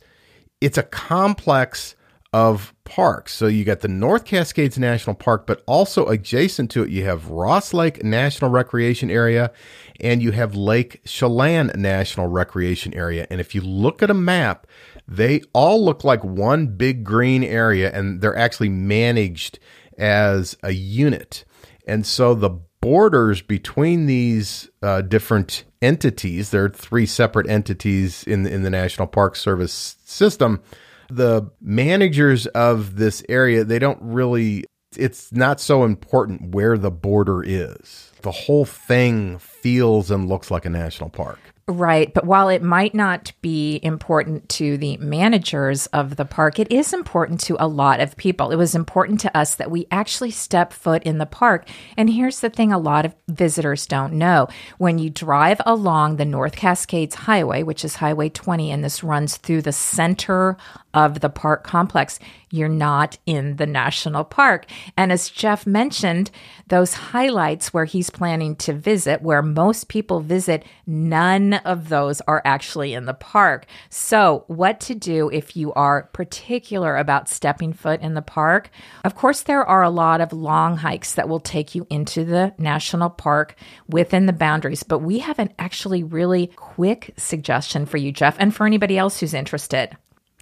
it's 0.62 0.78
a 0.78 0.84
complex 0.84 1.96
of 2.36 2.74
parks. 2.84 3.34
So 3.34 3.48
you 3.48 3.64
got 3.64 3.80
the 3.80 3.88
North 3.88 4.26
Cascades 4.26 4.78
National 4.78 5.16
Park, 5.16 5.48
but 5.48 5.64
also 5.66 6.08
adjacent 6.08 6.70
to 6.72 6.84
it, 6.84 6.90
you 6.90 7.06
have 7.06 7.30
Ross 7.30 7.74
Lake 7.74 8.04
National 8.04 8.52
Recreation 8.52 9.10
Area 9.10 9.54
and 10.02 10.22
you 10.22 10.32
have 10.32 10.54
Lake 10.54 11.02
Chelan 11.06 11.72
National 11.76 12.28
Recreation 12.28 12.94
Area. 12.94 13.26
And 13.30 13.40
if 13.40 13.56
you 13.56 13.62
look 13.62 14.04
at 14.04 14.10
a 14.10 14.14
map, 14.14 14.68
they 15.08 15.44
all 15.54 15.84
look 15.84 16.04
like 16.04 16.26
one 16.26 16.68
big 16.68 17.06
green 17.06 17.42
area 17.42 17.90
and 17.94 18.20
they're 18.20 18.38
actually 18.38 18.70
managed 18.70 19.58
as 19.98 20.58
a 20.62 20.72
unit. 20.72 21.46
And 21.88 22.06
so 22.06 22.34
the 22.34 22.50
borders 22.86 23.42
between 23.42 24.06
these 24.06 24.70
uh, 24.84 25.02
different 25.02 25.64
entities, 25.82 26.52
there 26.52 26.66
are 26.66 26.70
three 26.70 27.08
separate 27.08 27.50
entities 27.50 28.24
in 28.26 28.44
the, 28.44 28.54
in 28.54 28.62
the 28.62 28.70
National 28.70 29.08
Park 29.08 29.36
Service 29.36 29.98
system. 30.06 30.62
The 31.10 31.50
managers 31.60 32.46
of 32.46 32.98
this 32.98 33.24
area, 33.28 33.64
they 33.64 33.80
don't 33.80 33.98
really, 34.04 34.66
it's 34.96 35.32
not 35.32 35.60
so 35.60 35.84
important 35.84 36.54
where 36.54 36.78
the 36.78 36.92
border 36.92 37.42
is. 37.44 38.12
The 38.22 38.30
whole 38.30 38.66
thing 38.66 39.40
feels 39.40 40.12
and 40.12 40.30
looks 40.30 40.52
like 40.52 40.66
a 40.66 40.70
national 40.70 41.10
park. 41.10 41.40
Right. 41.68 42.14
But 42.14 42.26
while 42.28 42.50
it 42.50 42.62
might 42.62 42.94
not 42.94 43.32
be 43.42 43.80
important 43.82 44.50
to 44.50 44.78
the 44.78 44.98
managers 44.98 45.88
of 45.88 46.16
the 46.16 46.24
park, 46.24 46.60
it 46.60 46.72
is 46.72 46.94
important 46.94 47.40
to 47.42 47.58
a 47.60 47.68
lot 47.68 48.00
of 48.00 48.16
people. 48.18 48.52
It 48.52 48.56
was 48.56 48.76
important 48.76 49.20
to 49.22 49.36
us 49.36 49.56
that 49.56 49.72
we 49.72 49.88
actually 49.90 50.30
step 50.30 50.72
foot 50.72 51.02
in 51.02 51.18
the 51.18 51.26
park. 51.26 51.68
And 51.98 52.08
here's 52.08 52.42
the 52.42 52.52
thing 52.52 52.72
a 52.72 52.78
lot 52.78 53.04
of 53.04 53.16
visitors 53.28 53.88
don't 53.88 54.14
know. 54.14 54.48
When 54.78 55.00
you 55.00 55.10
drive 55.10 55.60
along 55.66 56.18
the 56.18 56.26
North 56.26 56.56
Cascades 56.56 57.16
Highway, 57.16 57.64
which 57.64 57.84
is 57.84 57.96
Highway 57.96 58.30
20, 58.30 58.70
and 58.70 58.84
this 58.84 59.04
runs 59.04 59.38
through 59.38 59.64
the 59.64 59.72
center 59.72 60.58
of 60.94 61.22
the 61.22 61.30
park 61.30 61.64
complex, 61.64 62.20
you're 62.56 62.70
not 62.70 63.18
in 63.26 63.58
the 63.58 63.66
national 63.66 64.24
park. 64.24 64.66
And 64.98 65.12
as 65.12 65.30
Jeff 65.30 65.66
mentioned, 65.66 66.32
those 66.68 66.94
highlights 66.94 67.74
where 67.74 67.86
he's 67.86 68.10
planning 68.10 68.56
to 68.58 68.74
visit, 68.74 69.22
where 69.22 69.42
most 69.42 69.88
people 69.88 70.20
visit, 70.20 70.64
none 70.88 71.54
of 71.54 71.90
those 71.90 72.22
are 72.22 72.42
actually 72.46 72.94
in 72.94 73.06
the 73.06 73.14
park. 73.14 73.66
So, 73.90 74.46
what 74.48 74.80
to 74.82 74.96
do 74.96 75.30
if 75.30 75.56
you 75.56 75.74
are 75.74 76.04
particular 76.14 76.98
about 76.98 77.30
stepping 77.30 77.74
foot 77.74 78.02
in 78.02 78.14
the 78.14 78.22
park? 78.22 78.70
Of 79.04 79.16
course, 79.16 79.44
there 79.44 79.66
are 79.66 79.84
a 79.84 79.90
lot 79.90 80.22
of 80.22 80.34
long 80.34 80.78
hikes 80.78 81.14
that 81.14 81.30
will 81.30 81.40
take 81.40 81.76
you 81.76 81.86
into 81.90 82.26
the 82.26 82.54
national 82.58 83.10
park 83.10 83.56
within 83.88 84.26
the 84.26 84.34
boundaries, 84.34 84.84
but 84.84 85.00
we 85.00 85.20
have 85.20 85.40
an 85.40 85.54
actually 85.60 86.04
really 86.04 86.48
quick 86.56 87.14
suggestion 87.18 87.86
for 87.86 87.98
you, 87.98 88.12
Jeff, 88.12 88.38
and 88.40 88.56
for 88.56 88.66
anybody 88.66 88.98
else 88.98 89.20
who's 89.20 89.34
interested. 89.34 89.96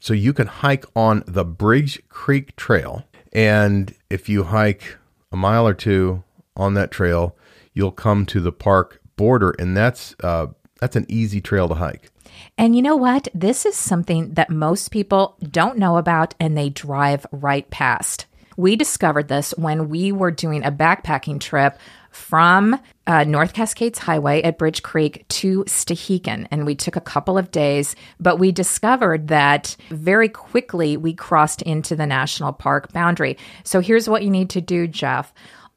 So 0.03 0.13
you 0.13 0.33
can 0.33 0.47
hike 0.47 0.83
on 0.97 1.23
the 1.25 1.45
Bridge 1.45 2.03
Creek 2.09 2.57
Trail. 2.57 3.05
And 3.31 3.95
if 4.09 4.27
you 4.27 4.43
hike 4.43 4.97
a 5.31 5.37
mile 5.37 5.65
or 5.65 5.73
two 5.73 6.25
on 6.57 6.73
that 6.73 6.91
trail, 6.91 7.37
you'll 7.73 7.93
come 7.93 8.25
to 8.25 8.41
the 8.41 8.51
park 8.51 8.99
border. 9.15 9.55
And 9.57 9.77
that's, 9.77 10.13
uh, 10.21 10.47
that's 10.81 10.97
an 10.97 11.05
easy 11.07 11.39
trail 11.39 11.69
to 11.69 11.75
hike. 11.75 12.11
And 12.57 12.75
you 12.75 12.81
know 12.81 12.97
what? 12.97 13.29
This 13.33 13.65
is 13.65 13.77
something 13.77 14.33
that 14.33 14.49
most 14.49 14.91
people 14.91 15.37
don't 15.41 15.77
know 15.77 15.95
about 15.95 16.35
and 16.37 16.57
they 16.57 16.67
drive 16.67 17.25
right 17.31 17.69
past. 17.69 18.25
We 18.57 18.75
discovered 18.75 19.29
this 19.29 19.51
when 19.57 19.87
we 19.87 20.11
were 20.11 20.31
doing 20.31 20.65
a 20.65 20.71
backpacking 20.71 21.39
trip 21.39 21.77
from 22.13 22.79
uh, 23.07 23.23
North 23.25 23.53
Cascades 23.53 23.99
Highway 23.99 24.41
at 24.43 24.57
Bridge 24.57 24.83
Creek 24.83 25.25
to 25.29 25.63
Stehekin. 25.65 26.47
And 26.51 26.65
we 26.65 26.75
took 26.75 26.95
a 26.95 27.01
couple 27.01 27.37
of 27.37 27.51
days, 27.51 27.95
but 28.19 28.39
we 28.39 28.51
discovered 28.51 29.27
that 29.27 29.75
very 29.89 30.29
quickly 30.29 30.95
we 30.95 31.13
crossed 31.13 31.61
into 31.63 31.95
the 31.95 32.05
national 32.05 32.53
park 32.53 32.93
boundary. 32.93 33.37
So 33.63 33.79
here's 33.79 34.07
what 34.07 34.23
you 34.23 34.29
need 34.29 34.49
to 34.51 34.61
do, 34.61 34.87
Jeff 34.87 35.33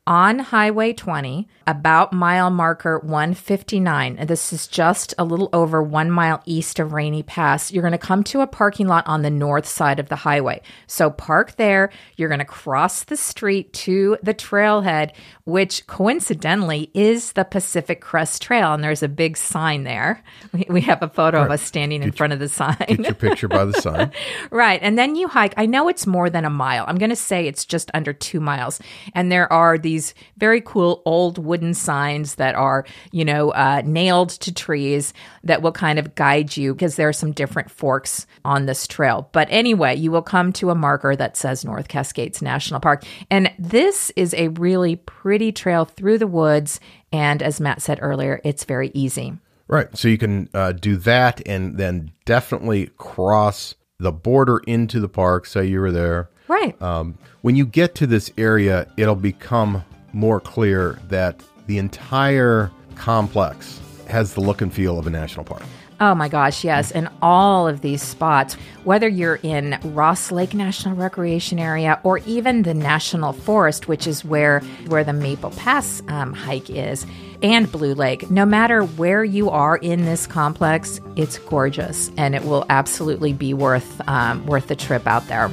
on 0.06 0.38
Highway 0.38 0.92
20, 0.92 1.48
about 1.66 2.12
mile 2.12 2.48
marker 2.48 3.00
159. 3.00 4.26
This 4.26 4.52
is 4.52 4.68
just 4.68 5.12
a 5.18 5.24
little 5.24 5.50
over 5.52 5.82
one 5.82 6.10
mile 6.10 6.42
east 6.46 6.78
of 6.78 6.92
Rainy 6.92 7.22
Pass. 7.22 7.72
You're 7.72 7.82
going 7.82 7.92
to 7.92 7.98
come 7.98 8.22
to 8.24 8.40
a 8.40 8.46
parking 8.46 8.86
lot 8.86 9.06
on 9.06 9.22
the 9.22 9.30
north 9.30 9.66
side 9.66 9.98
of 9.98 10.08
the 10.08 10.16
highway. 10.16 10.62
So 10.86 11.10
park 11.10 11.56
there. 11.56 11.90
You're 12.16 12.28
going 12.28 12.38
to 12.38 12.44
cross 12.44 13.04
the 13.04 13.16
street 13.16 13.72
to 13.74 14.16
the 14.22 14.32
trailhead, 14.32 15.10
which 15.44 15.86
coincidentally 15.86 16.90
is 16.94 17.32
the 17.32 17.44
Pacific 17.44 18.00
Crest 18.00 18.42
Trail. 18.42 18.72
And 18.72 18.82
there's 18.82 19.02
a 19.02 19.08
big 19.08 19.36
sign 19.36 19.84
there. 19.84 20.22
We, 20.52 20.66
we 20.70 20.80
have 20.82 21.02
a 21.02 21.08
photo 21.08 21.38
right. 21.38 21.46
of 21.46 21.50
us 21.50 21.62
standing 21.62 22.00
get 22.00 22.06
in 22.06 22.12
front 22.12 22.32
of 22.32 22.38
the 22.38 22.48
sign. 22.48 22.76
Get 22.78 23.00
your 23.00 23.14
picture 23.14 23.48
by 23.48 23.64
the 23.64 23.72
sign. 23.80 24.12
right. 24.50 24.78
And 24.80 24.96
then 24.96 25.16
you 25.16 25.28
hike. 25.28 25.52
I 25.56 25.66
know 25.66 25.88
it's 25.88 26.06
more 26.06 26.30
than 26.30 26.44
a 26.44 26.50
mile. 26.50 26.84
I'm 26.86 26.96
going 26.96 27.10
to 27.10 27.16
say 27.16 27.46
it's 27.46 27.64
just 27.64 27.90
under 27.92 28.12
two 28.12 28.40
miles. 28.40 28.80
And 29.12 29.30
there 29.30 29.52
are 29.52 29.76
these 29.76 29.96
these 29.96 30.14
very 30.36 30.60
cool 30.60 31.00
old 31.06 31.38
wooden 31.38 31.55
signs 31.74 32.36
that 32.36 32.54
are, 32.54 32.84
you 33.12 33.24
know, 33.24 33.50
uh, 33.50 33.82
nailed 33.84 34.30
to 34.30 34.52
trees 34.52 35.12
that 35.44 35.62
will 35.62 35.72
kind 35.72 35.98
of 35.98 36.14
guide 36.14 36.56
you 36.56 36.74
because 36.74 36.96
there 36.96 37.08
are 37.08 37.12
some 37.12 37.32
different 37.32 37.70
forks 37.70 38.26
on 38.44 38.66
this 38.66 38.86
trail. 38.86 39.28
But 39.32 39.48
anyway, 39.50 39.96
you 39.96 40.10
will 40.10 40.22
come 40.22 40.52
to 40.54 40.70
a 40.70 40.74
marker 40.74 41.16
that 41.16 41.36
says 41.36 41.64
North 41.64 41.88
Cascades 41.88 42.42
National 42.42 42.80
Park. 42.80 43.04
And 43.30 43.52
this 43.58 44.10
is 44.16 44.34
a 44.34 44.48
really 44.48 44.96
pretty 44.96 45.52
trail 45.52 45.84
through 45.84 46.18
the 46.18 46.26
woods. 46.26 46.80
And 47.12 47.42
as 47.42 47.60
Matt 47.60 47.82
said 47.82 47.98
earlier, 48.02 48.40
it's 48.44 48.64
very 48.64 48.90
easy. 48.94 49.34
Right. 49.68 49.96
So 49.96 50.08
you 50.08 50.18
can 50.18 50.48
uh, 50.54 50.72
do 50.72 50.96
that 50.98 51.46
and 51.46 51.76
then 51.76 52.12
definitely 52.24 52.90
cross 52.96 53.74
the 53.98 54.12
border 54.12 54.58
into 54.66 55.00
the 55.00 55.08
park. 55.08 55.46
Say 55.46 55.66
you 55.66 55.80
were 55.80 55.90
there. 55.90 56.30
Right. 56.48 56.80
Um, 56.80 57.18
when 57.42 57.56
you 57.56 57.66
get 57.66 57.94
to 57.96 58.06
this 58.06 58.30
area, 58.38 58.86
it'll 58.96 59.16
become 59.16 59.84
more 60.16 60.40
clear 60.40 60.98
that 61.08 61.42
the 61.66 61.76
entire 61.76 62.70
complex 62.94 63.78
has 64.08 64.32
the 64.32 64.40
look 64.40 64.62
and 64.62 64.72
feel 64.72 64.98
of 64.98 65.06
a 65.06 65.10
national 65.10 65.44
park. 65.44 65.62
Oh 66.00 66.14
my 66.14 66.28
gosh, 66.28 66.64
yes. 66.64 66.90
And 66.90 67.08
all 67.20 67.68
of 67.68 67.82
these 67.82 68.02
spots, 68.02 68.54
whether 68.84 69.08
you're 69.08 69.40
in 69.42 69.78
Ross 69.82 70.30
Lake 70.30 70.54
National 70.54 70.94
Recreation 70.94 71.58
Area 71.58 72.00
or 72.02 72.18
even 72.18 72.62
the 72.62 72.74
National 72.74 73.32
Forest, 73.32 73.88
which 73.88 74.06
is 74.06 74.24
where, 74.24 74.60
where 74.88 75.04
the 75.04 75.12
Maple 75.12 75.50
Pass 75.50 76.02
um, 76.08 76.32
hike 76.32 76.70
is, 76.70 77.06
and 77.42 77.70
Blue 77.70 77.94
Lake, 77.94 78.30
no 78.30 78.46
matter 78.46 78.84
where 78.84 79.24
you 79.24 79.50
are 79.50 79.76
in 79.76 80.06
this 80.06 80.26
complex, 80.26 81.00
it's 81.16 81.38
gorgeous 81.38 82.10
and 82.16 82.34
it 82.34 82.44
will 82.44 82.64
absolutely 82.70 83.32
be 83.32 83.52
worth, 83.52 84.00
um, 84.08 84.46
worth 84.46 84.68
the 84.68 84.76
trip 84.76 85.06
out 85.06 85.26
there. 85.28 85.50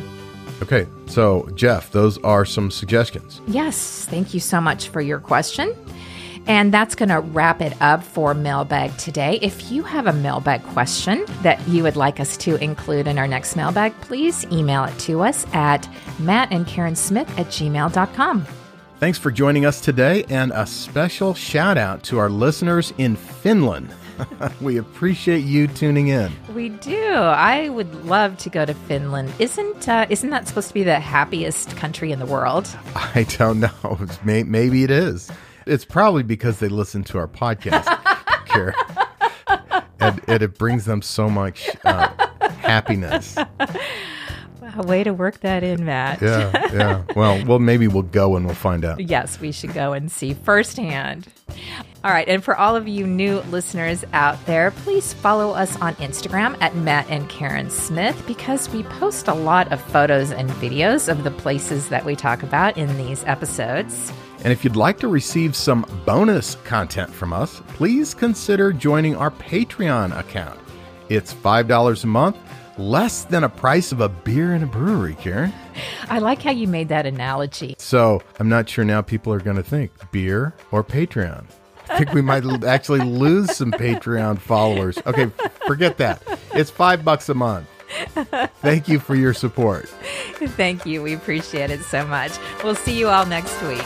Okay, 0.63 0.87
so 1.07 1.49
Jeff, 1.55 1.91
those 1.91 2.17
are 2.19 2.45
some 2.45 2.71
suggestions. 2.71 3.41
Yes, 3.47 4.05
thank 4.05 4.33
you 4.33 4.39
so 4.39 4.61
much 4.61 4.87
for 4.87 5.01
your 5.01 5.19
question. 5.19 5.75
And 6.47 6.73
that's 6.73 6.95
going 6.95 7.09
to 7.09 7.19
wrap 7.19 7.61
it 7.61 7.73
up 7.81 8.01
for 8.01 8.33
mailbag 8.33 8.97
today. 8.97 9.39
If 9.41 9.73
you 9.73 9.83
have 9.83 10.07
a 10.07 10.13
mailbag 10.13 10.63
question 10.63 11.25
that 11.41 11.67
you 11.67 11.83
would 11.83 11.97
like 11.97 12.21
us 12.21 12.37
to 12.37 12.55
include 12.63 13.07
in 13.07 13.17
our 13.17 13.27
next 13.27 13.57
mailbag, 13.57 13.93
please 13.99 14.45
email 14.53 14.85
it 14.85 14.97
to 14.99 15.21
us 15.21 15.45
at 15.51 15.85
Matt 16.17 16.49
and 16.53 16.65
Karen 16.65 16.95
Smith 16.95 17.29
at 17.37 17.47
gmail.com. 17.47 18.45
Thanks 19.01 19.17
for 19.17 19.31
joining 19.31 19.65
us 19.65 19.81
today, 19.81 20.23
and 20.29 20.53
a 20.53 20.65
special 20.65 21.33
shout 21.33 21.77
out 21.77 22.03
to 22.03 22.19
our 22.19 22.29
listeners 22.29 22.93
in 22.97 23.17
Finland. 23.17 23.93
we 24.61 24.77
appreciate 24.77 25.43
you 25.43 25.67
tuning 25.67 26.07
in. 26.07 26.31
We 26.53 26.69
do. 26.69 27.13
I 27.13 27.69
would 27.69 28.05
love 28.05 28.37
to 28.39 28.49
go 28.49 28.65
to 28.65 28.73
Finland. 28.73 29.33
Isn't 29.39 29.87
uh, 29.87 30.05
isn't 30.09 30.29
that 30.29 30.47
supposed 30.47 30.69
to 30.69 30.73
be 30.73 30.83
the 30.83 30.99
happiest 30.99 31.75
country 31.77 32.11
in 32.11 32.19
the 32.19 32.25
world? 32.25 32.67
I 32.95 33.25
don't 33.37 33.59
know. 33.59 34.07
Maybe 34.23 34.83
it 34.83 34.91
is. 34.91 35.31
It's 35.65 35.85
probably 35.85 36.23
because 36.23 36.59
they 36.59 36.67
listen 36.67 37.03
to 37.05 37.17
our 37.17 37.27
podcast, 37.27 37.85
Karen. 38.45 38.75
And, 39.99 40.21
and, 40.27 40.43
it 40.43 40.57
brings 40.57 40.83
them 40.83 41.01
so 41.01 41.29
much 41.29 41.69
uh, 41.85 42.09
happiness. 42.59 43.37
A 44.75 44.83
way 44.83 45.03
to 45.03 45.13
work 45.13 45.41
that 45.41 45.63
in, 45.63 45.85
Matt. 45.85 46.21
Yeah, 46.21 46.73
yeah. 46.73 47.03
Well, 47.15 47.45
well, 47.45 47.59
maybe 47.59 47.87
we'll 47.87 48.01
go 48.03 48.35
and 48.35 48.45
we'll 48.45 48.55
find 48.55 48.83
out. 48.83 48.99
Yes, 48.99 49.39
we 49.39 49.51
should 49.51 49.73
go 49.73 49.93
and 49.93 50.11
see 50.11 50.33
firsthand. 50.33 51.27
All 52.05 52.11
right, 52.11 52.27
and 52.27 52.43
for 52.43 52.57
all 52.57 52.75
of 52.75 52.85
you 52.85 53.07
new 53.07 53.39
listeners 53.43 54.03
out 54.11 54.45
there, 54.45 54.71
please 54.71 55.13
follow 55.13 55.51
us 55.51 55.79
on 55.79 55.95
Instagram 55.95 56.57
at 56.59 56.75
Matt 56.75 57.09
and 57.09 57.29
Karen 57.29 57.69
Smith 57.69 58.21
because 58.27 58.67
we 58.71 58.83
post 58.83 59.29
a 59.29 59.33
lot 59.33 59.71
of 59.71 59.79
photos 59.79 60.31
and 60.31 60.49
videos 60.49 61.07
of 61.07 61.23
the 61.23 61.31
places 61.31 61.87
that 61.87 62.03
we 62.03 62.13
talk 62.13 62.43
about 62.43 62.77
in 62.77 62.97
these 62.97 63.23
episodes. 63.23 64.11
And 64.43 64.51
if 64.51 64.65
you'd 64.65 64.75
like 64.75 64.99
to 64.99 65.07
receive 65.07 65.55
some 65.55 65.85
bonus 66.05 66.55
content 66.65 67.09
from 67.09 67.31
us, 67.31 67.61
please 67.69 68.13
consider 68.13 68.73
joining 68.73 69.15
our 69.15 69.31
Patreon 69.31 70.19
account. 70.19 70.59
It's 71.07 71.33
$5 71.33 72.03
a 72.03 72.07
month 72.07 72.35
less 72.77 73.23
than 73.23 73.45
a 73.45 73.49
price 73.49 73.93
of 73.93 74.01
a 74.01 74.09
beer 74.09 74.53
in 74.53 74.63
a 74.63 74.67
brewery, 74.67 75.15
Karen. 75.21 75.53
I 76.09 76.19
like 76.19 76.41
how 76.41 76.51
you 76.51 76.67
made 76.67 76.89
that 76.89 77.05
analogy. 77.05 77.75
So 77.77 78.21
I'm 78.41 78.49
not 78.49 78.67
sure 78.67 78.83
now 78.83 79.01
people 79.01 79.31
are 79.31 79.39
going 79.39 79.55
to 79.55 79.63
think 79.63 79.93
beer 80.11 80.53
or 80.69 80.83
Patreon. 80.83 81.45
I 81.89 81.97
think 81.97 82.13
we 82.13 82.21
might 82.21 82.43
actually 82.63 83.01
lose 83.01 83.55
some 83.55 83.71
Patreon 83.71 84.39
followers. 84.39 84.97
Okay, 85.05 85.29
forget 85.67 85.97
that. 85.97 86.21
It's 86.53 86.69
five 86.69 87.03
bucks 87.05 87.29
a 87.29 87.33
month. 87.33 87.67
Thank 88.61 88.87
you 88.87 88.99
for 88.99 89.15
your 89.15 89.33
support. 89.33 89.87
Thank 89.87 90.85
you. 90.85 91.03
We 91.03 91.13
appreciate 91.13 91.69
it 91.69 91.81
so 91.83 92.05
much. 92.05 92.31
We'll 92.63 92.75
see 92.75 92.97
you 92.97 93.07
all 93.07 93.25
next 93.25 93.61
week. 93.61 93.83